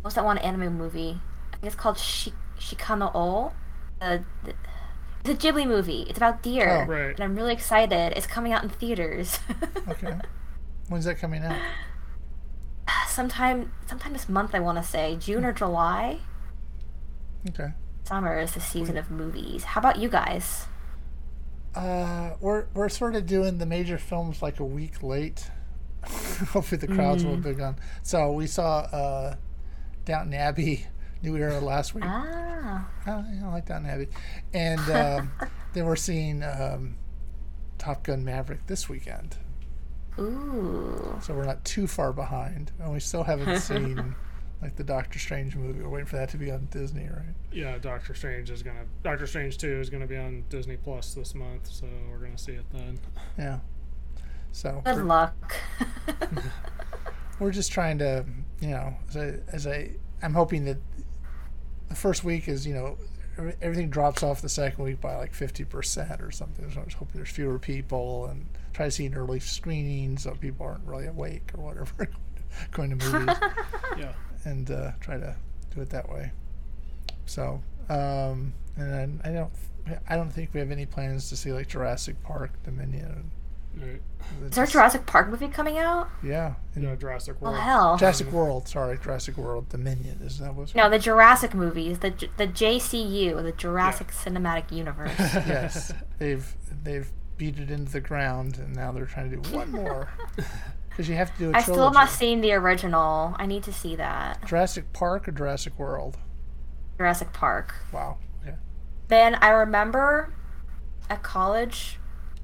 what's 0.01 0.15
that 0.15 0.25
one 0.25 0.37
anime 0.39 0.77
movie? 0.77 1.21
I 1.53 1.55
think 1.55 1.63
it's 1.63 1.75
called 1.75 1.97
Shi- 1.97 2.33
Shikano 2.59 3.09
O. 3.15 3.53
The, 4.01 4.25
the 4.43 4.53
it's 5.25 5.29
a 5.29 5.35
Ghibli 5.35 5.67
movie. 5.67 6.03
It's 6.09 6.17
about 6.17 6.41
deer, 6.43 6.83
Oh. 6.87 6.91
Right. 6.91 7.11
and 7.15 7.19
I'm 7.23 7.35
really 7.35 7.53
excited. 7.53 8.13
It's 8.15 8.27
coming 8.27 8.51
out 8.53 8.63
in 8.63 8.69
theaters. 8.69 9.39
Okay. 9.87 10.13
When's 10.87 11.05
that 11.05 11.15
coming 11.19 11.43
out? 11.43 11.57
sometime, 13.07 13.71
sometime 13.87 14.13
this 14.13 14.29
month. 14.29 14.53
I 14.55 14.59
want 14.59 14.77
to 14.77 14.83
say 14.83 15.15
June 15.19 15.43
or 15.45 15.51
July. 15.53 16.19
Okay. 17.49 17.69
Summer 18.03 18.39
is 18.39 18.53
the 18.53 18.59
season 18.59 18.97
of 18.97 19.11
movies. 19.11 19.63
How 19.63 19.79
about 19.79 19.97
you 19.97 20.09
guys? 20.09 20.65
Uh, 21.75 22.31
we're 22.39 22.65
we're 22.73 22.89
sort 22.89 23.15
of 23.15 23.25
doing 23.27 23.59
the 23.59 23.65
major 23.65 23.97
films 23.97 24.41
like 24.41 24.59
a 24.59 24.65
week 24.65 25.03
late. 25.03 25.49
Hopefully 26.03 26.79
the 26.79 26.87
crowds 26.87 27.23
will 27.23 27.37
be 27.37 27.53
gone. 27.53 27.75
So 28.01 28.31
we 28.31 28.47
saw 28.47 28.79
uh, 28.79 29.35
Downton 30.05 30.33
Abbey, 30.33 30.87
New 31.21 31.35
Era 31.37 31.59
last 31.59 31.93
week. 31.93 32.03
Ah, 32.07 32.48
yeah, 32.61 32.83
I 33.45 33.47
like 33.51 33.65
Downton 33.67 33.89
Abbey, 33.89 34.07
and 34.53 34.79
um, 34.91 35.31
then 35.73 35.85
we're 35.85 35.95
seeing 35.95 36.43
um, 36.43 36.95
Top 37.77 38.03
Gun 38.03 38.23
Maverick 38.25 38.65
this 38.67 38.89
weekend. 38.89 39.37
ooh. 40.19 41.17
So 41.21 41.33
we're 41.33 41.45
not 41.45 41.63
too 41.65 41.87
far 41.87 42.11
behind, 42.13 42.71
and 42.79 42.91
we 42.91 42.99
still 42.99 43.23
haven't 43.23 43.59
seen 43.61 44.15
like 44.61 44.75
the 44.75 44.83
Doctor 44.83 45.19
Strange 45.19 45.55
movie. 45.55 45.81
We're 45.81 45.89
waiting 45.89 46.05
for 46.07 46.17
that 46.17 46.29
to 46.29 46.37
be 46.37 46.51
on 46.51 46.67
Disney, 46.71 47.07
right? 47.07 47.33
Yeah, 47.51 47.77
Doctor 47.77 48.13
Strange 48.13 48.49
is 48.49 48.61
gonna. 48.63 48.85
Doctor 49.03 49.25
Strange 49.27 49.57
Two 49.57 49.79
is 49.79 49.89
gonna 49.89 50.07
be 50.07 50.17
on 50.17 50.43
Disney 50.49 50.77
Plus 50.77 51.13
this 51.13 51.33
month, 51.35 51.67
so 51.67 51.87
we're 52.09 52.17
gonna 52.19 52.37
see 52.37 52.53
it 52.53 52.65
then. 52.73 52.99
Yeah. 53.37 53.59
So 54.51 54.81
Good 54.83 54.95
we're- 54.95 55.05
luck. 55.05 55.55
we're 57.39 57.51
just 57.51 57.71
trying 57.71 57.99
to, 57.99 58.25
you 58.59 58.69
know, 58.69 58.93
as 59.09 59.15
I, 59.17 59.33
as 59.53 59.67
I, 59.67 59.91
I'm 60.21 60.33
hoping 60.33 60.65
that 60.65 60.77
the 61.89 61.95
first 61.95 62.23
week 62.23 62.47
is, 62.47 62.65
you 62.65 62.73
know, 62.73 62.97
everything 63.61 63.89
drops 63.89 64.21
off 64.23 64.41
the 64.41 64.49
second 64.49 64.83
week 64.83 65.01
by 65.01 65.15
like 65.15 65.33
50% 65.33 66.21
or 66.25 66.31
something. 66.31 66.69
So 66.71 66.81
I 66.81 66.83
was 66.83 66.93
hoping 66.93 67.15
there's 67.15 67.29
fewer 67.29 67.57
people 67.59 68.25
and 68.27 68.45
try 68.73 68.85
to 68.85 68.91
see 68.91 69.05
an 69.05 69.15
early 69.15 69.39
screening 69.39 70.17
so 70.17 70.31
people 70.35 70.65
aren't 70.65 70.85
really 70.85 71.07
awake 71.07 71.51
or 71.57 71.63
whatever 71.63 72.09
going 72.71 72.97
to 72.97 73.11
movies 73.11 73.35
Yeah. 73.97 74.13
and 74.45 74.69
uh, 74.69 74.91
try 74.99 75.17
to 75.17 75.35
do 75.73 75.81
it 75.81 75.89
that 75.89 76.09
way. 76.09 76.31
So, 77.25 77.61
um, 77.89 78.53
and 78.75 78.91
then 78.91 79.21
I 79.23 79.29
don't, 79.31 79.51
I 80.07 80.15
don't 80.15 80.29
think 80.31 80.53
we 80.53 80.59
have 80.59 80.71
any 80.71 80.85
plans 80.85 81.29
to 81.29 81.37
see 81.37 81.51
like 81.53 81.67
Jurassic 81.67 82.21
Park, 82.23 82.51
Dominion. 82.63 83.31
Right. 83.75 84.01
Is 84.45 84.51
there 84.51 84.63
a 84.63 84.67
Jurassic 84.67 85.05
Park 85.05 85.29
movie 85.29 85.47
coming 85.47 85.77
out? 85.77 86.09
Yeah. 86.23 86.55
and 86.75 86.83
Yeah, 86.83 86.95
Jurassic 86.95 87.37
Oh 87.41 87.45
World. 87.51 87.57
hell. 87.59 87.97
Jurassic 87.97 88.31
World, 88.31 88.67
sorry, 88.67 88.97
Jurassic 88.97 89.37
World 89.37 89.69
Dominion. 89.69 90.19
Is 90.23 90.39
that 90.39 90.53
what's 90.55 90.75
No, 90.75 90.89
the 90.89 90.99
Jurassic 90.99 91.53
movies, 91.53 91.99
the 91.99 92.11
the 92.37 92.47
JCU, 92.47 93.41
the 93.41 93.51
Jurassic 93.53 94.07
Cinematic 94.11 94.71
Universe. 94.71 95.11
yes, 95.17 95.93
they've 96.17 96.55
they've 96.83 97.09
beat 97.37 97.57
it 97.59 97.71
into 97.71 97.91
the 97.91 98.01
ground, 98.01 98.57
and 98.57 98.75
now 98.75 98.91
they're 98.91 99.05
trying 99.05 99.29
to 99.31 99.37
do 99.37 99.55
one 99.55 99.71
more 99.71 100.09
because 100.89 101.07
you 101.07 101.15
have 101.15 101.31
to 101.33 101.39
do 101.39 101.45
a 101.45 101.49
I 101.49 101.61
trilogy. 101.61 101.71
still 101.71 101.83
have 101.85 101.93
not 101.93 102.09
seen 102.09 102.41
the 102.41 102.51
original. 102.53 103.35
I 103.37 103.45
need 103.45 103.63
to 103.63 103.73
see 103.73 103.95
that. 103.95 104.45
Jurassic 104.45 104.91
Park 104.93 105.27
or 105.27 105.31
Jurassic 105.31 105.77
World. 105.79 106.17
Jurassic 106.97 107.31
Park. 107.33 107.73
Wow. 107.93 108.17
Okay. 108.43 108.55
Then 109.07 109.35
I 109.35 109.49
remember 109.49 110.33
at 111.09 111.23
college, 111.23 111.97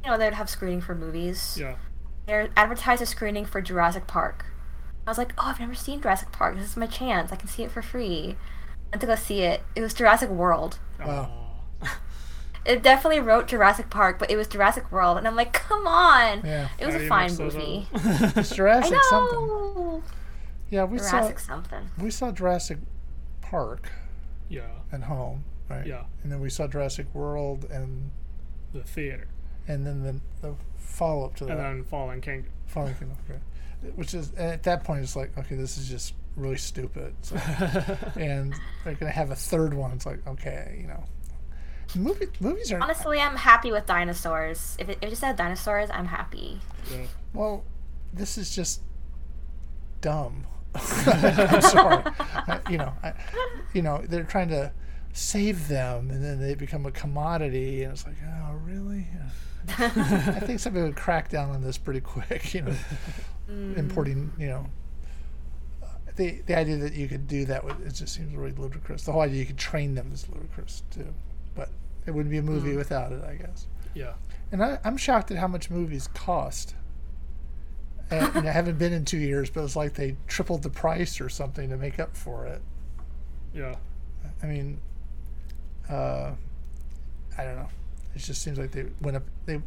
you 0.05 0.11
know, 0.11 0.17
they'd 0.17 0.33
have 0.33 0.49
screening 0.49 0.81
for 0.81 0.93
movies. 0.95 1.57
Yeah. 1.59 1.75
They 2.27 2.49
advertised 2.55 3.01
a 3.01 3.05
screening 3.05 3.45
for 3.45 3.61
Jurassic 3.61 4.07
Park. 4.07 4.45
I 5.05 5.11
was 5.11 5.17
like, 5.17 5.33
oh, 5.37 5.43
I've 5.47 5.59
never 5.59 5.75
seen 5.75 6.01
Jurassic 6.01 6.31
Park. 6.31 6.55
This 6.57 6.69
is 6.69 6.77
my 6.77 6.87
chance. 6.87 7.31
I 7.31 7.35
can 7.35 7.47
see 7.47 7.63
it 7.63 7.71
for 7.71 7.81
free. 7.81 8.35
I 8.87 8.95
went 8.95 9.01
to 9.01 9.07
go 9.07 9.15
see 9.15 9.41
it. 9.41 9.63
It 9.75 9.81
was 9.81 9.93
Jurassic 9.93 10.29
World. 10.29 10.79
Wow. 11.03 11.41
It 12.65 12.81
definitely 12.81 13.19
wrote 13.19 13.47
Jurassic 13.47 13.91
Park, 13.91 14.17
but 14.17 14.31
it 14.31 14.37
was 14.37 14.47
Jurassic 14.47 14.91
World, 14.91 15.19
and 15.19 15.27
I'm 15.27 15.35
like, 15.35 15.53
come 15.53 15.85
on. 15.85 16.41
Yeah. 16.43 16.69
It 16.79 16.87
was 16.87 16.95
How 16.95 17.01
a 17.01 17.07
fine 17.07 17.35
movie. 17.37 17.87
up? 17.93 18.01
It's 18.37 18.51
I 18.51 18.55
Jurassic 18.55 18.97
something. 19.03 19.47
know. 19.47 20.03
Yeah, 20.71 20.85
we 20.85 20.97
Jurassic 20.97 21.37
saw 21.37 21.45
something. 21.45 21.91
we 22.01 22.09
saw 22.09 22.31
Jurassic 22.31 22.79
Park 23.41 23.91
yeah. 24.49 24.63
at 24.91 25.03
home, 25.03 25.43
right? 25.69 25.85
Yeah. 25.85 26.05
And 26.23 26.31
then 26.31 26.39
we 26.41 26.49
saw 26.49 26.65
Jurassic 26.65 27.05
World 27.13 27.65
and 27.69 28.09
The 28.73 28.81
theater. 28.81 29.27
And 29.67 29.86
then 29.86 30.04
the, 30.04 30.47
the 30.47 30.56
follow 30.78 31.25
up 31.25 31.36
to 31.38 31.45
that. 31.45 31.51
And 31.51 31.60
then 31.60 31.84
Fallen 31.84 32.21
Kingdom. 32.21 32.51
Fallen 32.67 32.93
Kingdom, 32.95 33.17
okay. 33.30 33.39
Which 33.95 34.13
is 34.13 34.34
at 34.36 34.63
that 34.63 34.84
point 34.84 35.04
it's 35.04 35.15
like 35.15 35.38
okay, 35.38 35.56
this 35.56 35.78
is 35.78 35.88
just 35.88 36.13
really 36.36 36.58
stupid. 36.58 37.15
So, 37.21 37.36
and 38.15 38.54
they're 38.84 38.95
gonna 38.95 39.12
have 39.12 39.32
a 39.32 39.36
third 39.36 39.73
one. 39.73 39.91
It's 39.91 40.06
like 40.06 40.25
okay, 40.28 40.78
you 40.82 40.88
know, 40.88 41.04
movie, 41.95 42.28
movies 42.39 42.71
are 42.71 42.82
Honestly, 42.82 43.19
I'm 43.19 43.36
happy 43.36 43.71
with 43.71 43.86
dinosaurs. 43.86 44.75
If 44.80 44.89
it, 44.89 44.97
if 45.01 45.08
it 45.08 45.10
just 45.12 45.23
had 45.23 45.36
dinosaurs, 45.36 45.89
I'm 45.91 46.08
happy. 46.08 46.60
Yeah. 46.91 47.06
well. 47.34 47.63
This 48.13 48.38
is 48.38 48.56
just 48.56 48.82
dumb. 49.99 50.47
I'm 50.75 51.62
sorry. 51.62 52.04
I, 52.19 52.62
you 52.69 52.78
know, 52.78 52.93
I, 53.04 53.13
you 53.73 53.82
know 53.82 54.01
they're 54.08 54.23
trying 54.23 54.47
to 54.49 54.71
save 55.15 55.69
them, 55.69 56.12
and 56.12 56.23
then 56.23 56.39
they 56.39 56.56
become 56.56 56.86
a 56.86 56.91
commodity, 56.91 57.84
and 57.84 57.93
it's 57.93 58.06
like, 58.06 58.17
oh, 58.23 58.54
really? 58.63 59.08
I 59.80 60.39
think 60.41 60.60
somebody 60.60 60.86
would 60.86 60.95
crack 60.95 61.30
down 61.30 61.49
on 61.49 61.63
this 61.63 61.78
pretty 61.78 62.01
quick. 62.01 62.54
You 62.54 62.63
know, 62.63 62.75
mm. 63.49 63.78
importing. 63.78 64.32
You 64.38 64.47
know, 64.47 64.65
the 66.17 66.41
the 66.45 66.56
idea 66.56 66.78
that 66.78 66.93
you 66.93 67.08
could 67.08 67.28
do 67.28 67.45
that 67.45 67.63
would, 67.63 67.80
it 67.82 67.93
just 67.93 68.13
seems 68.13 68.36
really 68.36 68.51
ludicrous. 68.51 69.04
The 69.04 69.12
whole 69.12 69.21
idea 69.21 69.39
you 69.39 69.45
could 69.45 69.58
train 69.58 69.95
them 69.95 70.12
is 70.13 70.28
ludicrous 70.30 70.84
too. 70.91 71.13
But 71.56 71.69
it 72.06 72.12
wouldn't 72.12 72.32
be 72.32 72.38
a 72.38 72.43
movie 72.43 72.73
mm. 72.73 72.78
without 72.78 73.12
it, 73.12 73.23
I 73.23 73.36
guess. 73.36 73.67
Yeah. 73.95 74.13
And 74.51 74.63
I, 74.63 74.78
I'm 74.84 74.97
shocked 74.97 75.32
at 75.32 75.38
how 75.38 75.47
much 75.47 75.71
movies 75.71 76.08
cost. 76.13 76.75
And, 78.12 78.36
and 78.36 78.47
I 78.47 78.51
haven't 78.51 78.78
been 78.78 78.93
in 78.93 79.04
two 79.04 79.17
years, 79.17 79.49
but 79.49 79.63
it's 79.63 79.75
like 79.75 79.93
they 79.93 80.15
tripled 80.28 80.62
the 80.62 80.69
price 80.69 81.19
or 81.19 81.28
something 81.28 81.69
to 81.69 81.78
make 81.78 81.99
up 81.99 82.15
for 82.15 82.45
it. 82.45 82.62
Yeah. 83.51 83.75
I 84.43 84.45
mean, 84.45 84.80
uh, 85.89 86.31
I 87.37 87.43
don't 87.43 87.55
know. 87.55 87.69
It 88.15 88.19
just 88.19 88.41
seems 88.41 88.57
like 88.57 88.71
they 88.71 88.85
went 89.01 89.17
up. 89.17 89.23
They, 89.45 89.61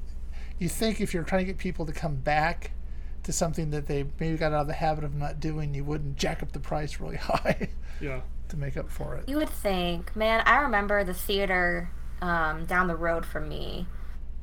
you 0.58 0.68
think 0.68 1.00
if 1.00 1.12
you're 1.14 1.22
trying 1.22 1.40
to 1.42 1.52
get 1.52 1.58
people 1.58 1.86
to 1.86 1.92
come 1.92 2.16
back 2.16 2.72
to 3.24 3.32
something 3.32 3.70
that 3.70 3.86
they 3.86 4.06
maybe 4.18 4.36
got 4.38 4.52
out 4.52 4.62
of 4.62 4.66
the 4.66 4.72
habit 4.72 5.04
of 5.04 5.14
not 5.14 5.38
doing, 5.40 5.74
you 5.74 5.84
wouldn't 5.84 6.16
jack 6.16 6.42
up 6.42 6.52
the 6.52 6.60
price 6.60 6.98
really 7.00 7.16
high 7.18 7.68
Yeah. 8.00 8.20
to 8.48 8.56
make 8.56 8.76
up 8.76 8.90
for 8.90 9.16
it. 9.16 9.28
You 9.28 9.36
would 9.36 9.50
think, 9.50 10.16
man. 10.16 10.42
I 10.46 10.60
remember 10.60 11.04
the 11.04 11.14
theater 11.14 11.90
um, 12.22 12.64
down 12.64 12.86
the 12.88 12.96
road 12.96 13.26
from 13.26 13.48
me. 13.48 13.86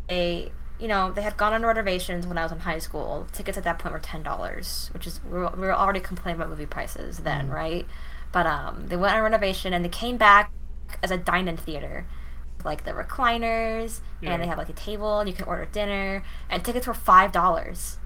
They, 0.08 0.52
you 0.80 0.88
know, 0.88 1.12
they 1.12 1.24
had 1.24 1.36
gone 1.36 1.54
on 1.54 1.66
reservations 1.66 2.28
when 2.28 2.38
I 2.38 2.44
was 2.44 2.52
in 2.52 2.60
high 2.60 2.80
school. 2.80 3.28
Tickets 3.32 3.58
at 3.58 3.64
that 3.64 3.80
point 3.80 3.94
were 3.94 4.00
ten 4.00 4.22
dollars, 4.22 4.90
which 4.94 5.08
is 5.08 5.20
we 5.26 5.32
were, 5.40 5.50
we 5.56 5.62
were 5.62 5.74
already 5.74 6.00
complaining 6.00 6.40
about 6.40 6.50
movie 6.52 6.68
prices 6.68 7.20
then, 7.20 7.50
right? 7.50 7.88
But 8.32 8.46
um, 8.46 8.86
they 8.88 8.98
went 8.98 9.16
on 9.16 9.24
renovation 9.24 9.74
and 9.74 9.84
they 9.84 9.90
came 9.90 10.18
back 10.18 10.52
as 11.04 11.12
a 11.12 11.18
dine-in 11.18 11.58
theater, 11.58 12.06
like 12.64 12.84
the 12.86 12.92
recliners, 12.92 14.02
Yeah. 14.22 14.34
and 14.34 14.42
they 14.44 14.48
have 14.48 14.58
like 14.58 14.70
a 14.70 14.74
table 14.74 15.20
and 15.20 15.30
you 15.30 15.36
can 15.36 15.46
order 15.46 15.66
dinner, 15.66 16.24
and 16.50 16.64
tickets 16.64 16.88
were 16.88 16.94
five 16.94 17.32
dollars. 17.32 17.98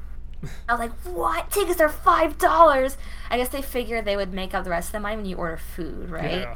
I 0.70 0.74
was 0.74 0.80
like, 0.80 0.92
"What? 1.04 1.52
Tickets 1.52 1.82
are 1.82 1.90
five 1.90 2.38
dollars?" 2.38 2.98
I 3.30 3.38
guess 3.38 3.50
they 3.50 3.62
figured 3.62 4.06
they 4.06 4.16
would 4.16 4.34
make 4.34 4.54
up 4.54 4.64
the 4.64 4.70
rest 4.70 4.90
of 4.90 4.92
the 4.94 5.00
money 5.02 5.18
when 5.18 5.26
you 5.26 5.36
order 5.36 5.58
food, 5.58 6.10
right? 6.10 6.42
Yeah. 6.42 6.56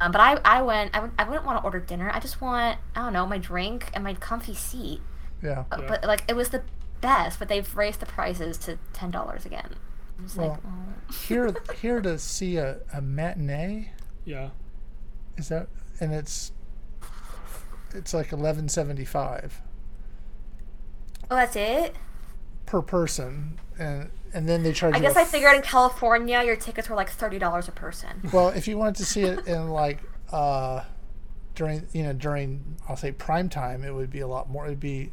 Um, 0.00 0.10
but 0.10 0.20
I, 0.20 0.40
I 0.44 0.62
went. 0.62 0.96
I, 0.96 1.00
would, 1.00 1.12
I 1.18 1.24
wouldn't 1.24 1.46
want 1.46 1.58
to 1.60 1.64
order 1.64 1.78
dinner. 1.78 2.10
I 2.12 2.18
just 2.18 2.40
want 2.40 2.78
I 2.96 3.02
don't 3.02 3.12
know 3.12 3.24
my 3.26 3.38
drink 3.38 3.90
and 3.94 4.02
my 4.02 4.14
comfy 4.14 4.54
seat. 4.54 5.00
Yeah. 5.42 5.64
But, 5.70 5.80
Yeah. 5.80 5.86
but 5.88 6.04
like 6.04 6.24
it 6.28 6.34
was 6.34 6.48
the 6.48 6.62
best. 7.00 7.38
But 7.38 7.48
they've 7.48 7.76
raised 7.76 8.00
the 8.00 8.06
prices 8.06 8.58
to 8.58 8.78
ten 8.92 9.10
dollars 9.12 9.46
again. 9.46 9.76
Just 10.22 10.36
like, 10.36 10.50
Well, 10.50 10.60
oh. 10.66 11.12
Here, 11.28 11.54
here 11.80 12.00
to 12.00 12.18
see 12.18 12.56
a, 12.56 12.78
a 12.92 13.00
matinee 13.00 13.92
Yeah. 14.24 14.50
Is 15.42 15.48
that, 15.48 15.68
and 16.00 16.12
it's 16.12 16.52
it's 17.94 18.14
like 18.14 18.32
eleven 18.32 18.68
seventy 18.68 19.04
five. 19.04 19.60
Oh, 21.30 21.36
that's 21.36 21.56
it. 21.56 21.96
per 22.66 22.80
person, 22.82 23.58
and 23.78 24.10
and 24.32 24.48
then 24.48 24.62
they 24.62 24.72
charge. 24.72 24.94
I 24.94 25.00
guess 25.00 25.16
I 25.16 25.24
figured 25.24 25.56
in 25.56 25.62
California 25.62 26.42
your 26.44 26.56
tickets 26.56 26.88
were 26.88 26.96
like 26.96 27.10
thirty 27.10 27.38
dollars 27.38 27.68
a 27.68 27.72
person. 27.72 28.28
Well, 28.32 28.48
if 28.48 28.68
you 28.68 28.78
wanted 28.78 28.96
to 28.96 29.04
see 29.04 29.22
it 29.22 29.46
in 29.46 29.68
like 29.70 29.98
uh, 30.30 30.84
during 31.54 31.86
you 31.92 32.04
know 32.04 32.12
during 32.12 32.76
I'll 32.88 32.96
say 32.96 33.12
prime 33.12 33.48
time, 33.48 33.84
it 33.84 33.94
would 33.94 34.10
be 34.10 34.20
a 34.20 34.28
lot 34.28 34.48
more. 34.48 34.66
It'd 34.66 34.80
be 34.80 35.10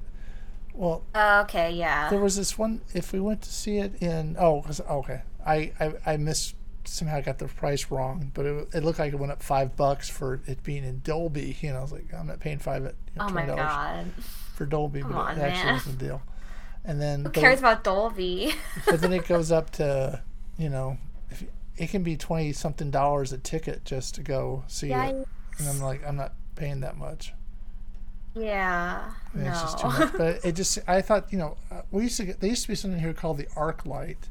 well. 0.74 1.04
Uh, 1.15 1.44
okay, 1.46 1.72
yeah. 1.72 2.10
There 2.10 2.20
was 2.20 2.36
this 2.36 2.58
one. 2.58 2.82
If 2.94 3.13
we 3.13 3.20
went 3.20 3.42
to 3.44 3.52
see 3.52 3.78
it 3.78 4.02
in 4.02 4.38
oh 4.39 4.63
okay, 4.89 5.24
I 5.46 5.72
I 5.80 5.94
I 6.06 6.18
missed 6.18 6.56
somehow 6.86 7.22
got 7.22 7.38
the 7.39 7.48
price 7.48 7.89
wrong, 7.92 8.32
but 8.34 8.46
it, 8.46 8.68
it 8.74 8.84
looked 8.84 9.00
like 9.00 9.13
it 9.13 9.18
went 9.18 9.32
up 9.32 9.42
five 9.44 9.76
bucks 9.76 10.10
for 10.10 10.42
it 10.46 10.63
being 10.63 10.84
in 10.84 11.02
Dolby. 11.04 11.58
You 11.62 11.72
know, 11.74 11.80
I 11.80 11.82
was 11.82 11.92
like, 11.92 12.13
I'm 12.13 12.28
not 12.28 12.39
paying 12.39 12.60
five 12.60 12.86
at 12.86 12.96
you 13.13 13.20
know, 13.20 13.28
oh 13.28 13.34
my 13.34 13.44
twenty 13.46 13.58
god. 13.62 14.06
for 14.56 14.65
Dolby, 14.65 15.02
Come 15.02 15.12
but 15.12 15.18
on, 15.18 15.38
it 15.38 15.42
actually 15.42 15.65
man. 15.65 15.74
was 15.76 15.86
the 15.86 15.94
deal. 15.94 16.22
And 16.86 17.02
then 17.02 17.26
Who 17.26 17.32
cares 17.32 17.60
about 17.60 17.84
Dolby? 17.84 18.54
but 18.86 19.02
then 19.02 19.13
it 19.13 19.28
goes 19.28 19.52
up 19.52 19.70
to 19.72 20.22
you 20.58 20.70
know 20.70 20.98
if 21.30 21.44
it 21.78 21.89
can 21.89 22.04
be 22.04 22.18
20 22.18 22.52
something 22.54 22.92
dollars 22.92 23.32
a 23.32 23.38
ticket 23.38 23.86
just 23.86 24.15
to 24.15 24.22
go 24.22 24.63
see 24.68 24.92
it 24.92 24.94
and 25.58 25.68
i'm 25.70 25.80
like 25.80 26.06
i'm 26.06 26.18
not 26.18 26.34
paying 26.56 26.82
that 26.82 26.98
much 26.98 27.34
yeah. 28.36 29.12
And 29.34 29.44
No. 29.44 29.50
it's 29.52 29.62
just 29.62 29.80
too 29.80 29.88
much 29.88 30.13
but 30.18 30.39
it 30.46 30.52
just 30.56 30.80
i 30.88 31.02
thought 31.02 31.32
you 31.32 31.38
know 31.39 31.58
uh, 31.72 31.82
we 31.92 32.04
used 32.04 32.18
to 32.18 32.26
get 32.26 32.39
there 32.42 32.50
used 32.50 32.63
to 32.63 32.68
be 32.68 32.76
something 32.76 33.00
here 33.00 33.13
called 33.13 33.38
the 33.38 33.46
ArcLight 33.56 34.28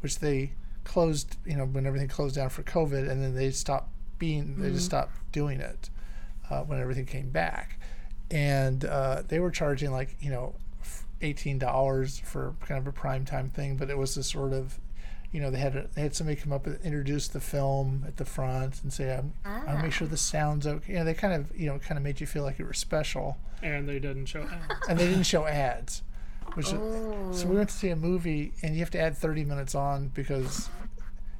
which 0.00 0.18
they 0.20 0.52
closed 0.88 1.36
you 1.46 1.56
know 1.56 1.64
when 1.66 1.86
everything 1.86 2.08
closed 2.08 2.34
down 2.34 2.48
for 2.48 2.62
covid 2.64 3.08
and 3.10 3.22
then 3.22 3.34
they 3.34 3.50
stopped 3.50 3.90
being 4.18 4.56
they 4.60 4.70
just 4.70 4.86
stopped 4.86 5.12
doing 5.30 5.60
it 5.60 5.90
uh, 6.50 6.62
when 6.64 6.80
everything 6.80 7.06
came 7.06 7.28
back 7.30 7.78
and 8.30 8.84
uh, 8.84 9.22
they 9.28 9.38
were 9.38 9.50
charging 9.50 9.90
like 9.92 10.16
you 10.20 10.30
know 10.30 10.54
eighteen 11.20 11.58
dollars 11.58 12.18
for 12.24 12.54
kind 12.66 12.78
of 12.80 12.86
a 12.86 12.92
prime 12.92 13.24
time 13.24 13.48
thing, 13.50 13.76
but 13.76 13.90
it 13.90 13.98
was 13.98 14.16
a 14.16 14.22
sort 14.22 14.52
of, 14.52 14.78
you 15.32 15.40
know, 15.40 15.50
they 15.50 15.58
had 15.58 15.74
a, 15.74 15.88
they 15.94 16.02
had 16.02 16.14
somebody 16.14 16.36
come 16.40 16.52
up 16.52 16.64
and 16.66 16.78
introduce 16.84 17.26
the 17.28 17.40
film 17.40 18.04
at 18.06 18.18
the 18.18 18.24
front 18.24 18.82
and 18.82 18.92
say, 18.92 19.16
"I'm, 19.16 19.32
I'll 19.44 19.82
make 19.82 19.92
sure 19.92 20.06
the 20.06 20.16
sound's 20.16 20.66
okay." 20.66 20.92
You 20.92 20.98
know, 21.00 21.04
they 21.04 21.14
kind 21.14 21.32
of 21.34 21.50
you 21.58 21.66
know 21.66 21.78
kind 21.78 21.96
of 21.98 22.04
made 22.04 22.20
you 22.20 22.26
feel 22.26 22.42
like 22.44 22.58
you 22.58 22.64
were 22.66 22.72
special, 22.74 23.36
And 23.62 23.88
they 23.88 23.98
didn't 23.98 24.26
show 24.26 24.42
ads. 24.42 24.88
and 24.88 24.98
they 24.98 25.06
didn't 25.08 25.24
show 25.24 25.44
ads, 25.46 26.02
which 26.58 26.74
so 27.30 27.48
we 27.48 27.56
went 27.56 27.68
to 27.70 27.74
see 27.74 27.88
a 27.88 27.96
movie 27.96 28.52
and 28.62 28.74
you 28.74 28.80
have 28.80 28.90
to 28.90 29.00
add 29.00 29.16
thirty 29.16 29.44
minutes 29.44 29.74
on 29.74 30.08
because. 30.08 30.68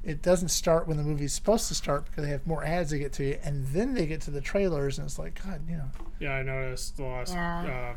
It 0.01 0.21
doesn't 0.21 0.47
start 0.47 0.87
when 0.87 0.95
the 0.95 1.03
movie's 1.03 1.33
supposed 1.33 1.67
to 1.67 1.75
start 1.75 2.05
because 2.05 2.23
they 2.23 2.31
have 2.31 2.47
more 2.47 2.63
ads 2.63 2.91
to 2.91 2.97
get 2.97 3.11
to 3.13 3.23
you, 3.25 3.37
and 3.43 3.67
then 3.67 3.93
they 3.95 4.05
get 4.07 4.21
to 4.21 4.31
the 4.31 4.39
trailers, 4.39 4.97
and 4.97 5.05
it's 5.05 5.19
like, 5.19 5.43
God, 5.43 5.61
you 5.69 5.75
know, 5.75 5.89
Yeah, 6.19 6.31
I 6.35 6.41
noticed 6.41 6.95
the 6.95 7.03
last 7.03 7.33
Yeah. 7.33 7.91
uh, 7.91 7.95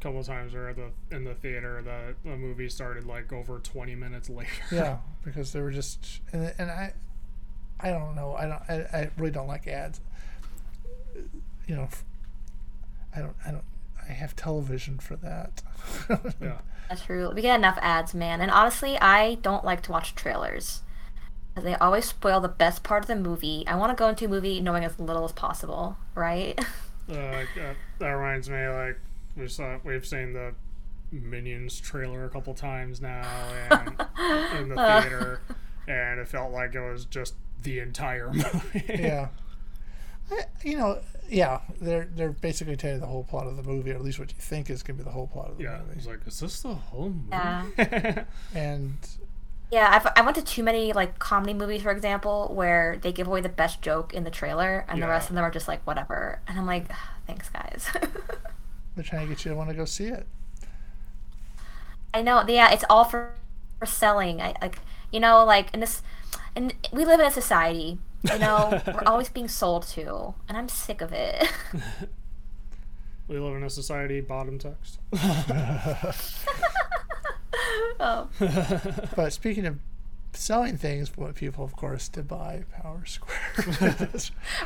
couple 0.00 0.20
of 0.20 0.26
times 0.26 0.54
we 0.54 0.58
were 0.60 0.70
at 0.70 0.76
the 0.76 0.90
in 1.14 1.24
the 1.24 1.34
theater 1.34 1.82
that 1.82 2.14
the 2.24 2.38
movie 2.38 2.70
started 2.70 3.04
like 3.04 3.34
over 3.34 3.58
20 3.58 3.94
minutes 3.94 4.30
later. 4.30 4.50
yeah 4.72 4.96
because 5.24 5.52
they 5.52 5.60
were 5.60 5.70
just 5.70 6.22
and, 6.32 6.54
and 6.58 6.70
i 6.70 6.94
i 7.80 7.90
don't 7.90 8.16
know 8.16 8.34
i 8.34 8.46
don't 8.46 8.62
I, 8.70 8.98
I 9.00 9.10
really 9.18 9.30
don't 9.30 9.46
like 9.46 9.68
ads 9.68 10.00
you 11.66 11.76
know 11.76 11.88
I 13.14 13.20
don't 13.20 13.36
i 13.46 13.50
don't 13.50 13.64
i 14.08 14.12
have 14.12 14.34
television 14.36 14.98
for 14.98 15.16
that 15.16 15.62
yeah. 16.40 16.58
That's 16.88 17.06
true. 17.06 17.32
We 17.34 17.40
get 17.40 17.58
enough 17.58 17.78
ads, 17.80 18.12
man. 18.12 18.42
And 18.42 18.50
honestly, 18.50 18.98
I 18.98 19.36
don't 19.36 19.64
like 19.64 19.80
to 19.84 19.92
watch 19.92 20.14
trailers. 20.14 20.82
They 21.58 21.74
always 21.76 22.04
spoil 22.04 22.38
the 22.40 22.48
best 22.48 22.82
part 22.82 23.04
of 23.04 23.08
the 23.08 23.16
movie. 23.16 23.64
I 23.66 23.76
want 23.76 23.96
to 23.96 24.00
go 24.00 24.08
into 24.08 24.26
a 24.26 24.28
movie 24.28 24.60
knowing 24.60 24.84
as 24.84 24.98
little 24.98 25.24
as 25.24 25.32
possible, 25.32 25.96
right? 26.14 26.58
Uh, 27.10 27.14
like, 27.14 27.48
uh, 27.60 27.74
that 27.98 28.08
reminds 28.10 28.48
me, 28.48 28.64
like 28.68 28.96
we 29.36 29.48
saw, 29.48 29.76
we've 29.82 30.06
seen 30.06 30.34
the 30.34 30.54
Minions 31.10 31.80
trailer 31.80 32.24
a 32.24 32.30
couple 32.30 32.54
times 32.54 33.00
now, 33.00 33.22
and 33.70 33.88
in 34.60 34.68
the 34.68 34.76
theater, 35.02 35.40
and 35.88 36.20
it 36.20 36.28
felt 36.28 36.52
like 36.52 36.76
it 36.76 36.80
was 36.80 37.04
just 37.04 37.34
the 37.60 37.80
entire 37.80 38.32
movie. 38.32 38.84
yeah 38.88 39.28
I, 40.32 40.44
you 40.64 40.76
know 40.76 41.00
yeah 41.28 41.60
they're 41.80 42.08
they're 42.14 42.32
basically 42.32 42.76
telling 42.76 42.96
you 42.96 43.00
the 43.00 43.06
whole 43.06 43.24
plot 43.24 43.46
of 43.46 43.56
the 43.56 43.62
movie 43.62 43.92
or 43.92 43.94
at 43.94 44.02
least 44.02 44.18
what 44.18 44.30
you 44.30 44.38
think 44.38 44.70
is 44.70 44.82
going 44.82 44.98
to 44.98 45.04
be 45.04 45.08
the 45.08 45.12
whole 45.14 45.26
plot 45.28 45.50
of 45.50 45.58
the 45.58 45.64
Yeah, 45.64 45.80
I 45.90 45.94
movie 45.94 45.96
was 45.96 46.06
like, 46.06 46.26
is 46.26 46.40
this 46.40 46.62
the 46.62 46.74
whole 46.74 47.10
movie? 47.10 47.28
Yeah. 47.30 48.24
and 48.54 48.98
yeah, 49.70 49.88
I've, 49.90 50.12
I 50.16 50.20
went 50.22 50.36
to 50.36 50.42
too 50.44 50.62
many 50.62 50.92
like 50.92 51.18
comedy 51.18 51.54
movies, 51.54 51.82
for 51.82 51.90
example, 51.90 52.52
where 52.54 52.98
they 53.00 53.10
give 53.12 53.26
away 53.26 53.40
the 53.40 53.48
best 53.48 53.80
joke 53.80 54.12
in 54.12 54.22
the 54.24 54.30
trailer, 54.30 54.84
and 54.88 55.02
the 55.02 55.08
rest 55.08 55.30
of 55.30 55.34
them 55.34 55.44
are 55.44 55.50
just 55.50 55.66
like 55.66 55.82
whatever. 55.86 56.40
And 56.46 56.58
I'm 56.58 56.66
like, 56.66 56.90
thanks, 57.26 57.48
guys. 57.48 57.88
they're 58.94 59.04
trying 59.04 59.22
to 59.22 59.34
get 59.34 59.44
you 59.44 59.50
to 59.50 59.56
want 59.56 59.70
to 59.70 59.76
go 59.76 59.84
see 59.84 60.06
it 60.06 60.26
I 62.14 62.22
know. 62.22 62.44
Yeah, 62.46 62.70
it's 62.72 62.84
all 62.90 63.04
for, 63.04 63.32
for 63.78 63.86
selling. 63.86 64.40
I 64.40 64.54
like, 64.60 64.78
you 65.10 65.20
know, 65.20 65.44
like 65.44 65.72
in 65.72 65.80
this, 65.80 66.02
and 66.54 66.74
we 66.92 67.04
live 67.04 67.20
in 67.20 67.26
a 67.26 67.30
society. 67.30 67.98
You 68.30 68.38
know, 68.38 68.80
we're 68.86 69.02
always 69.06 69.28
being 69.28 69.48
sold 69.48 69.86
to, 69.88 70.34
and 70.48 70.56
I'm 70.56 70.68
sick 70.68 71.00
of 71.00 71.12
it. 71.12 71.50
we 73.28 73.38
live 73.38 73.56
in 73.56 73.64
a 73.64 73.70
society 73.70 74.20
bottom 74.20 74.58
text. 74.58 75.00
oh. 78.00 78.28
But 79.16 79.32
speaking 79.32 79.66
of 79.66 79.78
selling 80.34 80.76
things, 80.76 81.10
but 81.10 81.34
people, 81.34 81.64
of 81.64 81.74
course, 81.76 82.08
to 82.10 82.22
buy 82.22 82.64
Power 82.80 83.04
Square. 83.04 84.08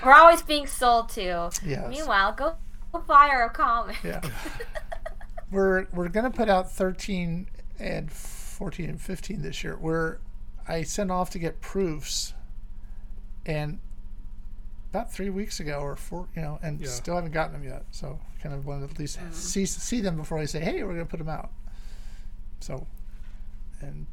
We're 0.04 0.12
always 0.12 0.42
being 0.42 0.66
sold 0.66 1.08
to. 1.10 1.50
Yes. 1.64 1.88
Meanwhile, 1.88 2.32
go, 2.32 2.56
go 2.92 2.98
buy 3.00 3.28
our 3.28 3.48
comic. 3.48 3.96
yeah. 4.04 4.20
we're 5.50 5.86
we're 5.92 6.08
gonna 6.08 6.30
put 6.30 6.50
out 6.50 6.70
13 6.70 7.48
and 7.78 8.12
14 8.12 8.90
and 8.90 9.00
15 9.00 9.42
this 9.42 9.64
year. 9.64 9.76
Where 9.76 10.20
I 10.68 10.82
sent 10.82 11.10
off 11.10 11.30
to 11.30 11.38
get 11.38 11.60
proofs, 11.60 12.34
and 13.46 13.78
about 14.90 15.12
three 15.12 15.30
weeks 15.30 15.60
ago 15.60 15.78
or 15.80 15.96
four, 15.96 16.28
you 16.36 16.42
know, 16.42 16.58
and 16.62 16.80
Yeah. 16.80 16.88
still 16.88 17.14
haven't 17.16 17.32
gotten 17.32 17.52
them 17.52 17.64
yet. 17.64 17.84
So 17.90 18.18
kind 18.42 18.54
of 18.54 18.66
want 18.66 18.84
to 18.84 18.90
at 18.92 18.98
least 18.98 19.18
see 19.32 19.64
see 19.66 20.00
them 20.00 20.16
before 20.16 20.38
I 20.38 20.44
say, 20.44 20.60
hey, 20.60 20.82
we're 20.82 20.92
gonna 20.92 21.06
put 21.06 21.18
them 21.18 21.28
out. 21.28 21.50
So, 22.60 22.86
and 23.80 24.06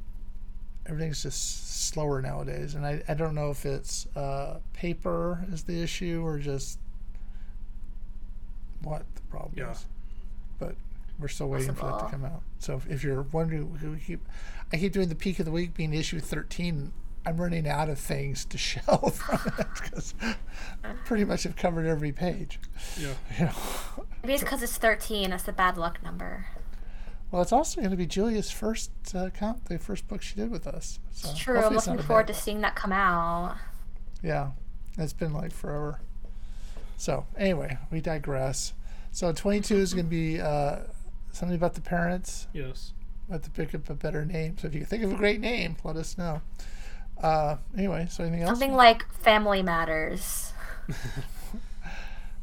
everything's 0.86 1.24
just 1.24 1.88
slower 1.90 2.22
nowadays, 2.22 2.76
and 2.76 2.86
I, 2.86 3.02
I 3.08 3.14
don't 3.14 3.36
know 3.36 3.50
if 3.52 3.66
it's 3.66 4.06
uh, 4.16 4.60
paper 4.74 5.46
is 5.52 5.64
the 5.64 5.82
issue 5.82 6.22
or 6.26 6.40
just 6.40 6.78
what 8.82 9.06
the 9.16 9.22
problem 9.24 9.54
Yeah. 9.56 9.72
is. 9.72 9.86
But 10.60 10.76
we're 11.20 11.28
still 11.30 11.50
waiting 11.50 11.74
for 11.74 11.86
that 11.86 12.00
to 12.00 12.06
come 12.06 12.26
out. 12.26 12.42
So 12.60 12.76
if, 12.76 12.90
if 12.90 13.04
you're 13.04 13.22
wondering, 13.22 13.72
we 13.94 14.00
keep 14.00 14.28
I 14.74 14.78
keep 14.78 14.92
doing 14.94 15.10
the 15.10 15.16
peak 15.16 15.40
of 15.40 15.46
the 15.46 15.52
week 15.52 15.74
being 15.74 15.94
issue 15.94 16.20
13. 16.20 16.92
I'm 17.26 17.38
running 17.38 17.68
out 17.68 17.90
of 17.90 18.00
things 18.00 18.46
to 18.46 18.58
show 18.58 18.82
from 18.82 19.54
it 19.58 19.68
because 19.82 20.14
I 20.22 20.94
pretty 21.06 21.26
much 21.26 21.44
have 21.44 21.56
covered 21.56 21.86
every 21.86 22.12
page. 22.12 22.60
Yeah. 23.00 23.14
You 23.40 23.46
know. 23.46 23.54
Maybe 24.22 24.34
it's 24.34 24.44
because 24.44 24.64
it's 24.64 24.78
13. 24.78 25.32
That's 25.32 25.44
the 25.44 25.52
bad 25.54 25.78
luck 25.78 26.02
number. 26.04 26.48
Well, 27.32 27.42
it's 27.42 27.52
also 27.52 27.82
going 27.82 27.92
to 27.92 27.98
be 27.98 28.06
Julia's 28.06 28.52
first 28.52 28.92
uh, 29.16 29.30
count, 29.32 29.66
the 29.66 29.80
first 29.80 30.08
book 30.08 30.22
she 30.22 30.36
did 30.36 30.52
with 30.52 30.68
us. 30.68 31.00
So 31.12 31.32
It's 31.32 31.40
true. 31.40 31.60
I'm 31.60 31.74
looking 31.74 31.98
forward 31.98 32.28
to 32.28 32.34
seeing 32.34 32.62
that 32.62 32.76
come 32.76 32.92
out. 32.92 33.58
Yeah, 34.22 34.52
it's 34.98 35.14
been 35.14 35.34
like 35.34 35.52
forever. 35.52 36.00
So 36.96 37.26
anyway, 37.36 37.78
we 37.92 38.02
digress. 38.02 38.74
So 39.12 39.32
22 39.34 39.76
is 39.76 39.94
going 39.94 40.06
to 40.06 40.10
be 40.10 40.40
uh, 40.40 40.82
something 41.32 41.56
about 41.56 41.74
the 41.74 41.82
parents. 41.82 42.48
Yes. 42.54 42.94
About 43.28 43.44
to 43.44 43.50
pick 43.50 43.74
up 43.74 43.90
a 43.90 43.96
better 43.96 44.24
name. 44.26 44.58
So 44.58 44.68
if 44.68 44.76
you 44.76 44.86
think 44.86 45.04
of 45.04 45.12
a 45.12 45.16
great 45.16 45.40
name, 45.42 45.76
let 45.84 45.96
us 45.98 46.18
know. 46.18 46.42
Uh, 47.22 47.58
anyway, 47.78 48.08
so 48.10 48.24
anything 48.24 48.42
else? 48.44 48.50
Something 48.52 48.74
like 48.76 49.06
Family 49.14 49.62
Matters. 49.64 50.52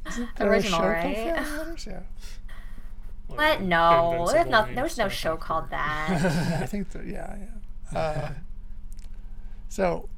Isn't 0.07 0.29
original, 0.41 0.79
show 0.79 0.79
called 0.79 0.93
right? 0.93 1.17
Family 1.17 1.41
Matters? 1.59 1.87
Yeah. 1.87 2.01
Like 3.29 3.39
What? 3.39 3.61
No, 3.63 4.11
there's 4.33 4.47
Invincible 4.47 4.51
not. 4.51 4.69
and 4.69 4.77
There 4.77 4.85
was 4.85 4.99
no 4.99 5.09
show 5.09 5.37
called 5.37 5.71
that. 5.71 6.19
that. 6.23 6.63
I 6.63 6.67
think 6.67 6.91
that. 6.91 7.07
Yeah, 7.07 7.37
yeah. 7.93 7.99
Uh, 7.99 8.31
so, 9.69 10.09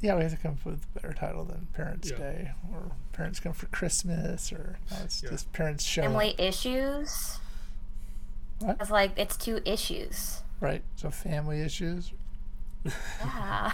yeah, 0.00 0.16
we 0.16 0.22
have 0.22 0.32
to 0.32 0.38
come 0.38 0.52
up 0.52 0.64
with 0.64 0.82
a 0.96 1.00
better 1.00 1.12
title 1.14 1.44
than 1.44 1.68
Parents' 1.74 2.10
Yeah. 2.10 2.16
Day 2.16 2.50
or 2.72 2.90
Parents 3.12 3.38
Come 3.40 3.52
for 3.52 3.66
Christmas 3.66 4.52
or 4.52 4.78
no, 4.90 4.96
it's 5.04 5.22
Yeah. 5.22 5.30
just 5.30 5.52
Parents 5.52 5.84
Show. 5.84 6.02
Up. 6.02 6.08
Family 6.08 6.34
issues. 6.38 7.38
What? 8.60 8.78
It's 8.80 8.90
like 8.90 9.12
it's 9.16 9.36
two 9.36 9.60
issues. 9.64 10.42
Right. 10.60 10.82
So 10.96 11.10
family 11.10 11.60
issues. 11.60 12.12
Yeah. 13.20 13.72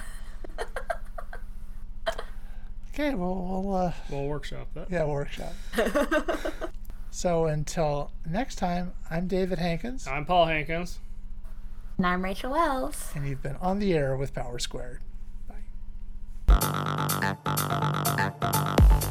Okay. 2.94 3.14
Well, 3.14 3.62
we'll 3.64 3.74
uh, 3.74 3.92
We'll 4.10 4.26
workshop 4.26 4.68
that. 4.74 4.90
yeah 4.90 5.04
workshop. 5.04 5.52
So 7.14 7.44
until 7.44 8.10
next 8.26 8.54
time, 8.56 8.92
I'm 9.10 9.28
David 9.28 9.58
Hankins, 9.58 10.06
I'm 10.06 10.24
Paul 10.24 10.46
Hankins. 10.46 10.98
and 11.98 12.06
I'm 12.06 12.24
Rachel 12.24 12.52
Wells. 12.52 13.10
and 13.14 13.28
you've 13.28 13.42
been 13.42 13.56
on 13.56 13.80
the 13.80 13.92
air 13.92 14.16
with 14.16 14.32
Power 14.32 14.58
Squared. 14.58 15.00
Bye. 16.46 19.08